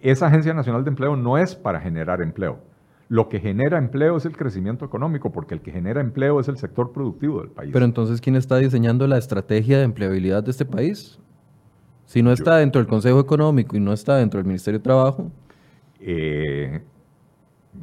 esa 0.00 0.26
Agencia 0.26 0.54
Nacional 0.54 0.84
de 0.84 0.90
Empleo 0.90 1.16
no 1.16 1.38
es 1.38 1.56
para 1.56 1.80
generar 1.80 2.22
empleo. 2.22 2.60
Lo 3.08 3.28
que 3.28 3.38
genera 3.40 3.78
empleo 3.78 4.16
es 4.16 4.24
el 4.24 4.36
crecimiento 4.36 4.84
económico, 4.84 5.30
porque 5.30 5.54
el 5.54 5.60
que 5.60 5.70
genera 5.70 6.00
empleo 6.00 6.40
es 6.40 6.48
el 6.48 6.56
sector 6.56 6.92
productivo 6.92 7.40
del 7.40 7.50
país. 7.50 7.70
Pero 7.72 7.84
entonces, 7.84 8.20
¿quién 8.20 8.36
está 8.36 8.56
diseñando 8.56 9.06
la 9.06 9.18
estrategia 9.18 9.78
de 9.78 9.84
empleabilidad 9.84 10.42
de 10.42 10.50
este 10.50 10.64
país? 10.64 11.20
Si 12.04 12.22
no 12.22 12.32
está 12.32 12.56
dentro 12.56 12.80
del 12.80 12.88
Consejo 12.88 13.20
Económico 13.20 13.76
y 13.76 13.80
no 13.80 13.92
está 13.92 14.16
dentro 14.16 14.38
del 14.38 14.46
Ministerio 14.46 14.78
de 14.78 14.84
Trabajo. 14.84 15.30
Eh, 16.00 16.82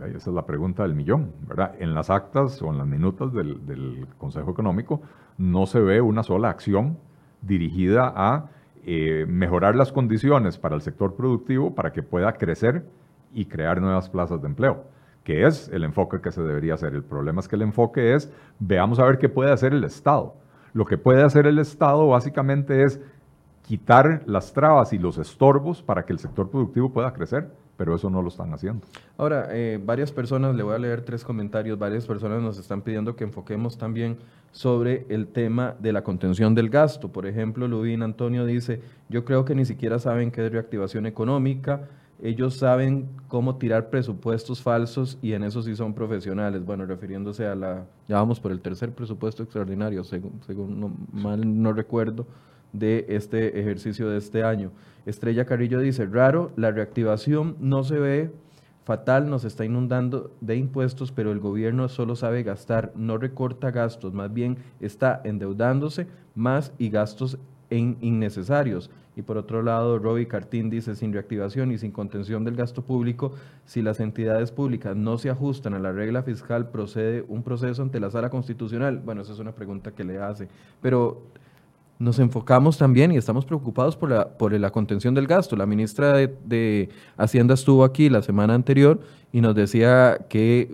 esa 0.02 0.30
es 0.30 0.36
la 0.36 0.46
pregunta 0.46 0.84
del 0.84 0.96
millón, 0.96 1.32
¿verdad? 1.48 1.76
En 1.80 1.94
las 1.94 2.10
actas 2.10 2.62
o 2.62 2.72
en 2.72 2.78
las 2.78 2.88
minutas 2.88 3.34
del, 3.34 4.08
Consejo 4.18 4.52
Económico 4.52 5.02
no 5.38 5.66
se 5.66 5.80
ve 5.80 6.02
una 6.02 6.24
sola 6.24 6.50
acción 6.50 6.98
dirigida 7.42 8.14
a 8.16 8.50
eh, 8.86 9.26
mejorar 9.28 9.76
las 9.76 9.92
condiciones 9.92 10.58
para 10.58 10.76
el 10.76 10.82
sector 10.82 11.16
productivo 11.16 11.74
para 11.74 11.92
que 11.92 12.04
pueda 12.04 12.34
crecer 12.34 12.86
y 13.34 13.46
crear 13.46 13.82
nuevas 13.82 14.10
plazas 14.10 14.42
de 14.42 14.48
empleo, 14.48 14.86
que 15.24 15.46
es 15.46 15.70
el 15.70 15.84
enfoque 15.84 16.22
que 16.22 16.32
se 16.32 16.42
debería 16.42 16.76
hacer. 16.76 16.94
El 16.94 17.04
problema 17.04 17.40
es 17.40 17.48
que 17.48 17.56
el 17.56 17.64
enfoque 17.64 18.14
es, 18.14 18.32
veamos 18.60 19.00
a 19.00 19.06
ver 19.06 19.18
qué 19.18 19.30
puede 19.30 19.52
hacer 19.52 19.74
el 19.74 19.84
Estado. 19.84 20.36
Lo 20.74 20.86
que 20.86 20.98
puede 20.98 21.24
hacer 21.24 21.48
el 21.48 21.60
Estado 21.60 22.08
básicamente 22.08 22.84
es 22.84 23.00
quitar 23.64 24.24
las 24.26 24.54
trabas 24.54 24.94
y 24.94 24.98
los 24.98 25.18
estorbos 25.18 25.82
para 25.82 26.06
que 26.06 26.14
el 26.14 26.20
sector 26.20 26.50
productivo 26.50 26.92
pueda 26.92 27.14
crecer 27.14 27.50
pero 27.78 27.96
eso 27.96 28.10
no 28.10 28.22
lo 28.22 28.30
están 28.30 28.54
haciendo. 28.54 28.86
Ahora, 29.18 29.48
eh, 29.52 29.80
varias 29.84 30.12
personas, 30.12 30.56
le 30.56 30.64
voy 30.64 30.76
a 30.76 30.80
leer 30.80 31.02
tres 31.02 31.24
comentarios, 31.24 31.78
varias 31.80 32.06
personas 32.06 32.42
nos 32.42 32.58
están 32.58 32.82
pidiendo 32.82 33.16
que 33.16 33.24
enfoquemos 33.24 33.78
también 33.78 34.18
sobre 34.52 35.06
el 35.10 35.28
tema 35.28 35.76
de 35.80 35.92
la 35.92 36.04
contención 36.04 36.54
del 36.54 36.70
gasto. 36.70 37.12
Por 37.12 37.26
ejemplo, 37.26 37.68
Lubín 37.68 38.04
Antonio 38.04 38.46
dice, 38.46 38.82
yo 39.10 39.26
creo 39.26 39.46
que 39.46 39.56
ni 39.56 39.66
siquiera 39.66 40.00
saben 40.00 40.32
qué 40.32 40.46
es 40.46 40.52
reactivación 40.52 41.06
económica, 41.06 41.90
ellos 42.22 42.58
saben 42.58 43.10
cómo 43.28 43.58
tirar 43.58 43.90
presupuestos 43.90 44.62
falsos 44.62 45.18
y 45.22 45.34
en 45.34 45.44
eso 45.44 45.62
sí 45.62 45.76
son 45.76 45.94
profesionales. 45.94 46.64
Bueno, 46.64 46.86
refiriéndose 46.86 47.48
a 47.48 47.56
la, 47.56 47.86
ya 48.08 48.16
vamos 48.16 48.40
por 48.40 48.52
el 48.52 48.62
tercer 48.62 48.94
presupuesto 48.94 49.44
extraordinario, 49.44 50.04
según, 50.04 50.40
según 50.46 50.96
mal 51.12 51.62
no 51.62 51.74
recuerdo, 51.74 52.26
de 52.74 53.06
este 53.08 53.60
ejercicio 53.60 54.10
de 54.10 54.18
este 54.18 54.44
año. 54.44 54.72
Estrella 55.06 55.46
Carrillo 55.46 55.80
dice, 55.80 56.06
raro, 56.06 56.52
la 56.56 56.72
reactivación 56.72 57.56
no 57.60 57.84
se 57.84 58.00
ve 58.00 58.32
fatal, 58.84 59.30
nos 59.30 59.46
está 59.46 59.64
inundando 59.64 60.32
de 60.42 60.58
impuestos, 60.58 61.12
pero 61.12 61.32
el 61.32 61.40
gobierno 61.40 61.88
solo 61.88 62.16
sabe 62.16 62.44
gastar, 62.44 62.92
no 62.96 63.18
recorta 63.18 63.72
gastos, 63.72 64.14
más 64.14 64.34
bien 64.34 64.58
está 64.82 65.22
endeudándose 65.24 66.08
más 66.36 66.74
y 66.78 66.90
gastos 66.90 67.38
innecesarios. 67.70 68.90
Y 69.16 69.22
por 69.22 69.38
otro 69.38 69.62
lado, 69.62 70.00
Robbie 70.00 70.28
Cartín 70.28 70.70
dice, 70.70 70.96
sin 70.96 71.14
reactivación 71.14 71.72
y 71.72 71.78
sin 71.78 71.92
contención 71.92 72.44
del 72.44 72.56
gasto 72.56 72.82
público, 72.82 73.34
si 73.66 73.82
las 73.82 74.00
entidades 74.00 74.52
públicas 74.52 74.96
no 74.96 75.18
se 75.18 75.30
ajustan 75.30 75.76
a 75.76 75.80
la 75.80 75.92
regla 75.92 76.24
fiscal, 76.24 76.70
procede 76.70 77.24
un 77.28 77.44
proceso 77.44 77.84
ante 77.84 78.00
la 78.00 78.10
sala 78.10 78.30
constitucional. 78.30 79.00
Bueno, 79.00 79.22
esa 79.22 79.34
es 79.34 79.40
una 79.40 79.54
pregunta 79.54 79.92
que 79.92 80.04
le 80.04 80.18
hace. 80.18 80.48
Pero 80.82 81.22
nos 82.04 82.20
enfocamos 82.20 82.78
también 82.78 83.12
y 83.12 83.18
estamos 83.18 83.46
preocupados 83.46 83.96
por 83.96 84.10
la, 84.10 84.28
por 84.28 84.52
la 84.52 84.70
contención 84.72 85.14
del 85.14 85.26
gasto. 85.26 85.56
La 85.56 85.66
ministra 85.66 86.14
de, 86.14 86.90
Hacienda 87.18 87.54
estuvo 87.54 87.84
aquí 87.84 88.10
la 88.10 88.22
semana 88.22 88.54
anterior 88.54 89.00
y 89.32 89.42
nos 89.42 89.56
decía 89.56 90.20
que 90.30 90.70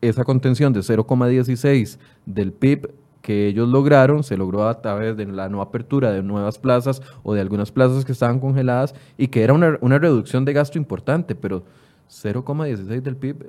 esa 0.00 0.24
contención 0.24 0.72
de 0.72 0.80
0,16 0.80 1.98
del 2.24 2.52
PIB 2.52 2.90
que 3.20 3.48
ellos 3.48 3.68
lograron 3.68 4.24
se 4.24 4.38
logró 4.38 4.66
a 4.66 4.80
través 4.80 5.14
de 5.14 5.26
la 5.26 5.50
no 5.50 5.60
apertura 5.60 6.10
de 6.10 6.22
nuevas 6.22 6.58
plazas 6.58 7.02
o 7.22 7.34
de 7.34 7.42
algunas 7.42 7.70
plazas 7.70 8.06
que 8.06 8.12
estaban 8.12 8.40
congeladas 8.40 8.94
y 9.18 9.28
que 9.28 9.42
era 9.42 9.52
una, 9.52 9.98
reducción 9.98 10.46
de 10.46 10.54
gasto 10.54 10.78
importante, 10.78 11.34
pero 11.34 11.64
0,16 12.08 13.02
del 13.02 13.16
PIB 13.16 13.44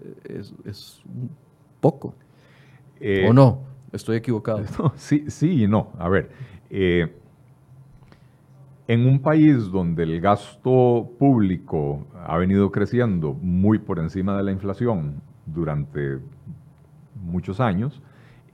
es, 0.65 1.01
poco. 1.79 2.13
Eh, 2.99 3.25
¿O 3.29 3.33
no? 3.33 3.61
Estoy 3.93 4.17
equivocado. 4.17 4.63
sí, 4.97 5.25
sí 5.29 5.63
y 5.63 5.67
no. 5.67 5.91
A 5.97 6.09
ver, 6.09 6.29
eh, 6.71 7.13
en 8.87 9.05
un 9.05 9.21
país 9.21 9.69
donde 9.69 10.01
el 10.03 10.21
gasto 10.21 11.11
público 11.19 12.07
ha 12.25 12.37
venido 12.37 12.71
creciendo 12.71 13.33
muy 13.33 13.77
por 13.77 13.99
encima 13.99 14.37
de 14.37 14.43
la 14.43 14.51
inflación 14.51 15.21
durante 15.45 16.19
muchos 17.21 17.59
años, 17.59 18.01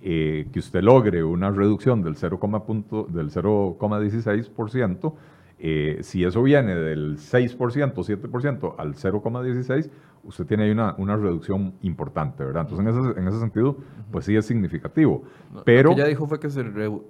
eh, 0.01 0.47
que 0.51 0.57
usted 0.59 0.82
logre 0.82 1.24
una 1.24 1.51
reducción 1.51 2.01
del 2.01 2.15
0,16%, 2.15 5.13
eh, 5.59 5.99
si 6.01 6.24
eso 6.24 6.41
viene 6.43 6.76
del 6.76 7.18
6%, 7.18 8.03
7% 8.03 8.76
al 8.78 8.93
0,16%, 8.95 9.89
usted 10.28 10.45
tiene 10.45 10.65
ahí 10.65 10.71
una, 10.71 10.93
una, 10.97 11.15
reducción 11.15 11.73
importante, 11.82 12.43
¿verdad? 12.43 12.67
Entonces, 12.69 12.86
en 12.86 13.09
ese, 13.09 13.19
en 13.19 13.28
ese 13.28 13.39
sentido, 13.39 13.78
pues 14.11 14.25
sí 14.25 14.36
es 14.36 14.45
significativo. 14.45 15.23
Pero, 15.65 15.89
Lo 15.89 15.95
que 15.95 16.01
ella 16.01 16.09
dijo 16.09 16.28
fue 16.28 16.39
que 16.39 16.49
se 16.49 16.61
redujo 16.63 17.05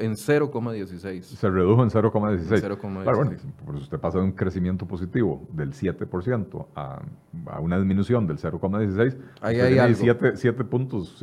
en 0.00 0.14
0,16. 0.14 1.22
Se 1.22 1.50
redujo 1.50 1.82
en 1.82 1.90
0,16. 1.90 2.60
Claro, 3.02 3.16
bueno, 3.16 3.32
por 3.64 3.74
eso 3.74 3.84
usted 3.84 3.98
pasa 3.98 4.18
de 4.18 4.24
un 4.24 4.32
crecimiento 4.32 4.86
positivo 4.86 5.46
del 5.52 5.72
7% 5.72 6.66
a, 6.74 7.02
a 7.46 7.60
una 7.60 7.76
disminución 7.76 8.26
del 8.26 8.38
0,16. 8.38 9.16
Ahí 9.42 9.60
hay 9.60 9.94
7, 9.94 10.64
puntos, 10.64 11.22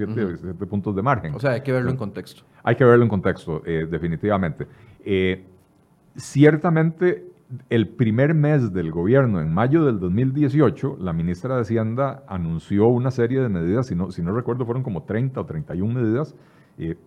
puntos 0.70 0.96
de 0.96 1.02
margen. 1.02 1.34
O 1.36 1.40
sea, 1.40 1.52
hay 1.52 1.62
que 1.62 1.72
verlo 1.72 1.90
en 1.90 1.98
contexto. 1.98 2.44
Hay 2.64 2.76
que 2.76 2.86
verlo 2.86 3.04
en 3.04 3.10
contexto, 3.10 3.62
eh, 3.66 3.88
definitivamente. 3.90 4.68
Eh, 5.04 5.46
ciertamente, 6.16 7.35
el 7.70 7.88
primer 7.90 8.34
mes 8.34 8.74
del 8.74 8.92
gobierno, 8.92 9.40
en 9.40 9.54
mayo 9.54 9.86
del 9.86 10.00
2018, 10.00 10.98
la 11.00 11.14
ministra 11.14 11.56
de 11.56 11.62
Hacienda 11.62 12.24
anunció 12.28 12.88
una 12.88 13.12
serie 13.12 13.42
de 13.42 13.50
medidas, 13.50 13.88
si 13.88 13.96
no, 13.96 14.12
si 14.12 14.22
recuerdo, 14.24 14.66
fueron 14.66 14.84
como 14.84 15.04
30 15.04 15.42
o 15.42 15.46
31 15.46 15.94
medidas 15.94 16.36
eh, 16.78 16.98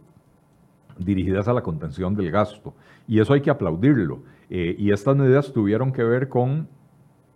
dirigidas 0.99 1.49
a 1.49 1.53
la 1.53 1.63
contención 1.63 2.15
del 2.15 2.31
gasto. 2.31 2.75
Y 3.07 3.21
eso 3.21 3.35
hay 3.35 3.41
que 3.41 3.51
aplaudirlo. 3.51 4.21
Eh, 4.51 4.77
y 4.79 4.93
estas 4.93 5.17
medidas 5.17 5.53
tuvieron 5.53 5.93
que 5.93 6.05
ver 6.05 6.29
con 6.29 6.69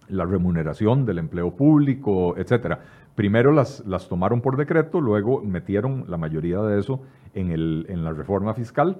la 0.08 0.24
remuneración 0.24 1.04
del 1.04 1.18
empleo 1.18 1.54
público, 1.54 2.36
etcétera. 2.36 2.80
Primero 3.14 3.52
las, 3.52 3.84
las 3.86 4.08
tomaron 4.08 4.40
por 4.40 4.56
decreto, 4.56 5.00
luego 5.00 5.42
metieron 5.42 6.04
la 6.08 6.16
mayoría 6.16 6.60
de 6.60 6.78
eso 6.78 7.02
en, 7.34 7.50
el, 7.50 7.86
en 7.88 8.04
la 8.04 8.12
reforma 8.12 8.54
fiscal, 8.54 8.98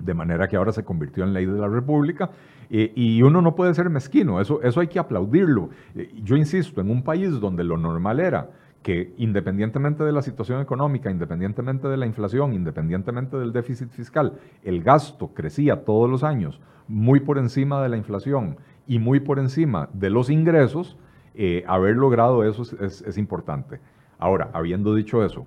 de 0.00 0.14
manera 0.14 0.48
que 0.48 0.56
ahora 0.56 0.72
se 0.72 0.84
convirtió 0.84 1.24
en 1.24 1.32
ley 1.32 1.46
de 1.46 1.58
la 1.58 1.68
República. 1.68 2.30
Eh, 2.70 2.92
y 2.94 3.22
uno 3.22 3.42
no 3.42 3.54
puede 3.54 3.74
ser 3.74 3.90
mezquino, 3.90 4.40
eso, 4.40 4.62
eso 4.62 4.80
hay 4.80 4.88
que 4.88 4.98
aplaudirlo. 4.98 5.70
Eh, 5.94 6.10
yo 6.22 6.36
insisto, 6.36 6.80
en 6.80 6.90
un 6.90 7.02
país 7.02 7.38
donde 7.38 7.64
lo 7.64 7.76
normal 7.76 8.20
era 8.20 8.50
que 8.82 9.14
independientemente 9.18 10.02
de 10.02 10.10
la 10.10 10.22
situación 10.22 10.60
económica, 10.60 11.10
independientemente 11.10 11.86
de 11.86 11.96
la 11.96 12.06
inflación, 12.06 12.52
independientemente 12.52 13.36
del 13.36 13.52
déficit 13.52 13.90
fiscal, 13.90 14.38
el 14.64 14.82
gasto 14.82 15.28
crecía 15.28 15.84
todos 15.84 16.10
los 16.10 16.24
años 16.24 16.60
muy 16.88 17.20
por 17.20 17.38
encima 17.38 17.80
de 17.82 17.88
la 17.88 17.96
inflación 17.96 18.56
y 18.88 18.98
muy 18.98 19.20
por 19.20 19.38
encima 19.38 19.88
de 19.92 20.10
los 20.10 20.30
ingresos, 20.30 20.96
eh, 21.34 21.64
haber 21.68 21.96
logrado 21.96 22.42
eso 22.44 22.62
es 22.84 23.16
importante. 23.18 23.78
Ahora, 24.18 24.50
habiendo 24.52 24.94
dicho 24.94 25.24
eso, 25.24 25.46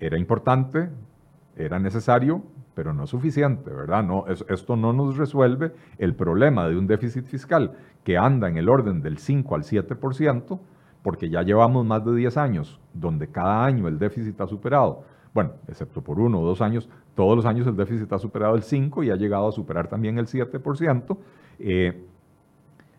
era 0.00 0.18
importante, 0.18 0.88
era 1.56 1.78
necesario, 1.78 2.42
pero 2.80 2.94
no 2.94 3.04
es 3.04 3.10
suficiente, 3.10 3.70
¿verdad? 3.70 4.02
No, 4.02 4.24
esto 4.26 4.74
no 4.74 4.94
nos 4.94 5.18
resuelve 5.18 5.72
el 5.98 6.14
problema 6.14 6.66
de 6.66 6.78
un 6.78 6.86
déficit 6.86 7.26
fiscal 7.26 7.72
que 8.04 8.16
anda 8.16 8.48
en 8.48 8.56
el 8.56 8.70
orden 8.70 9.02
del 9.02 9.18
5 9.18 9.54
al 9.54 9.64
7%, 9.64 10.58
porque 11.02 11.28
ya 11.28 11.42
llevamos 11.42 11.84
más 11.84 12.02
de 12.06 12.14
10 12.14 12.38
años 12.38 12.80
donde 12.94 13.28
cada 13.28 13.66
año 13.66 13.86
el 13.86 13.98
déficit 13.98 14.40
ha 14.40 14.46
superado, 14.46 15.02
bueno, 15.34 15.50
excepto 15.68 16.00
por 16.00 16.18
uno 16.18 16.40
o 16.40 16.46
dos 16.46 16.62
años, 16.62 16.88
todos 17.14 17.36
los 17.36 17.44
años 17.44 17.66
el 17.66 17.76
déficit 17.76 18.10
ha 18.14 18.18
superado 18.18 18.54
el 18.54 18.62
5 18.62 19.02
y 19.04 19.10
ha 19.10 19.16
llegado 19.16 19.48
a 19.48 19.52
superar 19.52 19.86
también 19.88 20.16
el 20.16 20.26
7%, 20.26 21.18
eh, 21.58 22.02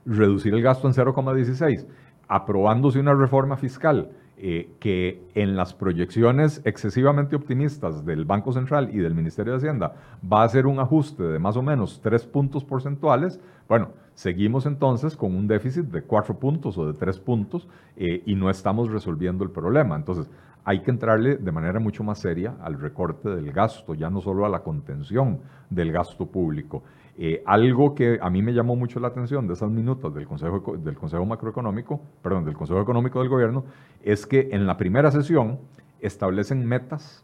reducir 0.05 0.53
el 0.53 0.61
gasto 0.61 0.87
en 0.87 0.93
0,16, 0.93 1.87
aprobándose 2.27 2.99
una 2.99 3.15
reforma 3.15 3.57
fiscal 3.57 4.11
eh, 4.43 4.71
que 4.79 5.21
en 5.35 5.55
las 5.55 5.75
proyecciones 5.75 6.63
excesivamente 6.65 7.35
optimistas 7.35 8.03
del 8.03 8.25
Banco 8.25 8.51
Central 8.51 8.89
y 8.91 8.97
del 8.97 9.13
Ministerio 9.13 9.51
de 9.51 9.59
Hacienda 9.59 9.93
va 10.33 10.41
a 10.41 10.49
ser 10.49 10.65
un 10.65 10.79
ajuste 10.79 11.21
de 11.21 11.37
más 11.37 11.57
o 11.57 11.61
menos 11.61 12.01
tres 12.01 12.25
puntos 12.25 12.63
porcentuales, 12.63 13.39
bueno, 13.69 13.89
seguimos 14.15 14.65
entonces 14.65 15.15
con 15.15 15.35
un 15.35 15.47
déficit 15.47 15.85
de 15.85 16.01
cuatro 16.01 16.39
puntos 16.39 16.75
o 16.79 16.91
de 16.91 16.97
tres 16.97 17.19
puntos 17.19 17.67
eh, 17.95 18.23
y 18.25 18.33
no 18.33 18.49
estamos 18.49 18.89
resolviendo 18.89 19.43
el 19.43 19.51
problema. 19.51 19.95
Entonces, 19.95 20.27
hay 20.63 20.81
que 20.81 20.89
entrarle 20.89 21.35
de 21.37 21.51
manera 21.51 21.79
mucho 21.79 22.03
más 22.03 22.17
seria 22.17 22.55
al 22.61 22.79
recorte 22.79 23.29
del 23.29 23.51
gasto, 23.51 23.93
ya 23.93 24.09
no 24.09 24.21
solo 24.21 24.47
a 24.47 24.49
la 24.49 24.63
contención 24.63 25.39
del 25.69 25.91
gasto 25.91 26.25
público. 26.25 26.81
Eh, 27.17 27.43
algo 27.45 27.93
que 27.93 28.19
a 28.21 28.29
mí 28.29 28.41
me 28.41 28.53
llamó 28.53 28.75
mucho 28.75 28.99
la 28.99 29.09
atención 29.09 29.47
de 29.47 29.53
esas 29.53 29.69
minutos 29.69 30.13
del 30.13 30.25
Consejo, 30.25 30.77
del 30.77 30.95
Consejo 30.95 31.25
Macroeconómico, 31.25 32.01
perdón, 32.21 32.45
del 32.45 32.55
Consejo 32.55 32.81
Económico 32.81 33.19
del 33.19 33.29
Gobierno, 33.29 33.65
es 34.01 34.25
que 34.25 34.49
en 34.51 34.65
la 34.65 34.77
primera 34.77 35.11
sesión 35.11 35.59
establecen 35.99 36.65
metas, 36.65 37.23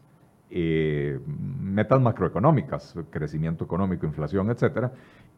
eh, 0.50 1.18
metas 1.60 2.00
macroeconómicas, 2.00 2.94
crecimiento 3.10 3.64
económico, 3.64 4.06
inflación, 4.06 4.50
etcétera, 4.50 4.92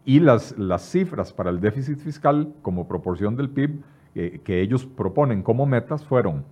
y 0.05 0.21
las, 0.21 0.59
las 0.59 0.83
cifras 0.83 1.33
para 1.33 1.51
el 1.51 1.61
déficit 1.61 1.99
fiscal 1.99 2.53
como 2.63 2.89
proporción 2.89 3.37
del 3.37 3.51
PIB 3.51 3.83
eh, 4.15 4.41
que 4.43 4.61
ellos 4.61 4.87
proponen 4.87 5.43
como 5.43 5.67
metas 5.67 6.05
fueron 6.05 6.45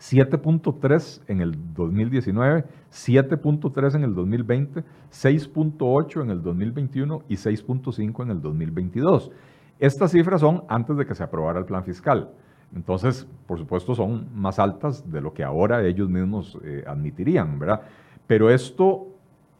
7.3 0.00 1.22
en 1.28 1.40
el 1.42 1.74
2019, 1.74 2.64
7.3 2.90 3.94
en 3.96 4.04
el 4.04 4.14
2020, 4.14 4.84
6.8 5.10 6.22
en 6.22 6.30
el 6.30 6.42
2021 6.42 7.22
y 7.28 7.34
6.5 7.34 8.22
en 8.22 8.30
el 8.30 8.40
2022. 8.40 9.30
Estas 9.78 10.12
cifras 10.12 10.40
son 10.40 10.64
antes 10.68 10.96
de 10.96 11.06
que 11.06 11.14
se 11.14 11.22
aprobara 11.22 11.58
el 11.58 11.66
plan 11.66 11.84
fiscal. 11.84 12.30
Entonces, 12.74 13.26
por 13.46 13.58
supuesto, 13.58 13.94
son 13.94 14.28
más 14.34 14.58
altas 14.58 15.10
de 15.10 15.20
lo 15.20 15.34
que 15.34 15.44
ahora 15.44 15.84
ellos 15.84 16.08
mismos 16.08 16.58
eh, 16.64 16.82
admitirían, 16.86 17.58
¿verdad? 17.58 17.82
Pero 18.26 18.48
esto 18.50 19.08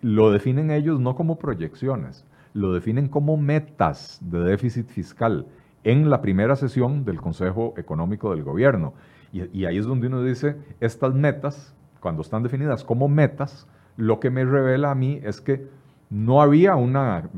lo 0.01 0.31
definen 0.31 0.71
ellos 0.71 1.01
no 1.01 1.17
como 1.17 1.39
proyecciones, 1.39 2.25
lo 2.55 2.73
definen 2.73 3.09
como 3.09 3.37
metas 3.37 4.19
de 4.23 4.41
déficit 4.41 4.87
fiscal 4.89 5.47
en 5.85 6.09
la 6.09 6.23
primera 6.23 6.57
sesión 6.57 7.05
del 7.05 7.21
Consejo 7.21 7.75
Económico 7.77 8.31
del 8.31 8.45
Gobierno. 8.45 8.95
Y, 9.33 9.65
ahí 9.65 9.79
es 9.79 9.87
donde 9.87 10.09
uno 10.09 10.23
dice, 10.23 10.57
estas 10.81 11.15
metas, 11.15 11.75
cuando 12.01 12.23
están 12.23 12.43
definidas 12.43 12.85
como 12.85 13.09
metas, 13.09 13.69
lo 13.97 14.19
que 14.19 14.31
me 14.31 14.45
revela 14.45 14.91
a 14.91 14.95
mí 14.95 15.21
es 15.23 15.41
que 15.41 15.69
no 16.09 16.43
había 16.43 16.75
una, 16.75 17.29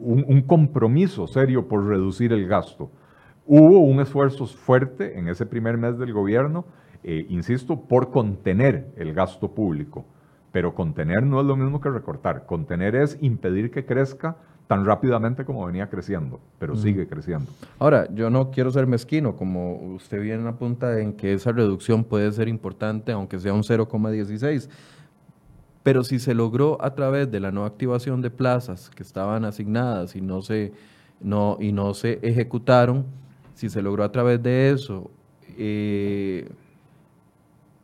un, 0.00 0.42
compromiso 0.42 1.26
serio 1.26 1.68
por 1.68 1.86
reducir 1.86 2.32
el 2.32 2.48
gasto. 2.48 2.90
Hubo 3.46 3.78
un 3.78 4.00
esfuerzo 4.00 4.46
fuerte 4.46 5.18
en 5.18 5.28
ese 5.28 5.46
primer 5.46 5.78
mes 5.78 5.98
del 5.98 6.12
gobierno, 6.12 6.64
eh, 7.04 7.26
insisto, 7.28 7.80
por 7.80 8.10
contener 8.10 8.92
el 8.96 9.14
gasto 9.14 9.52
público. 9.54 10.04
Pero 10.50 10.74
contener 10.74 11.22
no 11.22 11.40
es 11.40 11.46
lo 11.46 11.56
mismo 11.56 11.80
que 11.80 11.90
recortar. 11.90 12.46
Contener 12.46 12.96
es 12.96 13.18
impedir 13.20 13.70
que 13.70 13.84
crezca 13.84 14.36
tan 14.68 14.84
rápidamente 14.84 15.46
como 15.46 15.64
venía 15.66 15.88
creciendo, 15.88 16.38
pero 16.58 16.76
sigue 16.76 17.08
creciendo. 17.08 17.50
Ahora, 17.78 18.06
yo 18.14 18.28
no 18.28 18.50
quiero 18.50 18.70
ser 18.70 18.86
mezquino, 18.86 19.34
como 19.34 19.94
usted 19.94 20.20
bien 20.20 20.46
apunta 20.46 21.00
en 21.00 21.14
que 21.14 21.32
esa 21.32 21.52
reducción 21.52 22.04
puede 22.04 22.30
ser 22.32 22.48
importante, 22.48 23.10
aunque 23.10 23.40
sea 23.40 23.54
un 23.54 23.62
0,16, 23.62 24.68
pero 25.82 26.04
si 26.04 26.18
se 26.18 26.34
logró 26.34 26.76
a 26.84 26.94
través 26.94 27.30
de 27.30 27.40
la 27.40 27.50
no 27.50 27.64
activación 27.64 28.20
de 28.20 28.30
plazas 28.30 28.90
que 28.90 29.02
estaban 29.02 29.46
asignadas 29.46 30.14
y 30.14 30.20
no 30.20 30.42
se, 30.42 30.74
no, 31.18 31.56
y 31.58 31.72
no 31.72 31.94
se 31.94 32.18
ejecutaron, 32.20 33.06
si 33.54 33.70
se 33.70 33.80
logró 33.80 34.04
a 34.04 34.12
través 34.12 34.42
de 34.42 34.70
eso, 34.70 35.10
eh, 35.56 36.46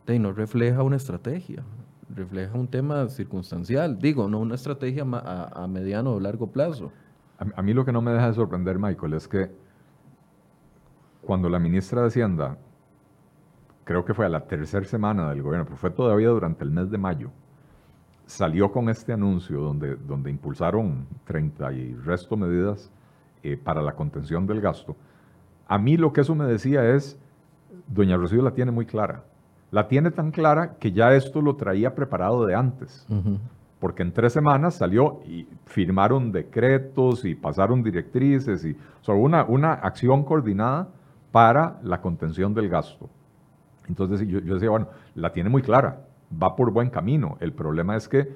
no 0.07 0.33
refleja 0.33 0.83
una 0.83 0.97
estrategia 0.97 1.65
refleja 2.09 2.57
un 2.57 2.69
tema 2.69 3.09
circunstancial, 3.09 3.99
digo, 3.99 4.29
no 4.29 4.41
una 4.41 4.55
estrategia 4.55 5.05
a, 5.05 5.67
mediano 5.69 6.13
o 6.13 6.21
largo 6.21 6.51
plazo. 6.51 6.93
A, 7.39 7.63
mí 7.63 7.73
lo 7.73 7.85
que 7.85 7.93
no 7.93 8.01
me 8.01 8.13
deja 8.13 8.29
de 8.29 8.35
sorprender, 8.35 8.79
Michael, 8.79 9.15
es 9.15 9.29
que 9.29 9.51
cuando 11.23 11.49
la 11.49 11.59
ministra 11.59 12.03
de 12.03 12.09
Hacienda, 12.09 12.57
creo 13.85 14.05
que 14.05 14.15
fue 14.15 14.27
a 14.27 14.29
la 14.29 14.47
tercera 14.47 14.85
semana 14.85 15.31
del 15.31 15.43
gobierno, 15.43 15.65
pero 15.65 15.77
fue 15.77 15.91
todavía 15.91 16.29
durante 16.29 16.65
el 16.65 16.71
mes 16.71 16.91
de 16.91 16.99
mayo, 16.99 17.31
salió 18.27 18.71
con 18.71 18.89
este 18.89 19.13
anuncio 19.13 19.61
donde, 19.61 19.97
donde 19.97 20.31
impulsaron 20.31 21.07
30 21.25 21.73
y 21.73 21.95
resto 21.95 22.37
medidas 22.37 22.91
eh, 23.43 23.57
para 23.57 23.83
la 23.83 23.95
contención 23.95 24.47
del 24.47 24.61
gasto. 24.61 24.97
A 25.67 25.79
mí 25.79 25.97
lo 25.97 26.13
que 26.13 26.21
eso 26.23 26.35
me 26.35 26.45
decía 26.47 26.89
es, 26.95 27.19
doña 27.89 28.17
Rocío 28.17 28.43
la 28.43 28.53
tiene 28.53 28.71
muy 28.71 28.87
clara 28.87 29.25
la 29.71 29.89
tiene 29.89 30.11
tan 30.11 30.31
clara 30.31 30.77
que 30.79 30.93
ya 30.93 31.15
esto 31.15 31.41
lo 31.41 31.57
traía 31.57 31.95
preparado 31.95 32.47
de 32.47 32.55
antes. 32.55 33.07
Porque 33.81 34.03
en 34.03 34.13
tres 34.13 34.33
semanas 34.33 34.77
salió 34.77 35.21
y 35.27 35.47
firmaron 35.67 36.33
decretos 36.33 37.25
y 37.25 37.35
pasaron 37.35 37.83
directrices 37.83 38.65
y 38.65 38.77
sobre 39.01 39.21
una, 39.21 39.45
una 39.45 39.73
acción 39.73 40.25
coordinada 40.25 40.89
para 41.33 41.79
la 41.83 42.01
contención 42.01 42.55
del 42.55 42.69
gasto. 42.69 43.11
Entonces 43.89 44.27
yo, 44.27 44.41
decía, 44.41 44.71
bueno, 44.71 44.89
la 45.15 45.33
tiene 45.33 45.51
muy 45.51 45.61
clara, 45.61 46.01
va 46.43 46.57
por 46.57 46.71
buen 46.71 46.89
camino. 46.89 47.37
El 47.41 47.53
problema 47.53 47.97
es 47.97 48.09
que 48.09 48.33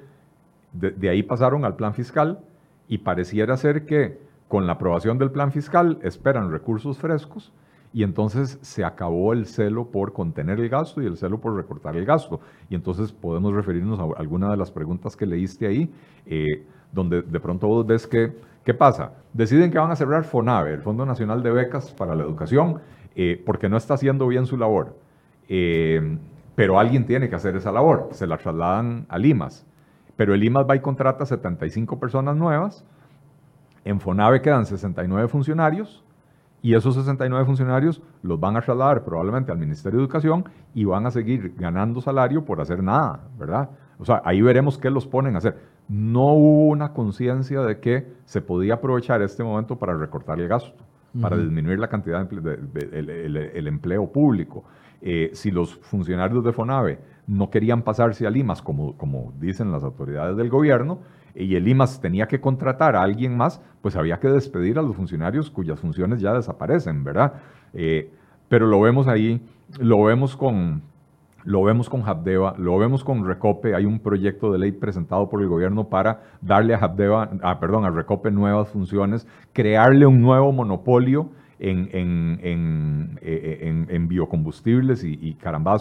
de 0.73 1.09
ahí 1.09 1.23
pasaron 1.23 1.65
al 1.65 1.75
plan 1.75 1.93
fiscal 1.93 2.39
y 2.87 2.99
pareciera 2.99 3.57
ser 3.57 3.85
que 3.85 4.19
con 4.49 4.67
la 4.67 4.73
aprobación 4.73 5.17
del 5.17 5.31
plan 5.31 5.51
fiscal 5.51 5.99
esperan 6.01 6.51
recursos 6.51 6.97
frescos 6.97 7.53
y 7.91 8.03
entonces 8.03 8.59
se 8.61 8.83
acabó 8.83 9.33
el 9.33 9.45
celo 9.45 9.85
por 9.85 10.13
contener 10.13 10.59
el 10.59 10.69
gasto 10.69 11.01
y 11.01 11.07
el 11.07 11.17
celo 11.17 11.39
por 11.39 11.55
recortar 11.55 11.95
el 11.97 12.05
gasto. 12.05 12.39
Y 12.69 12.75
entonces 12.75 13.11
podemos 13.11 13.53
referirnos 13.53 13.99
a 13.99 14.19
alguna 14.19 14.51
de 14.51 14.57
las 14.57 14.69
preguntas 14.69 15.15
que 15.15 15.25
leíste 15.25 15.65
ahí, 15.65 15.91
eh, 16.25 16.65
donde 16.91 17.23
de 17.23 17.39
pronto 17.39 17.67
vos 17.67 17.85
ves 17.85 18.05
que, 18.05 18.35
¿qué 18.63 18.73
pasa? 18.73 19.13
Deciden 19.33 19.71
que 19.71 19.79
van 19.79 19.91
a 19.91 19.95
cerrar 19.95 20.23
FONAVE, 20.23 20.73
el 20.73 20.81
Fondo 20.81 21.05
Nacional 21.05 21.41
de 21.41 21.51
Becas 21.51 21.91
para 21.91 22.13
la 22.13 22.23
Educación, 22.23 22.79
eh, 23.15 23.41
porque 23.43 23.69
no 23.69 23.77
está 23.77 23.95
haciendo 23.95 24.27
bien 24.27 24.45
su 24.45 24.55
labor. 24.57 24.95
Eh, 25.47 26.17
pero 26.55 26.77
alguien 26.77 27.05
tiene 27.05 27.29
que 27.29 27.35
hacer 27.35 27.55
esa 27.55 27.71
labor, 27.71 28.09
se 28.11 28.27
la 28.27 28.37
trasladan 28.37 29.05
a 29.09 29.17
Limas. 29.17 29.65
Pero 30.15 30.33
el 30.33 30.41
Limas 30.41 30.65
va 30.69 30.75
y 30.75 30.81
contrata 30.81 31.25
75 31.25 31.99
personas 31.99 32.35
nuevas, 32.35 32.85
en 33.85 33.99
FONAVE 33.99 34.41
quedan 34.41 34.65
69 34.65 35.29
funcionarios, 35.29 36.03
y 36.61 36.73
esos 36.75 36.95
69 36.95 37.45
funcionarios 37.45 38.01
los 38.21 38.39
van 38.39 38.57
a 38.57 38.61
trasladar 38.61 39.03
probablemente 39.03 39.51
al 39.51 39.57
Ministerio 39.57 39.99
de 39.99 40.05
Educación 40.05 40.45
y 40.73 40.85
van 40.85 41.05
a 41.05 41.11
seguir 41.11 41.55
ganando 41.57 42.01
salario 42.01 42.43
por 42.43 42.59
hacer 42.61 42.83
nada, 42.83 43.21
¿verdad? 43.37 43.69
O 43.97 44.05
sea, 44.05 44.21
ahí 44.25 44.41
veremos 44.41 44.77
qué 44.77 44.89
los 44.89 45.05
ponen 45.05 45.35
a 45.35 45.39
hacer. 45.39 45.57
No 45.87 46.33
hubo 46.33 46.67
una 46.67 46.93
conciencia 46.93 47.61
de 47.61 47.79
que 47.79 48.07
se 48.25 48.41
podía 48.41 48.75
aprovechar 48.75 49.21
este 49.21 49.43
momento 49.43 49.77
para 49.77 49.97
recortar 49.97 50.39
el 50.39 50.47
gasto, 50.47 50.83
para 51.19 51.35
disminuir 51.37 51.79
la 51.79 51.87
cantidad 51.87 52.25
de, 52.29 53.51
el, 53.55 53.67
empleo 53.67 54.11
público. 54.11 54.63
Eh, 55.01 55.31
si 55.33 55.51
los 55.51 55.75
funcionarios 55.75 56.43
de 56.43 56.51
FONAVE 56.51 56.99
no 57.27 57.49
querían 57.49 57.83
pasarse 57.83 58.27
a 58.27 58.29
Limas, 58.29 58.61
como, 58.61 58.97
como 58.97 59.33
dicen 59.39 59.71
las 59.71 59.83
autoridades 59.83 60.35
del 60.35 60.49
gobierno, 60.49 60.99
y 61.35 61.55
el 61.55 61.67
IMAS 61.67 62.01
tenía 62.01 62.27
que 62.27 62.41
contratar 62.41 62.95
a 62.95 63.03
alguien 63.03 63.37
más, 63.37 63.61
pues 63.81 63.95
había 63.95 64.19
que 64.19 64.27
despedir 64.27 64.77
a 64.79 64.81
los 64.81 64.95
funcionarios 64.95 65.49
cuyas 65.49 65.79
funciones 65.79 66.19
ya 66.19 66.33
desaparecen, 66.33 67.03
¿verdad? 67.03 67.33
Eh, 67.73 68.11
pero 68.47 68.67
lo 68.67 68.81
vemos 68.81 69.07
ahí, 69.07 69.41
lo 69.79 70.03
vemos 70.03 70.35
con, 70.35 70.81
lo 71.43 71.63
vemos 71.63 71.89
con 71.89 72.07
Habdeba, 72.07 72.55
lo 72.57 72.77
vemos 72.77 73.03
con 73.03 73.25
Recope, 73.25 73.75
hay 73.75 73.85
un 73.85 73.99
proyecto 73.99 74.51
de 74.51 74.59
ley 74.59 74.71
presentado 74.71 75.29
por 75.29 75.41
el 75.41 75.47
gobierno 75.47 75.87
para 75.87 76.23
darle 76.41 76.73
a 76.73 76.79
Habdeba, 76.79 77.29
ah, 77.43 77.59
perdón, 77.59 77.85
a 77.85 77.91
Recope 77.91 78.31
nuevas 78.31 78.69
funciones, 78.69 79.27
crearle 79.53 80.05
un 80.05 80.21
nuevo 80.21 80.51
monopolio 80.51 81.29
en, 81.59 81.89
en, 82.41 83.19
eh, 83.21 83.85
en, 83.89 84.07
biocombustibles 84.07 85.03
y, 85.03 85.19
y, 85.21 85.33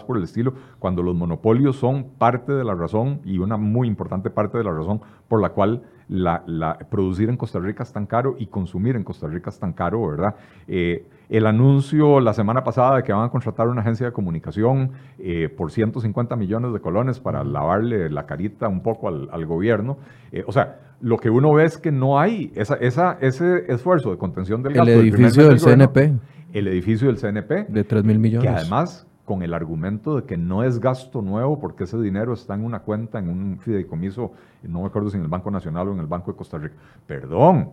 por 0.03 0.17
el 0.17 0.25
estilo, 0.25 0.55
cuando 0.79 1.03
los 1.03 1.15
monopolios 1.15 1.77
son 1.77 2.11
parte 2.19 2.53
de 2.53 2.65
la 2.65 2.75
razón 2.75 3.21
y 3.25 3.39
una 3.39 3.57
muy 3.57 3.87
importante 3.87 4.31
parte 4.31 4.59
de 4.59 4.65
la 4.65 4.73
razón 4.73 5.01
por 5.29 5.41
la 5.41 5.51
cual 5.51 5.83
la, 6.09 6.79
producir 6.91 7.29
en 7.29 7.37
Costa 7.37 7.59
Rica 7.59 7.83
es 7.83 7.93
tan 7.93 8.07
caro 8.07 8.37
y 8.39 8.47
consumir 8.47 8.97
en 8.97 9.05
Costa 9.05 9.27
Rica 9.27 9.51
es 9.51 9.59
tan 9.59 9.73
caro, 9.73 10.07
¿verdad? 10.07 10.35
Eh, 10.67 11.05
el 11.29 11.47
anuncio 11.47 12.21
la 12.21 12.33
semana 12.33 12.65
pasada 12.65 12.97
de 12.97 13.03
que 13.03 13.13
van 13.13 13.27
a 13.27 13.29
contratar 13.29 13.69
una 13.69 13.83
agencia 13.83 14.07
de 14.07 14.13
comunicación 14.13 14.93
eh, 15.19 15.51
por 15.55 15.71
150 15.71 16.37
millones 16.37 16.73
de 16.73 16.81
colones 16.81 17.21
para 17.21 17.45
lavarle 17.45 18.09
la 18.09 18.25
carita 18.25 18.69
un 18.69 18.83
poco 18.83 19.09
al, 19.09 19.47
gobierno. 19.47 19.99
o 20.47 20.53
sea, 20.53 20.79
lo 21.01 21.19
que 21.19 21.31
uno 21.31 21.53
ve 21.53 21.65
es 21.65 21.79
que 21.79 21.93
no 21.93 22.19
hay 22.19 22.53
esa, 22.55 22.75
esa, 22.77 23.19
ese 23.21 23.71
esfuerzo 23.73 24.11
de 24.11 24.19
contención 24.19 24.63
del 24.63 24.75
gasto. 24.75 24.91
El 24.91 25.01
edificio 25.01 25.49
del, 25.49 25.61
CNP. 25.61 26.15
El 26.53 26.69
edificio 26.69 27.09
del 27.09 27.19
CNP. 27.19 27.67
De 27.69 27.85
3 27.85 28.05
mil 28.05 28.19
millones. 28.19 28.49
Que 28.51 28.57
además, 28.57 29.07
con 29.29 29.43
el 29.43 29.53
argumento 29.53 30.17
de 30.17 30.23
que 30.25 30.39
no 30.39 30.65
es 30.65 30.81
gasto 30.81 31.21
nuevo 31.21 31.61
porque 31.61 31.85
ese 31.85 31.99
dinero 31.99 32.33
está 32.33 32.55
en 32.55 32.65
una 32.65 32.79
cuenta, 32.79 33.19
en 33.19 33.29
un 33.29 33.59
fideicomiso, 33.59 34.33
no 34.63 34.81
me 34.81 34.87
acuerdo 34.87 35.11
si 35.11 35.19
en 35.19 35.23
el 35.25 35.29
Banco 35.29 35.51
Nacional 35.51 35.89
o 35.89 35.93
en 35.93 35.99
el 35.99 36.07
Banco 36.07 36.33
de 36.33 36.39
Costa 36.39 36.57
Rica. 36.57 36.77
Perdón, 37.07 37.69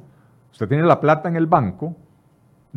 usted 0.51 0.67
tiene 0.67 0.83
la 0.83 0.99
plata 0.99 1.29
en 1.29 1.37
el 1.37 1.45
banco, 1.45 1.95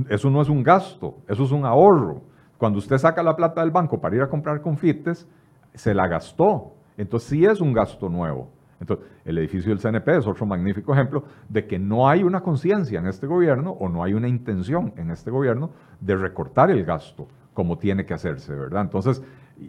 eso 0.09 0.31
no 0.31 0.41
es 0.41 0.49
un 0.49 0.63
gasto, 0.63 1.17
eso 1.27 1.43
es 1.43 1.51
un 1.51 1.67
ahorro. 1.67 2.23
Cuando 2.57 2.79
usted 2.79 2.99
saca 2.99 3.21
la 3.21 3.35
plata 3.35 3.63
del 3.63 3.73
banco 3.73 4.01
para 4.01 4.15
ir 4.15 4.23
a 4.23 4.29
comprar 4.29 4.63
confites, 4.63 5.27
se 5.75 5.93
la 5.93 6.07
gastó. 6.07 6.75
Entonces 6.97 7.31
sí 7.31 7.45
es 7.45 7.61
un 7.61 7.73
gasto 7.73 8.09
nuevo. 8.09 8.49
Entonces, 8.79 9.07
el 9.25 9.39
edificio 9.39 9.75
del 9.75 9.81
CNP 9.81 10.19
es 10.19 10.27
otro 10.29 10.47
magnífico 10.47 10.93
ejemplo 10.93 11.25
de 11.49 11.67
que 11.67 11.81
no 11.81 12.09
hay 12.09 12.23
una 12.23 12.43
conciencia 12.43 13.01
en 13.01 13.09
este 13.09 13.27
gobierno 13.27 13.73
o 13.73 13.89
no 13.89 14.05
hay 14.05 14.15
una 14.15 14.29
intención 14.29 14.93
en 14.97 15.11
este 15.11 15.33
gobierno 15.33 15.71
de 16.01 16.15
recortar 16.15 16.71
el 16.71 16.85
gasto 16.85 17.27
como 17.59 17.77
tiene 17.77 18.07
que 18.07 18.15
hacerse, 18.15 18.55
¿verdad? 18.55 18.83
Entonces, 18.83 19.21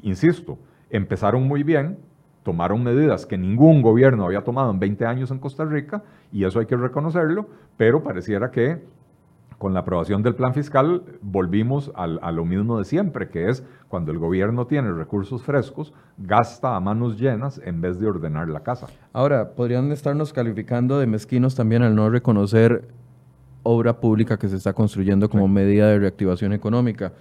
insisto, 0.03 0.59
empezaron 0.91 1.47
muy 1.47 1.63
bien, 1.63 1.97
tomaron 2.43 2.83
medidas 2.83 3.25
que 3.25 3.35
ningún 3.35 3.81
gobierno 3.81 4.25
había 4.25 4.43
tomado 4.43 4.69
en 4.69 4.77
20 4.77 5.07
años 5.07 5.31
en 5.31 5.39
Costa 5.39 5.65
Rica, 5.65 6.03
y 6.31 6.43
eso 6.43 6.59
hay 6.59 6.67
que 6.67 6.77
reconocerlo, 6.77 7.47
pero 7.77 8.03
pareciera 8.03 8.51
que 8.51 8.83
con 9.57 9.73
la 9.73 9.79
aprobación 9.79 10.21
del 10.21 10.35
plan 10.35 10.53
fiscal 10.53 11.01
volvimos 11.23 11.91
a 11.95 12.31
lo 12.31 12.45
mismo 12.45 12.77
de 12.77 12.85
siempre, 12.85 13.29
que 13.29 13.49
es 13.49 13.65
cuando 13.87 14.11
el 14.11 14.19
gobierno 14.19 14.67
tiene 14.67 14.91
recursos 14.91 15.41
frescos, 15.41 15.91
gasta 16.19 16.75
a 16.75 16.79
manos 16.79 17.19
llenas 17.19 17.59
en 17.65 17.81
vez 17.81 17.99
de 17.99 18.05
ordenar 18.05 18.49
la 18.49 18.59
casa. 18.59 18.85
Ahora, 19.13 19.55
podrían 19.55 19.91
estarnos 19.91 20.31
calificando 20.31 20.99
de 20.99 21.07
mezquinos 21.07 21.55
también 21.55 21.81
al 21.81 21.95
no 21.95 22.07
reconocer 22.11 22.87
obra 23.63 23.99
pública 23.99 24.37
que 24.37 24.47
se 24.47 24.57
está 24.57 24.73
construyendo 24.73 25.27
como 25.27 25.47
medida 25.47 25.87
de 25.87 25.97
reactivación 25.97 26.53
económica. 26.53 27.13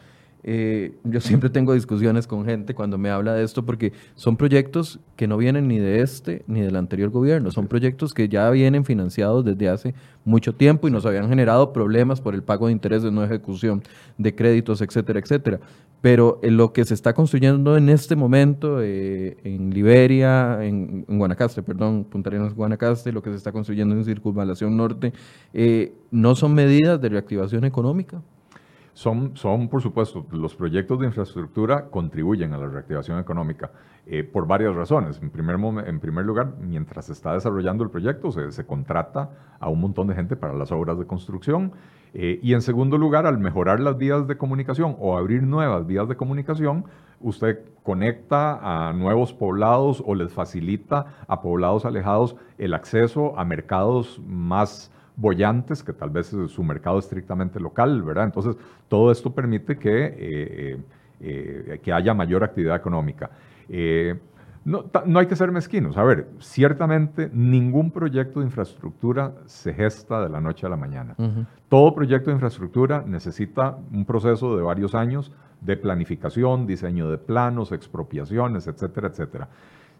Eh, 0.44 0.94
yo 1.04 1.20
siempre 1.20 1.50
tengo 1.50 1.74
discusiones 1.74 2.26
con 2.26 2.44
gente 2.44 2.74
cuando 2.74 2.96
me 2.96 3.10
habla 3.10 3.34
de 3.34 3.42
esto 3.42 3.64
porque 3.66 3.92
son 4.14 4.36
proyectos 4.36 5.00
que 5.16 5.26
no 5.26 5.36
vienen 5.36 5.66
ni 5.66 5.78
de 5.78 6.00
este 6.00 6.44
ni 6.46 6.60
del 6.60 6.76
anterior 6.76 7.10
gobierno, 7.10 7.50
son 7.50 7.66
proyectos 7.66 8.14
que 8.14 8.28
ya 8.28 8.48
vienen 8.50 8.84
financiados 8.84 9.44
desde 9.44 9.68
hace 9.68 9.94
mucho 10.24 10.54
tiempo 10.54 10.86
y 10.86 10.90
nos 10.90 11.06
habían 11.06 11.28
generado 11.28 11.72
problemas 11.72 12.20
por 12.20 12.34
el 12.34 12.42
pago 12.42 12.66
de 12.66 12.72
intereses, 12.72 13.10
no 13.10 13.24
ejecución 13.24 13.82
de 14.16 14.34
créditos, 14.34 14.80
etcétera, 14.80 15.18
etcétera. 15.18 15.60
Pero 16.00 16.38
en 16.42 16.56
lo 16.56 16.72
que 16.72 16.84
se 16.84 16.94
está 16.94 17.12
construyendo 17.12 17.76
en 17.76 17.88
este 17.88 18.14
momento 18.14 18.80
eh, 18.80 19.36
en 19.42 19.70
Liberia, 19.70 20.64
en, 20.64 21.04
Guanacaste, 21.08 21.62
perdón, 21.62 22.04
Punta 22.04 22.30
Arenas, 22.30 22.54
Guanacaste, 22.54 23.10
lo 23.10 23.20
que 23.20 23.30
se 23.30 23.36
está 23.36 23.50
construyendo 23.50 23.96
en 23.96 24.04
Circunvalación 24.04 24.76
Norte, 24.76 25.12
eh, 25.52 25.92
no 26.12 26.36
son 26.36 26.54
medidas 26.54 27.00
de 27.00 27.08
reactivación 27.08 27.64
económica. 27.64 28.22
Son, 28.98 29.36
son, 29.36 29.68
por 29.68 29.80
supuesto, 29.80 30.26
los 30.32 30.56
proyectos 30.56 30.98
de 30.98 31.06
infraestructura 31.06 31.88
contribuyen 31.88 32.52
a 32.52 32.58
la 32.58 32.66
reactivación 32.66 33.20
económica 33.20 33.70
eh, 34.06 34.24
por 34.24 34.48
varias 34.48 34.74
razones. 34.74 35.20
En 35.22 35.30
primer, 35.30 35.54
en 35.86 36.00
primer 36.00 36.24
lugar, 36.24 36.54
mientras 36.60 37.06
se 37.06 37.12
está 37.12 37.32
desarrollando 37.32 37.84
el 37.84 37.90
proyecto, 37.90 38.32
se, 38.32 38.66
contrata 38.66 39.30
a 39.60 39.68
un 39.68 39.82
montón 39.82 40.08
de 40.08 40.16
gente 40.16 40.34
para 40.34 40.52
las 40.52 40.72
obras 40.72 40.98
de 40.98 41.06
construcción. 41.06 41.70
Eh, 42.12 42.40
y 42.42 42.54
en 42.54 42.60
segundo 42.60 42.98
lugar, 42.98 43.24
al 43.24 43.38
mejorar 43.38 43.78
las 43.78 43.96
vías 43.98 44.26
de 44.26 44.36
comunicación 44.36 44.96
o 44.98 45.16
abrir 45.16 45.44
nuevas 45.44 45.86
vías 45.86 46.08
de 46.08 46.16
comunicación, 46.16 46.84
usted 47.20 47.60
conecta 47.84 48.88
a 48.88 48.92
nuevos 48.94 49.32
poblados 49.32 50.02
o 50.04 50.16
les 50.16 50.32
facilita 50.32 51.06
a 51.28 51.40
poblados 51.40 51.84
alejados 51.84 52.34
el 52.58 52.74
acceso 52.74 53.38
a 53.38 53.44
mercados 53.44 54.20
más 54.26 54.90
bollantes, 55.18 55.82
que 55.82 55.92
tal 55.92 56.10
vez 56.10 56.32
es 56.32 56.52
su 56.52 56.62
mercado 56.62 56.98
estrictamente 56.98 57.58
local, 57.58 58.02
¿verdad? 58.02 58.24
Entonces, 58.24 58.56
todo 58.86 59.10
esto 59.10 59.34
permite 59.34 59.76
que, 59.76 60.04
eh, 60.04 60.14
eh, 60.18 60.80
eh, 61.20 61.80
que 61.82 61.92
haya 61.92 62.14
mayor 62.14 62.44
actividad 62.44 62.76
económica. 62.76 63.30
No, 64.64 64.84
no, 65.06 65.18
hay 65.18 65.26
que 65.26 65.34
ser 65.34 65.50
mezquinos. 65.50 65.96
A 65.96 66.04
ver, 66.04 66.28
ciertamente 66.40 67.30
ningún 67.32 67.90
proyecto 67.90 68.40
de 68.40 68.46
infraestructura 68.46 69.32
se 69.46 69.72
gesta 69.72 70.22
de 70.22 70.28
la 70.28 70.40
noche 70.40 70.66
a 70.66 70.68
la 70.68 70.76
mañana. 70.76 71.16
Todo 71.68 71.94
proyecto 71.94 72.30
de 72.30 72.34
infraestructura 72.34 73.02
necesita 73.06 73.78
un 73.92 74.04
proceso 74.04 74.56
de 74.56 74.62
varios 74.62 74.94
años 74.94 75.32
de 75.62 75.76
planificación, 75.76 76.66
diseño 76.66 77.10
de 77.10 77.18
planos, 77.18 77.72
expropiaciones, 77.72 78.66
etcétera, 78.66 79.08
etcétera. 79.08 79.48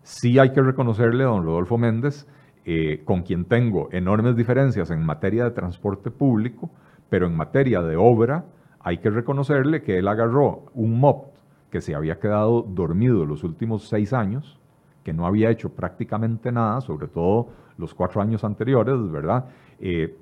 Sí 0.03 0.39
hay 0.39 0.53
que 0.53 0.61
reconocerle 0.61 1.25
a 1.25 1.29
don 1.29 1.45
Rodolfo 1.45 1.79
Méndez 1.79 2.27
eh, 2.65 3.03
con 3.05 3.23
quien 3.23 3.45
tengo 3.45 3.89
enormes 3.93 4.37
diferencias 4.37 4.91
en 4.91 5.05
materia 5.05 5.45
de 5.45 5.51
transporte 5.51 6.11
público, 6.11 6.71
pero 7.09 7.27
en 7.27 7.37
materia 7.37 7.83
de 7.83 7.97
obra 7.97 8.45
hay 8.81 8.99
que 8.99 9.11
reconocerle 9.11 9.83
que 9.83 9.99
él 9.99 10.09
agarró 10.09 10.67
un 10.75 11.01
MOP 11.01 11.35
que 11.71 11.81
se 11.81 11.95
había 11.95 12.19
quedado 12.19 12.63
dormido 12.63 13.27
los 13.27 13.45
últimos 13.45 13.89
seis 13.89 14.13
años, 14.13 14.59
que 15.05 15.13
no 15.13 15.27
había 15.27 15.51
hecho 15.51 15.71
prácticamente 15.71 16.53
nada, 16.53 16.81
sobre 16.81 17.09
todo 17.09 17.49
los 17.77 17.95
cuatro 17.95 18.21
años 18.21 18.45
anteriores, 18.45 18.97
¿verdad? 19.11 19.47
Eh, 19.81 20.17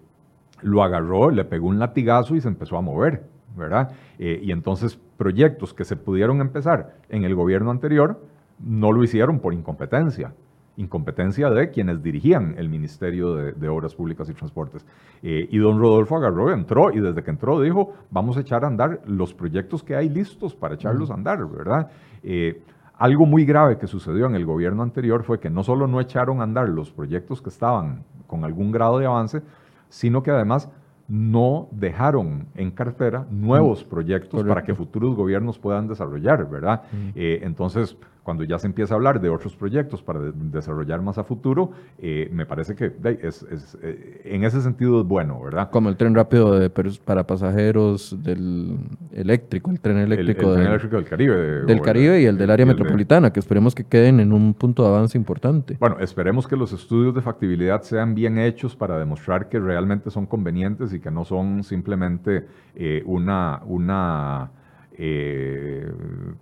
lo 0.63 0.83
agarró, 0.83 1.31
le 1.31 1.45
pegó 1.45 1.69
un 1.69 1.79
latigazo 1.79 2.35
y 2.35 2.41
se 2.41 2.49
empezó 2.49 2.77
a 2.77 2.81
mover, 2.81 3.25
¿verdad? 3.57 3.93
Eh, 4.19 4.41
y 4.43 4.53
entonces 4.53 4.99
proyectos 5.17 5.75
que 5.75 5.85
se 5.85 5.97
pudieron 5.97 6.41
empezar 6.41 6.97
en 7.09 7.25
el 7.25 7.35
gobierno 7.35 7.71
anterior 7.71 8.21
no 8.59 8.93
lo 8.93 9.05
hicieron 9.05 9.41
por 9.41 9.55
incompetencia, 9.55 10.33
incompetencia 10.77 11.51
de 11.51 11.71
quienes 11.71 12.03
dirigían 12.03 12.55
el 12.59 12.69
Ministerio 12.69 13.35
de, 13.35 13.69
Obras 13.69 13.95
Públicas 13.95 14.29
y 14.29 14.35
Transportes. 14.35 14.85
Eh, 15.23 15.49
y 15.51 15.59
don 15.59 15.79
Rodolfo 15.81 16.17
agarró, 16.17 16.53
entró 16.53 16.93
y 16.93 17.01
desde 17.01 17.23
que 17.23 17.31
entró 17.31 17.61
dijo, 17.61 17.95
vamos 18.11 18.37
a 18.37 18.41
echar 18.41 18.65
a 18.65 18.67
andar 18.69 19.01
los 19.07 19.35
proyectos 19.35 19.83
que 19.83 19.97
hay 19.97 20.09
listos 20.09 20.55
para 20.55 20.75
echarlos 20.75 21.11
a 21.11 21.15
andar, 21.15 21.47
¿verdad? 21.49 21.91
Eh, 22.23 22.63
algo 22.99 23.27
muy 23.27 23.45
grave 23.45 23.79
que 23.79 23.87
sucedió 23.87 24.27
en 24.27 24.35
el 24.35 24.47
gobierno 24.47 24.83
anterior 24.83 25.23
fue 25.23 25.39
que 25.39 25.51
no 25.51 25.63
solo 25.63 25.87
no 25.87 26.01
echaron 26.01 26.41
a 26.41 26.45
andar 26.45 26.69
los 26.69 26.91
proyectos 26.91 27.43
que 27.43 27.51
estaban 27.51 28.05
con 28.27 28.45
algún 28.45 28.73
grado 28.73 28.99
de 28.99 29.07
avance, 29.07 29.43
sino 29.89 30.23
que 30.23 30.31
además 30.31 30.69
no 31.09 31.69
dejaron 31.71 32.47
en 32.55 32.71
cartera 32.71 33.27
nuevos 33.31 33.85
proyectos 33.85 34.43
para 34.45 34.65
que 34.65 34.75
futuros 34.75 35.15
gobiernos 35.15 35.59
puedan 35.59 35.87
desarrollar, 35.87 36.49
¿verdad? 36.49 36.83
Eh, 37.15 37.41
entonces, 37.43 37.97
cuando 38.27 38.43
ya 38.43 38.59
se 38.59 38.67
empieza 38.67 38.93
a 38.93 38.97
hablar 38.97 39.21
de 39.21 39.29
otros 39.29 39.55
proyectos 39.55 40.03
para 40.03 40.19
desarrollar 40.21 41.01
más 41.01 41.17
a 41.17 41.23
futuro, 41.23 41.71
eh, 41.97 42.29
me 42.33 42.45
parece 42.45 42.75
que 42.75 42.93
es, 43.23 43.47
eh, 43.81 44.23
en 44.25 44.43
ese 44.43 44.61
sentido 44.61 45.03
es 45.03 45.07
bueno, 45.07 45.41
¿verdad? 45.41 45.71
Como 45.71 45.91
el 45.91 45.97
tren 45.97 46.13
rápido 46.13 46.59
para 47.05 47.25
pasajeros 47.25 48.21
del 48.25 48.79
eléctrico, 49.13 49.71
el 49.71 49.79
tren 49.79 49.99
eléctrico, 49.99 50.53
del 50.55 51.05
Caribe. 51.05 51.37
del 51.37 51.81
Caribe 51.81 52.21
y 52.21 52.25
el 52.25 52.37
del 52.37 52.51
área 52.51 52.67
metropolitana, 52.67 53.33
que 53.33 53.39
esperemos 53.39 53.77
que 53.77 53.85
queden 53.85 54.19
en 54.19 54.33
un 54.33 54.55
punto 54.55 54.83
de 54.83 54.89
avance 54.89 55.17
importante. 55.17 55.77
Bueno, 55.79 55.99
esperemos 56.01 56.49
que 56.49 56.57
los 56.57 56.73
estudios 56.73 57.15
de 57.15 57.23
factibilidad 57.23 57.83
sean 57.83 58.17
bien 58.17 58.39
hechos 58.39 58.75
para 58.75 58.99
demostrar 58.99 59.49
que 59.49 59.61
realmente 59.61 60.11
son 60.11 60.27
convenientes 60.27 60.93
y 60.93 60.99
que 60.99 61.13
no 61.13 61.25
son 61.25 61.63
simplemente 61.63 62.45
eh, 62.75 63.05
una... 63.07 63.63
una 63.67 64.51
eh, 64.99 65.93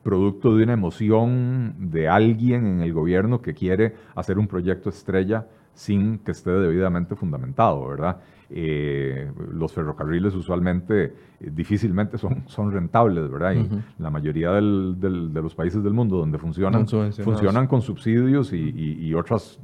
producto 0.05 0.55
de 0.55 0.63
una 0.63 0.75
emoción 0.75 1.75
de 1.91 2.09
alguien 2.09 2.67
en 2.67 2.81
el 2.83 2.93
gobierno 2.93 3.43
que 3.43 3.53
quiere 3.53 3.97
hacer 4.15 4.39
un 4.39 4.47
proyecto 4.47 4.91
estrella 4.91 5.49
sin 5.73 6.19
que 6.19 6.31
esté 6.31 6.53
debidamente 6.53 7.17
fundamentado, 7.17 7.89
¿verdad? 7.89 8.21
Eh, 8.51 9.29
los 9.53 9.73
ferrocarriles 9.73 10.37
usualmente 10.37 11.05
eh, 11.05 11.51
difícilmente 11.53 12.17
son, 12.17 12.45
son 12.47 12.71
rentables, 12.71 13.29
¿verdad? 13.29 13.55
Y 13.55 13.69
la 14.01 14.11
mayoría 14.11 14.53
de 14.53 15.43
los 15.43 15.55
países 15.57 15.83
del 15.83 15.93
mundo 15.93 16.19
donde 16.19 16.39
funcionan, 16.39 16.87
funcionan 16.87 17.67
con 17.67 17.83
subsidios 17.83 18.53
y, 18.53 19.13
otras, 19.15 19.59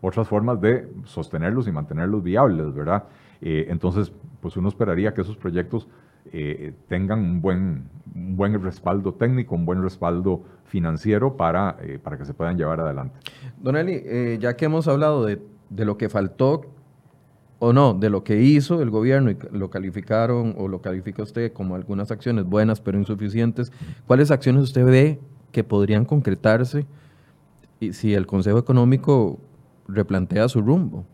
otras 0.00 0.26
formas 0.26 0.58
de 0.62 0.88
sostenerlos 1.04 1.68
y 1.68 1.72
mantenerlos 1.72 2.22
viables, 2.22 2.72
¿verdad? 2.72 3.04
entonces, 3.46 4.10
pues 4.40 4.56
uno 4.56 4.68
esperaría 4.68 5.12
que 5.12 5.20
esos 5.20 5.36
proyectos 5.36 5.86
eh, 6.32 6.72
tengan 6.88 7.20
un 7.20 7.40
buen, 7.40 7.84
un 8.14 8.36
buen 8.36 8.60
respaldo 8.62 9.14
técnico, 9.14 9.54
un 9.54 9.66
buen 9.66 9.82
respaldo 9.82 10.42
financiero 10.64 11.36
para, 11.36 11.76
eh, 11.82 11.98
para 12.02 12.16
que 12.16 12.24
se 12.24 12.34
puedan 12.34 12.56
llevar 12.56 12.80
adelante. 12.80 13.18
Don 13.60 13.76
Eli, 13.76 14.00
eh, 14.04 14.38
ya 14.40 14.56
que 14.56 14.64
hemos 14.64 14.88
hablado 14.88 15.24
de, 15.24 15.40
de, 15.70 15.84
lo 15.84 15.98
que 15.98 16.08
faltó 16.08 16.62
o 17.58 17.72
no, 17.72 17.94
de 17.94 18.10
lo 18.10 18.24
que 18.24 18.40
hizo 18.40 18.82
el 18.82 18.90
gobierno 18.90 19.30
y 19.30 19.36
lo 19.52 19.70
calificaron 19.70 20.54
o 20.58 20.66
lo 20.68 20.80
califica 20.80 21.22
usted 21.22 21.52
como 21.52 21.76
algunas 21.76 22.10
acciones 22.10 22.44
buenas 22.44 22.80
pero 22.80 22.98
insuficientes, 22.98 23.70
¿cuáles 24.06 24.30
acciones 24.30 24.62
usted 24.62 24.84
ve 24.84 25.20
que 25.52 25.62
podrían 25.62 26.04
concretarse 26.04 26.86
si 27.92 28.14
el 28.14 28.26
Consejo 28.26 28.58
Económico 28.58 29.38
replantea 29.86 30.48
su 30.48 30.62
rumbo? 30.62 31.04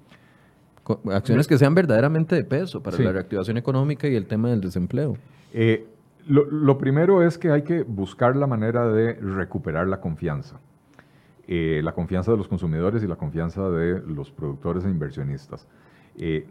Acciones 1.12 1.46
que 1.46 1.58
sean 1.58 1.74
verdaderamente 1.74 2.34
de 2.34 2.44
peso 2.44 2.82
para 2.82 2.98
la 2.98 3.12
reactivación 3.12 3.56
económica 3.56 4.08
y 4.08 4.16
el 4.16 4.26
tema 4.26 4.50
del 4.50 4.60
desempleo. 4.60 5.16
Eh, 5.52 5.86
lo, 6.26 6.78
primero 6.78 7.22
es 7.22 7.38
que 7.38 7.50
hay 7.50 7.62
que 7.62 7.82
buscar 7.82 8.36
la 8.36 8.46
manera 8.46 8.86
de 8.86 9.14
recuperar 9.14 9.86
la 9.88 10.00
confianza. 10.00 10.60
Eh, 11.48 11.80
la 11.82 11.92
confianza 11.92 12.30
de 12.30 12.36
los 12.36 12.46
consumidores 12.46 13.02
y 13.02 13.06
la 13.06 13.16
confianza 13.16 13.68
de 13.70 14.00
los 14.06 14.30
productores 14.30 14.84
e 14.84 14.88
inversionistas. 14.88 15.66
Eh, 16.16 16.46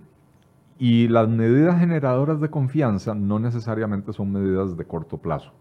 y 0.77 1.07
las 1.07 1.29
medidas 1.29 1.79
generadoras 1.79 2.41
de 2.41 2.49
confianza 2.49 3.13
no 3.13 3.39
necesariamente 3.39 4.13
son 4.13 4.31
medidas 4.31 4.75
de 4.75 4.85
corto 4.85 5.17
plazo. 5.17 5.53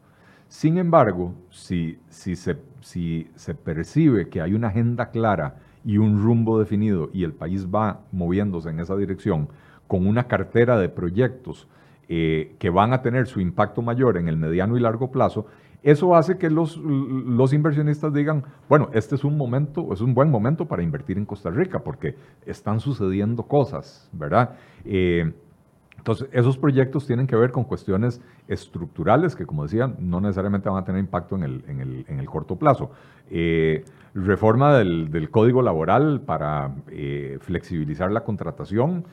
Sin 0.48 0.78
embargo, 0.78 1.34
si, 1.50 1.98
si, 2.08 2.34
se, 2.34 2.56
si 2.80 3.30
se 3.34 3.54
percibe 3.54 4.28
que 4.28 4.40
hay 4.40 4.54
una 4.54 4.68
agenda 4.68 5.10
clara 5.10 5.56
y 5.84 5.98
un 5.98 6.22
rumbo 6.22 6.58
definido 6.58 7.10
y 7.12 7.24
el 7.24 7.32
país 7.32 7.66
va 7.66 8.00
moviéndose 8.12 8.70
en 8.70 8.80
esa 8.80 8.96
dirección 8.96 9.48
con 9.86 10.06
una 10.06 10.24
cartera 10.24 10.78
de 10.78 10.88
proyectos 10.88 11.66
que 12.06 12.70
van 12.72 12.94
a 12.94 13.02
tener 13.02 13.26
su 13.26 13.38
impacto 13.38 13.82
mayor 13.82 14.16
en 14.16 14.28
el 14.28 14.38
mediano 14.38 14.78
y 14.78 14.80
largo 14.80 15.10
plazo, 15.10 15.46
eso 15.82 16.16
hace 16.16 16.38
que 16.38 16.50
los, 16.50 16.76
los, 16.76 17.52
inversionistas 17.52 18.12
digan, 18.12 18.44
bueno, 18.68 18.90
este 18.92 19.14
es 19.14 19.24
un 19.24 19.36
momento, 19.36 19.92
es 19.92 20.00
un 20.00 20.12
buen 20.12 20.30
momento 20.30 20.66
para 20.66 20.82
invertir 20.82 21.18
en 21.18 21.24
Costa 21.24 21.50
Rica 21.50 21.80
porque 21.80 22.16
están 22.46 22.80
sucediendo 22.80 23.44
cosas, 23.44 24.08
¿verdad? 24.12 24.56
Eh, 24.84 25.32
entonces, 25.96 26.28
esos 26.32 26.58
proyectos 26.58 27.06
tienen 27.06 27.26
que 27.26 27.36
ver 27.36 27.52
con 27.52 27.64
cuestiones 27.64 28.20
estructurales 28.48 29.36
que, 29.36 29.46
como 29.46 29.64
decía, 29.64 29.92
no 29.98 30.20
necesariamente 30.20 30.68
van 30.68 30.82
a 30.82 30.84
tener 30.84 31.00
impacto 31.00 31.36
en 31.36 31.42
el, 31.42 31.64
en 31.68 31.80
el, 31.80 32.04
en 32.08 32.18
el 32.18 32.26
corto 32.26 32.56
plazo. 32.56 32.90
Eh, 33.30 33.84
reforma 34.24 34.76
del, 34.76 35.10
del, 35.10 35.30
código 35.30 35.62
laboral 35.62 36.20
para 36.20 36.74
eh, 36.90 37.38
flexibilizar 37.40 38.10
la 38.10 38.24
contratación, 38.24 39.04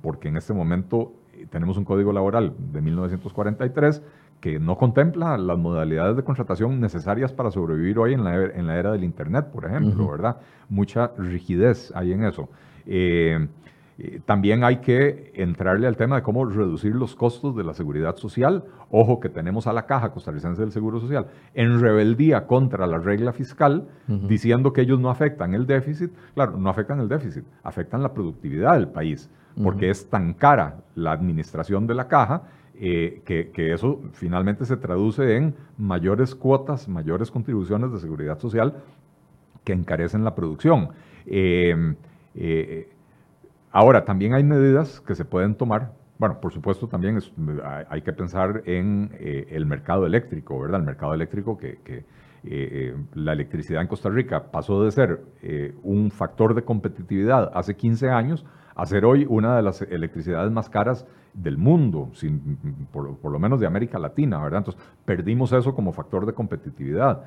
porque 0.00 0.28
en 0.28 0.36
este 0.36 0.52
momento 0.52 1.12
tenemos 1.50 1.76
un 1.76 1.84
código 1.84 2.12
laboral 2.12 2.54
de 2.72 2.80
1943 2.80 4.02
que 4.40 4.60
no 4.60 4.76
contempla 4.76 5.38
las 5.38 5.58
modalidades 5.58 6.16
de 6.16 6.22
contratación 6.22 6.78
necesarias 6.78 7.32
para 7.32 7.50
sobrevivir 7.50 7.98
hoy 7.98 8.12
en 8.12 8.24
la, 8.24 8.44
en 8.44 8.66
la 8.66 8.78
era 8.78 8.92
del 8.92 9.02
Internet, 9.02 9.46
por 9.50 9.64
ejemplo, 9.64 10.10
¿verdad? 10.10 10.36
Mucha 10.68 11.12
rigidez 11.16 11.90
hay 11.94 12.12
en 12.12 12.24
eso. 12.24 12.50
Eh, 12.86 13.48
eh, 13.96 14.20
también 14.24 14.64
hay 14.64 14.78
que 14.78 15.30
entrarle 15.34 15.86
al 15.86 15.96
tema 15.96 16.16
de 16.16 16.22
cómo 16.22 16.44
reducir 16.44 16.94
los 16.94 17.14
costos 17.14 17.54
de 17.54 17.62
la 17.62 17.74
seguridad 17.74 18.16
social. 18.16 18.64
Ojo 18.90 19.20
que 19.20 19.28
tenemos 19.28 19.66
a 19.66 19.72
la 19.72 19.86
Caja 19.86 20.10
Costarricense 20.10 20.60
del 20.62 20.72
Seguro 20.72 21.00
Social 21.00 21.28
en 21.54 21.80
rebeldía 21.80 22.46
contra 22.46 22.86
la 22.86 22.98
regla 22.98 23.32
fiscal, 23.32 23.88
diciendo 24.06 24.72
que 24.72 24.80
ellos 24.80 24.98
no 24.98 25.10
afectan 25.10 25.54
el 25.54 25.66
déficit. 25.66 26.12
Claro, 26.34 26.56
no 26.56 26.70
afectan 26.70 27.00
el 27.00 27.08
déficit, 27.08 27.44
afectan 27.62 28.02
la 28.02 28.12
productividad 28.12 28.74
del 28.74 28.88
país, 28.88 29.30
porque 29.62 29.90
es 29.90 30.08
tan 30.10 30.34
cara 30.34 30.82
la 30.96 31.12
administración 31.12 31.86
de 31.86 31.94
la 31.94 32.08
Caja 32.08 32.42
eh, 32.76 33.22
que, 33.24 33.72
eso 33.72 34.00
finalmente 34.12 34.64
se 34.64 34.76
traduce 34.76 35.36
en 35.36 35.54
mayores 35.78 36.34
cuotas, 36.34 36.88
mayores 36.88 37.30
contribuciones 37.30 37.92
de 37.92 38.00
seguridad 38.00 38.40
social 38.40 38.74
que 39.62 39.72
encarecen 39.72 40.24
la 40.24 40.34
producción. 40.34 40.88
Eh, 41.26 41.94
ahora, 43.74 44.06
también 44.06 44.32
hay 44.32 44.42
medidas 44.42 45.02
que 45.02 45.14
se 45.14 45.26
pueden 45.26 45.54
tomar. 45.54 45.92
Bueno, 46.16 46.40
por 46.40 46.52
supuesto, 46.52 46.88
también 46.88 47.18
hay, 47.90 48.00
que 48.00 48.12
pensar 48.14 48.62
en 48.64 49.10
eh, 49.18 49.48
el 49.50 49.66
mercado 49.66 50.06
eléctrico, 50.06 50.58
¿verdad? 50.58 50.80
El 50.80 50.86
mercado 50.86 51.12
eléctrico 51.12 51.58
que, 51.58 52.04
la 53.14 53.32
electricidad 53.32 53.80
en 53.80 53.88
Costa 53.88 54.10
Rica 54.10 54.50
pasó 54.50 54.84
de 54.84 54.90
ser 54.90 55.24
un 55.82 56.10
factor 56.10 56.54
de 56.54 56.62
competitividad 56.62 57.50
hace 57.54 57.74
15 57.74 58.10
años 58.10 58.44
a 58.74 58.86
ser 58.86 59.04
hoy 59.04 59.26
una 59.28 59.56
de 59.56 59.62
las 59.62 59.82
electricidades 59.82 60.50
más 60.50 60.68
caras 60.68 61.06
del 61.32 61.58
mundo, 61.58 62.10
sin, 62.14 62.58
por, 62.92 63.30
lo 63.30 63.38
menos 63.38 63.60
de 63.60 63.66
América 63.66 63.98
Latina, 63.98 64.42
¿verdad? 64.42 64.58
Entonces, 64.58 64.82
perdimos 65.04 65.52
eso 65.52 65.74
como 65.74 65.92
factor 65.92 66.26
de 66.26 66.32
competitividad. 66.32 67.24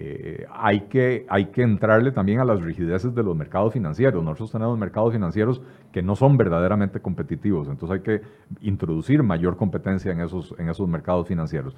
Eh, 0.00 0.46
hay, 0.54 0.82
que, 0.82 1.26
hay 1.28 1.46
que 1.46 1.62
entrarle 1.62 2.12
también 2.12 2.38
a 2.38 2.44
las 2.44 2.62
rigideces 2.62 3.12
de 3.16 3.22
los 3.24 3.34
mercados 3.34 3.72
financieros. 3.72 4.22
Nosotros 4.22 4.52
tenemos 4.52 4.78
mercados 4.78 5.12
financieros 5.12 5.60
que 5.90 6.02
no 6.02 6.14
son 6.14 6.36
verdaderamente 6.36 7.00
competitivos, 7.00 7.66
entonces 7.68 7.96
hay 7.96 8.02
que 8.04 8.22
introducir 8.60 9.24
mayor 9.24 9.56
competencia 9.56 10.12
en 10.12 10.20
esos, 10.20 10.54
en 10.56 10.68
esos 10.68 10.88
mercados 10.88 11.26
financieros. 11.26 11.76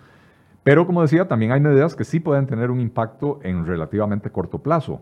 Pero 0.62 0.86
como 0.86 1.00
decía, 1.00 1.28
también 1.28 1.52
hay 1.52 1.60
medidas 1.60 1.96
que 1.96 2.04
sí 2.04 2.20
pueden 2.20 2.46
tener 2.46 2.70
un 2.70 2.80
impacto 2.80 3.40
en 3.42 3.64
relativamente 3.64 4.28
corto 4.28 4.58
plazo. 4.58 5.00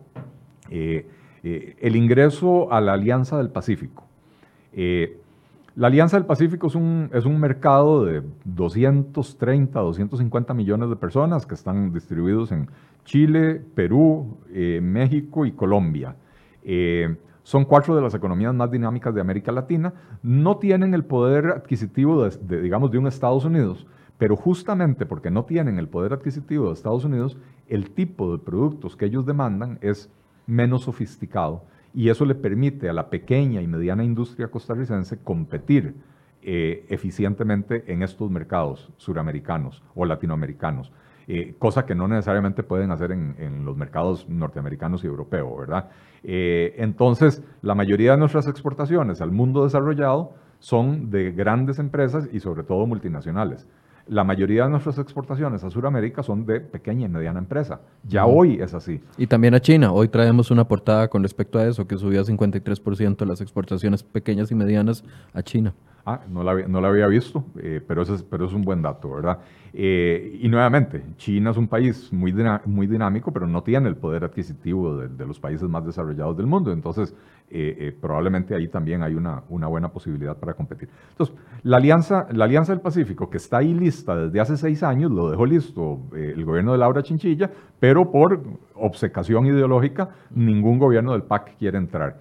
Eh, 0.70 1.10
eh, 1.42 1.76
el 1.80 1.96
ingreso 1.96 2.72
a 2.72 2.80
la 2.80 2.92
Alianza 2.92 3.36
del 3.36 3.50
Pacífico. 3.50 4.04
La 5.74 5.86
Alianza 5.86 6.16
del 6.16 6.26
Pacífico 6.26 6.68
es 6.68 6.74
un, 6.74 7.10
es 7.12 7.24
un 7.24 7.38
mercado 7.40 8.04
de 8.04 8.22
230, 8.44 9.78
250 9.78 10.54
millones 10.54 10.88
de 10.88 10.96
personas 10.96 11.46
que 11.46 11.54
están 11.54 11.92
distribuidos 11.92 12.50
en 12.50 12.68
Chile, 13.08 13.58
Perú, 13.74 14.36
eh, 14.52 14.80
México 14.82 15.46
y 15.46 15.52
Colombia. 15.52 16.14
Eh, 16.62 17.16
son 17.42 17.64
cuatro 17.64 17.96
de 17.96 18.02
las 18.02 18.12
economías 18.12 18.52
más 18.52 18.70
dinámicas 18.70 19.14
de 19.14 19.22
América 19.22 19.50
Latina. 19.50 19.94
No 20.22 20.58
tienen 20.58 20.92
el 20.92 21.06
poder 21.06 21.46
adquisitivo, 21.46 22.28
de, 22.28 22.60
digamos, 22.60 22.90
de 22.90 22.98
un 22.98 23.06
Estados 23.06 23.46
Unidos, 23.46 23.86
pero 24.18 24.36
justamente 24.36 25.06
porque 25.06 25.30
no 25.30 25.46
tienen 25.46 25.78
el 25.78 25.88
poder 25.88 26.12
adquisitivo 26.12 26.66
de 26.66 26.74
Estados 26.74 27.06
Unidos, 27.06 27.38
el 27.66 27.92
tipo 27.92 28.30
de 28.30 28.44
productos 28.44 28.94
que 28.94 29.06
ellos 29.06 29.24
demandan 29.24 29.78
es 29.80 30.10
menos 30.46 30.82
sofisticado 30.82 31.64
y 31.94 32.10
eso 32.10 32.26
le 32.26 32.34
permite 32.34 32.90
a 32.90 32.92
la 32.92 33.08
pequeña 33.08 33.62
y 33.62 33.66
mediana 33.66 34.04
industria 34.04 34.48
costarricense 34.48 35.18
competir 35.22 35.94
eh, 36.42 36.84
eficientemente 36.90 37.90
en 37.90 38.02
estos 38.02 38.30
mercados 38.30 38.92
suramericanos 38.98 39.82
o 39.94 40.04
latinoamericanos, 40.04 40.92
eh, 41.28 41.54
cosa 41.58 41.84
que 41.86 41.94
no 41.94 42.08
necesariamente 42.08 42.62
pueden 42.62 42.90
hacer 42.90 43.12
en, 43.12 43.64
los 43.64 43.76
mercados 43.76 44.28
norteamericanos 44.28 45.04
y 45.04 45.06
europeos, 45.06 45.58
¿verdad? 45.58 45.90
Eh, 46.24 46.74
entonces, 46.78 47.44
la 47.62 47.74
mayoría 47.74 48.12
de 48.12 48.18
nuestras 48.18 48.48
exportaciones 48.48 49.20
al 49.20 49.30
mundo 49.30 49.64
desarrollado 49.64 50.32
son 50.58 51.10
de 51.10 51.30
grandes 51.32 51.78
empresas 51.78 52.28
y 52.32 52.40
sobre 52.40 52.62
todo 52.64 52.86
multinacionales 52.86 53.68
la 54.08 54.24
mayoría 54.24 54.64
de 54.64 54.70
nuestras 54.70 54.98
exportaciones 54.98 55.62
a 55.64 55.70
Sudamérica 55.70 56.22
son 56.22 56.46
de 56.46 56.60
pequeña 56.60 57.06
y 57.06 57.08
mediana 57.08 57.38
empresa. 57.38 57.80
Ya 58.04 58.26
hoy 58.26 58.58
es 58.60 58.74
así. 58.74 59.00
Y 59.18 59.26
también 59.26 59.54
a 59.54 59.60
China. 59.60 59.92
Hoy 59.92 60.08
traemos 60.08 60.50
una 60.50 60.66
portada 60.66 61.08
con 61.08 61.22
respecto 61.22 61.58
a 61.58 61.66
eso, 61.66 61.86
que 61.86 61.96
subió 61.96 62.22
a 62.22 62.24
53% 62.24 63.26
las 63.26 63.40
exportaciones 63.40 64.02
pequeñas 64.02 64.50
y 64.50 64.54
medianas 64.54 65.04
a 65.34 65.42
China. 65.42 65.74
Ah, 66.10 66.22
no 66.26 66.42
la, 66.42 66.54
no 66.66 66.80
la 66.80 66.88
había 66.88 67.06
visto, 67.06 67.44
eh, 67.58 67.82
pero, 67.86 68.00
es, 68.00 68.22
pero 68.22 68.46
es 68.46 68.54
un 68.54 68.62
buen 68.62 68.80
dato, 68.80 69.10
¿verdad? 69.10 69.40
Eh, 69.74 70.38
y 70.40 70.48
nuevamente, 70.48 71.04
China 71.18 71.50
es 71.50 71.58
un 71.58 71.68
país 71.68 72.10
muy, 72.10 72.34
muy 72.64 72.86
dinámico, 72.86 73.30
pero 73.30 73.46
no 73.46 73.62
tiene 73.62 73.90
el 73.90 73.96
poder 73.96 74.24
adquisitivo 74.24 74.96
de, 74.96 75.26
los 75.26 75.38
países 75.38 75.68
más 75.68 75.84
desarrollados 75.84 76.34
del 76.38 76.46
mundo. 76.46 76.72
Entonces, 76.72 77.14
eh, 77.50 77.94
probablemente 78.00 78.54
ahí 78.54 78.68
también 78.68 79.02
hay 79.02 79.16
una, 79.16 79.42
una, 79.50 79.66
buena 79.66 79.90
posibilidad 79.90 80.34
para 80.34 80.54
competir. 80.54 80.88
Entonces, 81.10 81.36
la 81.62 81.76
alianza, 81.76 82.26
la 82.32 82.46
alianza 82.46 82.72
del 82.72 82.80
Pacífico, 82.80 83.28
que 83.28 83.36
está 83.36 83.58
ahí 83.58 83.74
lista 83.74 84.16
desde 84.16 84.40
hace 84.40 84.56
seis 84.56 84.82
años, 84.82 85.10
lo 85.10 85.30
dejó 85.30 85.44
listo 85.44 86.00
el 86.14 86.42
gobierno 86.42 86.72
de 86.72 86.78
Laura 86.78 87.02
Chinchilla, 87.02 87.50
pero 87.78 88.10
por 88.10 88.40
obsecación 88.76 89.44
ideológica, 89.44 90.08
ningún 90.30 90.78
gobierno 90.78 91.12
del 91.12 91.24
PAC 91.24 91.58
quiere 91.58 91.76
entrar 91.76 92.18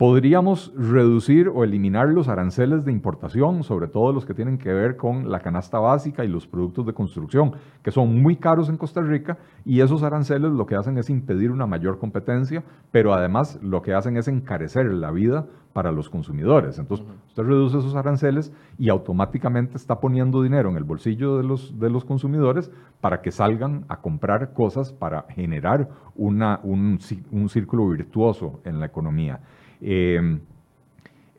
podríamos 0.00 0.72
reducir 0.74 1.50
o 1.50 1.62
eliminar 1.62 2.08
los 2.08 2.28
aranceles 2.28 2.86
de 2.86 2.90
importación, 2.90 3.62
sobre 3.62 3.86
todo 3.86 4.14
los 4.14 4.24
que 4.24 4.32
tienen 4.32 4.56
que 4.56 4.72
ver 4.72 4.96
con 4.96 5.30
la 5.30 5.40
canasta 5.40 5.78
básica 5.78 6.24
y 6.24 6.28
los 6.28 6.46
productos 6.46 6.86
de 6.86 6.94
construcción, 6.94 7.52
que 7.82 7.90
son 7.90 8.22
muy 8.22 8.36
caros 8.36 8.70
en 8.70 8.78
Costa 8.78 9.02
Rica 9.02 9.36
y 9.62 9.82
esos 9.82 10.02
aranceles 10.02 10.52
lo 10.52 10.64
que 10.64 10.74
hacen 10.74 10.96
es 10.96 11.10
impedir 11.10 11.50
una 11.50 11.66
mayor 11.66 11.98
competencia, 11.98 12.64
pero 12.90 13.12
además 13.12 13.58
lo 13.60 13.82
que 13.82 13.92
hacen 13.92 14.16
es 14.16 14.26
encarecer 14.26 14.86
la 14.86 15.10
vida 15.10 15.44
para 15.74 15.92
los 15.92 16.08
consumidores. 16.08 16.78
Entonces, 16.78 17.06
usted 17.28 17.42
reduce 17.42 17.76
esos 17.76 17.94
aranceles 17.94 18.54
y 18.78 18.88
automáticamente 18.88 19.76
está 19.76 20.00
poniendo 20.00 20.42
dinero 20.42 20.70
en 20.70 20.78
el 20.78 20.84
bolsillo 20.84 21.36
de 21.36 21.44
los, 21.44 21.78
de 21.78 21.90
los 21.90 22.06
consumidores 22.06 22.70
para 23.02 23.20
que 23.20 23.32
salgan 23.32 23.84
a 23.88 24.00
comprar 24.00 24.54
cosas 24.54 24.94
para 24.94 25.26
generar 25.28 25.90
una, 26.16 26.58
un, 26.62 26.98
un 27.32 27.48
círculo 27.50 27.86
virtuoso 27.90 28.60
en 28.64 28.80
la 28.80 28.86
economía. 28.86 29.40
Em, 29.80 30.40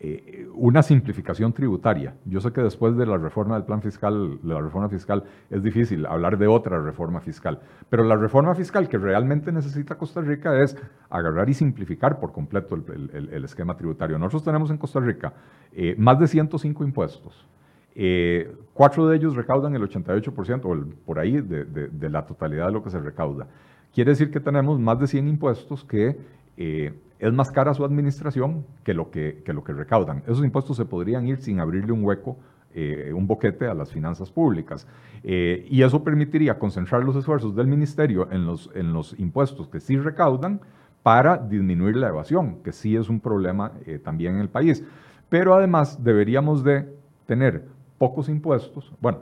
eh, 0.04 0.48
una 0.56 0.82
simplificación 0.82 1.54
tributaria. 1.54 2.16
Yo 2.26 2.42
sé 2.42 2.52
que 2.52 2.62
después 2.62 2.98
de 2.98 3.06
la 3.06 3.20
reforma 3.20 3.54
del 3.54 3.66
plan 3.66 3.84
fiscal, 3.84 4.40
la 4.44 4.60
reforma 4.60 4.90
fiscal, 4.90 5.26
es 5.52 5.62
difícil 5.62 6.08
hablar 6.08 6.40
de 6.40 6.48
otra 6.48 6.82
reforma 6.82 7.20
fiscal, 7.20 7.60
pero 7.88 8.04
la 8.04 8.16
reforma 8.16 8.56
fiscal 8.56 8.90
que 8.90 8.98
realmente 8.98 9.52
necesita 9.52 10.00
Costa 10.00 10.22
Rica 10.22 10.60
es 10.60 10.76
agarrar 11.08 11.48
y 11.50 11.54
simplificar 11.54 12.20
por 12.20 12.32
completo 12.32 12.74
el, 12.74 13.44
esquema 13.46 13.78
tributario. 13.78 14.18
Nosotros 14.18 14.44
tenemos 14.44 14.72
en 14.72 14.78
Costa 14.78 15.00
Rica 15.00 15.34
eh, 15.72 15.94
más 16.00 16.18
de 16.20 16.28
105 16.28 16.84
impuestos. 16.84 17.48
Eh, 17.94 18.52
cuatro 18.74 19.08
de 19.08 19.18
ellos 19.18 19.36
recaudan 19.36 19.76
el 19.76 19.84
88% 19.84 20.66
o 20.66 20.96
por 21.06 21.20
ahí 21.20 21.42
de, 21.42 21.66
de, 21.66 22.10
la 22.10 22.26
totalidad 22.26 22.66
de 22.66 22.72
lo 22.72 22.82
que 22.82 22.90
se 22.90 23.00
recauda. 23.00 23.46
Quiere 23.94 24.12
decir 24.12 24.32
que 24.32 24.40
tenemos 24.40 24.80
más 24.80 25.00
de 25.00 25.06
100 25.06 25.28
impuestos 25.28 25.84
que 25.84 26.18
es 27.22 27.32
más 27.32 27.52
cara 27.52 27.74
su 27.76 27.86
administración 27.86 28.66
que 28.84 28.96
lo 28.96 29.12
que, 29.12 29.44
recaudan. 29.46 30.24
Esos 30.26 30.44
impuestos 30.44 30.76
se 30.76 30.86
podrían 30.86 31.28
ir 31.28 31.38
sin 31.38 31.60
abrirle 31.60 31.92
un 31.92 32.04
hueco, 32.04 32.38
eh, 32.74 33.14
un 33.16 33.28
boquete 33.28 33.68
a 33.68 33.76
las 33.76 33.92
finanzas 33.92 34.32
públicas. 34.32 34.88
Eh, 35.24 35.68
y 35.70 35.84
eso 35.84 36.04
permitiría 36.04 36.58
concentrar 36.58 37.04
los 37.04 37.16
esfuerzos 37.16 37.56
del 37.56 37.68
ministerio 37.68 38.28
en 38.32 38.48
los, 38.48 38.72
en 38.74 38.92
los 38.92 39.18
impuestos 39.20 39.68
que 39.68 39.80
sí 39.80 39.98
recaudan 39.98 40.62
para 41.04 41.38
disminuir 41.38 41.96
la 41.96 42.10
evasión, 42.10 42.64
que 42.64 42.72
sí 42.72 42.96
es 42.96 43.08
un 43.08 43.20
problema 43.20 43.74
eh, 43.86 44.00
también 44.00 44.36
en 44.36 44.42
el 44.42 44.50
país. 44.50 44.84
Pero 45.30 45.54
además 45.54 46.04
deberíamos 46.04 46.64
de 46.64 46.92
tener 47.28 47.68
pocos 48.00 48.30
impuestos. 48.30 48.92
Bueno, 49.00 49.20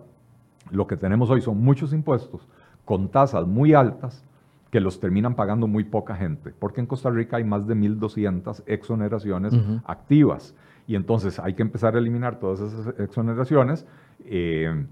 lo 0.72 0.88
que 0.88 0.96
tenemos 0.96 1.30
hoy 1.30 1.42
son 1.42 1.62
muchos 1.62 1.92
impuestos 1.92 2.48
con 2.86 3.10
tasas 3.10 3.46
muy 3.46 3.74
altas 3.74 4.24
que 4.72 4.80
los 4.80 5.00
terminan 5.00 5.36
pagando 5.36 5.68
muy 5.68 5.84
poca 5.84 6.16
gente, 6.16 6.54
porque 6.58 6.82
en 6.82 6.88
Costa 6.88 7.10
Rica 7.10 7.38
hay 7.38 7.44
más 7.44 7.68
de 7.68 7.76
1.200 7.76 8.64
exoneraciones 8.68 9.54
activas. 9.86 10.56
Y 10.88 10.96
entonces 10.96 11.40
hay 11.40 11.54
que 11.54 11.62
empezar 11.62 11.96
a 11.96 12.00
eliminar 12.00 12.40
todas 12.40 12.62
esas 12.62 13.00
exoneraciones, 13.00 13.86
eh, 14.26 14.86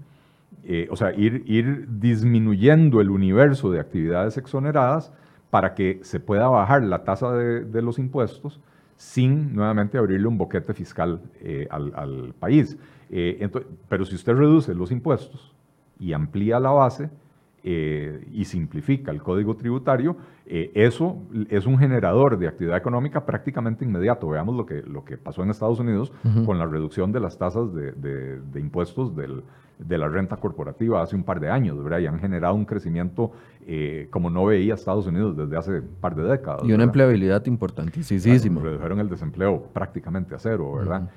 eh, 0.64 0.88
o 0.90 0.96
sea, 0.96 1.12
ir, 1.12 1.42
ir 1.46 1.86
disminuyendo 1.88 3.00
el 3.00 3.10
universo 3.10 3.70
de 3.70 3.80
actividades 3.80 4.36
exoneradas 4.36 5.12
para 5.50 5.74
que 5.74 6.00
se 6.02 6.20
pueda 6.20 6.48
bajar 6.48 6.82
la 6.82 7.04
tasa 7.04 7.32
de, 7.32 7.82
los 7.82 7.98
impuestos 7.98 8.60
sin 8.96 9.54
nuevamente 9.54 9.96
abrirle 9.96 10.26
un 10.26 10.38
boquete 10.38 10.74
fiscal 10.74 11.20
eh, 11.40 11.68
al, 11.70 12.34
país. 12.38 12.76
pero 13.88 14.04
si 14.04 14.16
usted 14.16 14.34
reduce 14.34 14.74
los 14.74 14.90
impuestos 14.90 15.54
y 16.00 16.12
amplía 16.12 16.58
la 16.58 16.70
base, 16.70 17.10
eh, 17.64 18.24
y 18.32 18.44
simplifica 18.44 19.10
el 19.10 19.22
código 19.22 19.56
tributario, 19.56 20.16
eh, 20.46 20.70
eso 20.74 21.18
es 21.50 21.66
un 21.66 21.76
generador 21.76 22.38
de 22.38 22.46
actividad 22.46 22.76
económica 22.76 23.26
prácticamente 23.26 23.84
inmediato. 23.84 24.28
Veamos 24.28 24.56
lo 24.56 24.64
que, 24.64 24.82
lo 24.82 25.04
que 25.04 25.18
pasó 25.18 25.42
en 25.42 25.50
Estados 25.50 25.80
Unidos 25.80 26.12
con 26.46 26.58
la 26.58 26.66
reducción 26.66 27.12
de 27.12 27.20
las 27.20 27.36
tasas 27.36 27.74
de, 27.74 27.92
de, 27.92 28.60
impuestos 28.60 29.14
del, 29.14 29.42
de 29.78 29.98
la 29.98 30.08
renta 30.08 30.36
corporativa 30.36 31.02
hace 31.02 31.16
un 31.16 31.24
par 31.24 31.40
de 31.40 31.50
años, 31.50 31.82
¿verdad? 31.82 31.98
Y 31.98 32.06
han 32.06 32.18
generado 32.18 32.54
un 32.54 32.64
crecimiento 32.64 33.32
eh, 33.66 34.06
como 34.10 34.30
no 34.30 34.46
veía 34.46 34.74
Estados 34.74 35.06
Unidos 35.06 35.36
desde 35.36 35.56
hace 35.56 35.80
un 35.80 35.96
par 36.00 36.14
de 36.14 36.22
décadas. 36.22 36.62
Y 36.64 36.72
una 36.72 36.84
empleabilidad 36.84 37.44
importantísima. 37.46 38.60
redujeron 38.62 39.00
el 39.00 39.08
desempleo 39.08 39.64
prácticamente 39.72 40.34
a 40.34 40.38
cero, 40.38 40.74
¿verdad? 40.74 41.10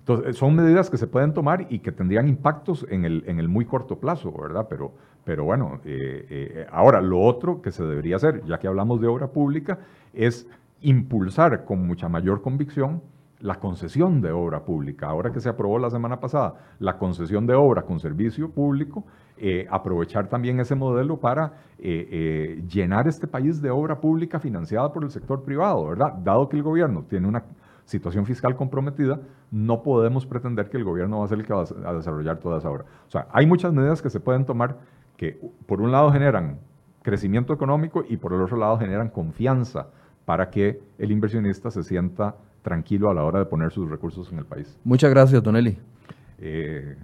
Entonces, 0.00 0.36
son 0.36 0.56
medidas 0.56 0.88
que 0.88 0.96
se 0.96 1.06
pueden 1.06 1.34
tomar 1.34 1.66
y 1.68 1.80
que 1.80 1.92
tendrían 1.92 2.26
impactos 2.26 2.86
en 2.88 3.04
el, 3.04 3.22
en 3.26 3.38
el 3.38 3.48
muy 3.48 3.66
corto 3.66 3.98
plazo, 3.98 4.32
¿verdad? 4.32 4.66
Pero, 4.68 4.92
pero 5.24 5.44
bueno, 5.44 5.80
eh, 5.84 6.26
eh, 6.30 6.66
ahora 6.72 7.02
lo 7.02 7.20
otro 7.20 7.60
que 7.60 7.70
se 7.70 7.84
debería 7.84 8.16
hacer, 8.16 8.42
ya 8.46 8.58
que 8.58 8.66
hablamos 8.66 9.00
de 9.00 9.06
obra 9.06 9.28
pública, 9.28 9.78
es 10.14 10.48
impulsar 10.80 11.64
con 11.64 11.86
mucha 11.86 12.08
mayor 12.08 12.40
convicción 12.40 13.02
la 13.40 13.56
concesión 13.56 14.22
de 14.22 14.32
obra 14.32 14.64
pública. 14.64 15.08
Ahora 15.08 15.32
que 15.32 15.40
se 15.40 15.50
aprobó 15.50 15.78
la 15.78 15.90
semana 15.90 16.18
pasada 16.18 16.54
la 16.78 16.96
concesión 16.96 17.46
de 17.46 17.54
obra 17.54 17.82
con 17.82 18.00
servicio 18.00 18.50
público, 18.50 19.04
eh, 19.36 19.66
aprovechar 19.70 20.28
también 20.28 20.60
ese 20.60 20.74
modelo 20.74 21.18
para 21.18 21.52
llenar 21.78 23.08
este 23.08 23.26
país 23.26 23.62
de 23.62 23.70
obra 23.70 23.98
pública 23.98 24.38
financiada 24.38 24.92
por 24.92 25.02
el 25.02 25.10
sector 25.10 25.42
privado, 25.42 25.86
¿verdad? 25.86 26.12
Dado 26.12 26.46
que 26.48 26.58
el 26.58 26.62
gobierno 26.62 27.04
tiene 27.08 27.26
una 27.26 27.42
situación 27.90 28.24
fiscal 28.24 28.54
comprometida, 28.54 29.20
no 29.50 29.82
podemos 29.82 30.24
pretender 30.24 30.70
que 30.70 30.76
el 30.76 30.84
gobierno 30.84 31.18
va 31.18 31.24
a 31.24 31.28
ser 31.28 31.40
el 31.40 31.44
que 31.44 31.52
va 31.52 31.64
a 31.84 31.92
desarrollar 31.92 32.38
toda 32.38 32.58
esa 32.58 32.70
obra. 32.70 32.84
O 33.08 33.10
sea, 33.10 33.26
hay 33.32 33.46
muchas 33.46 33.72
medidas 33.72 34.00
que 34.00 34.10
se 34.10 34.20
pueden 34.20 34.46
tomar 34.46 34.78
que 35.16 35.40
por 35.66 35.80
un 35.80 35.90
lado 35.90 36.12
generan 36.12 36.60
crecimiento 37.02 37.52
económico 37.52 38.04
y 38.08 38.16
por 38.16 38.32
el 38.32 38.42
otro 38.42 38.56
lado 38.56 38.78
generan 38.78 39.08
confianza 39.08 39.88
para 40.24 40.50
que 40.50 40.80
el 40.98 41.10
inversionista 41.10 41.70
se 41.70 41.82
sienta 41.82 42.36
tranquilo 42.62 43.10
a 43.10 43.14
la 43.14 43.24
hora 43.24 43.40
de 43.40 43.46
poner 43.46 43.72
sus 43.72 43.90
recursos 43.90 44.30
en 44.30 44.38
el 44.38 44.44
país. 44.44 44.78
Muchas 44.84 45.10
gracias, 45.10 45.42
Don 45.42 45.56
Eli. 45.56 45.76
Eh, 46.38 46.96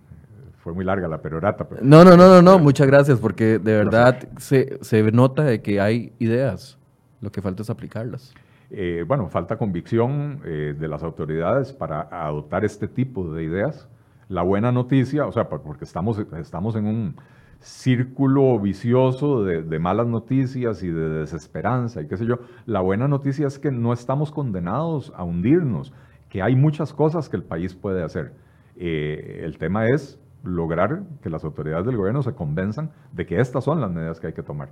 fue 0.59 0.72
muy 0.72 0.84
larga 0.84 1.09
la 1.09 1.20
perorata. 1.20 1.66
no, 1.82 2.05
no, 2.05 2.16
no, 2.16 2.28
no, 2.28 2.43
no, 2.43 2.59
muchas 2.61 2.87
gracias, 2.87 3.18
porque 3.18 3.59
de 3.59 3.76
verdad 3.76 4.28
se, 4.39 4.78
se, 4.82 5.03
nota 5.11 5.43
de 5.43 5.61
que 5.61 5.80
hay 5.80 6.12
ideas, 6.20 6.78
lo 7.20 7.32
que 7.32 7.43
falta 7.43 7.62
es 7.62 7.70
aplicarlas. 7.70 8.32
Eh, 8.71 9.05
bueno, 9.07 9.29
falta 9.29 9.57
convicción 9.57 10.41
eh, 10.45 10.75
de 10.79 10.89
las 10.89 11.03
autoridades 11.03 11.73
para 11.73 12.03
adoptar 12.11 12.64
este 12.64 12.89
tipo 12.89 13.33
de 13.33 13.45
ideas. 13.45 13.89
La 14.29 14.43
buena 14.43 14.73
noticia, 14.73 15.27
o 15.27 15.33
sea, 15.33 15.49
porque 15.49 15.85
estamos, 15.85 16.19
estamos 16.19 16.75
en 16.75 16.87
un 16.87 17.17
círculo 17.61 18.59
vicioso 18.59 19.45
de, 19.45 19.79
malas 19.79 20.07
noticias 20.07 20.83
y 20.83 20.89
de 20.89 21.09
desesperanza 21.21 22.03
y 22.03 22.09
qué 22.09 22.17
sé 22.17 22.27
yo. 22.27 22.41
La 22.67 22.81
buena 22.81 23.09
noticia 23.09 23.47
es 23.47 23.59
que 23.59 23.71
no 23.71 23.93
estamos 23.93 24.31
condenados 24.31 25.12
a 25.17 25.25
hundirnos, 25.25 25.93
que 26.29 26.43
hay 26.43 26.57
muchas 26.57 26.93
cosas 26.93 27.29
que 27.29 27.37
el 27.37 27.43
país 27.43 27.75
puede 27.75 28.03
hacer. 28.03 28.33
Eh, 28.77 29.43
el 29.45 29.59
tema 29.59 29.89
es 29.89 30.19
lograr 30.43 31.03
que 31.23 31.31
las 31.31 31.45
autoridades 31.45 31.87
del 31.87 31.97
gobierno 31.97 32.23
se 32.23 32.35
convenzan 32.35 32.91
de 33.12 33.27
que 33.27 33.41
estas 33.41 33.64
son 33.64 33.81
las 33.81 33.91
medidas 33.91 34.21
que 34.21 34.29
hay 34.29 34.33
que 34.33 34.43
tomar. 34.43 34.69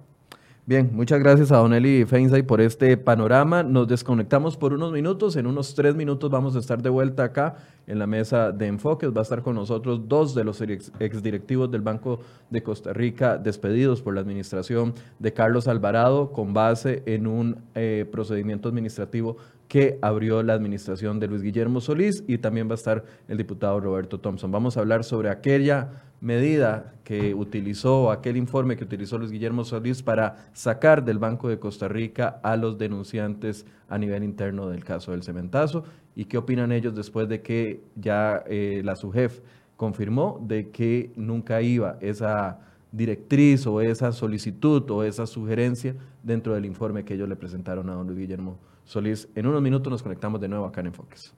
Bien, 0.66 0.88
muchas 0.94 1.20
gracias 1.20 1.52
a 1.52 1.58
Don 1.58 1.74
Eli 1.74 2.06
Feinsay 2.06 2.42
por 2.42 2.62
este 2.62 2.96
panorama. 2.96 3.62
Nos 3.62 3.86
desconectamos 3.86 4.56
por 4.56 4.72
unos 4.72 4.92
minutos. 4.92 5.36
En 5.36 5.46
unos 5.46 5.74
tres 5.74 5.94
minutos 5.94 6.30
vamos 6.30 6.56
a 6.56 6.58
estar 6.58 6.80
de 6.80 6.88
vuelta 6.88 7.24
acá 7.24 7.56
en 7.86 7.98
la 7.98 8.06
mesa 8.06 8.50
de 8.50 8.68
enfoques. 8.68 9.14
Va 9.14 9.18
a 9.18 9.24
estar 9.24 9.42
con 9.42 9.56
nosotros 9.56 10.08
dos 10.08 10.34
de 10.34 10.42
los 10.42 10.62
exdirectivos 10.62 11.70
del 11.70 11.82
Banco 11.82 12.20
de 12.48 12.62
Costa 12.62 12.94
Rica 12.94 13.36
despedidos 13.36 14.00
por 14.00 14.14
la 14.14 14.22
administración 14.22 14.94
de 15.18 15.34
Carlos 15.34 15.68
Alvarado 15.68 16.32
con 16.32 16.54
base 16.54 17.02
en 17.04 17.26
un 17.26 17.58
eh, 17.74 18.08
procedimiento 18.10 18.70
administrativo 18.70 19.36
que 19.74 19.98
abrió 20.02 20.40
la 20.44 20.52
administración 20.52 21.18
de 21.18 21.26
Luis 21.26 21.42
Guillermo 21.42 21.80
Solís 21.80 22.22
y 22.28 22.38
también 22.38 22.68
va 22.68 22.74
a 22.74 22.76
estar 22.76 23.04
el 23.26 23.36
diputado 23.36 23.80
Roberto 23.80 24.20
Thompson. 24.20 24.52
Vamos 24.52 24.76
a 24.76 24.80
hablar 24.80 25.02
sobre 25.02 25.30
aquella 25.30 26.04
medida 26.20 26.94
que 27.02 27.34
utilizó, 27.34 28.12
aquel 28.12 28.36
informe 28.36 28.76
que 28.76 28.84
utilizó 28.84 29.18
Luis 29.18 29.32
Guillermo 29.32 29.64
Solís 29.64 30.00
para 30.00 30.46
sacar 30.52 31.04
del 31.04 31.18
Banco 31.18 31.48
de 31.48 31.58
Costa 31.58 31.88
Rica 31.88 32.38
a 32.44 32.56
los 32.56 32.78
denunciantes 32.78 33.66
a 33.88 33.98
nivel 33.98 34.22
interno 34.22 34.68
del 34.68 34.84
caso 34.84 35.10
del 35.10 35.24
cementazo 35.24 35.82
y 36.14 36.26
qué 36.26 36.38
opinan 36.38 36.70
ellos 36.70 36.94
después 36.94 37.28
de 37.28 37.42
que 37.42 37.82
ya 37.96 38.44
eh, 38.46 38.80
la 38.84 38.94
SUGEF 38.94 39.40
confirmó 39.76 40.40
de 40.46 40.70
que 40.70 41.10
nunca 41.16 41.62
iba 41.62 41.98
esa 42.00 42.60
directriz 42.92 43.66
o 43.66 43.80
esa 43.80 44.12
solicitud 44.12 44.88
o 44.92 45.02
esa 45.02 45.26
sugerencia 45.26 45.96
dentro 46.22 46.54
del 46.54 46.64
informe 46.64 47.04
que 47.04 47.14
ellos 47.14 47.28
le 47.28 47.34
presentaron 47.34 47.90
a 47.90 47.94
don 47.94 48.06
Luis 48.06 48.20
Guillermo 48.20 48.56
Solís. 48.85 49.28
En 49.35 49.47
unos 49.47 49.62
minutos 49.62 49.91
nos 49.91 50.03
conectamos 50.03 50.41
de 50.41 50.49
nuevo 50.49 50.66
acá 50.66 50.80
en 50.80 50.87
Enfoques. 50.89 51.35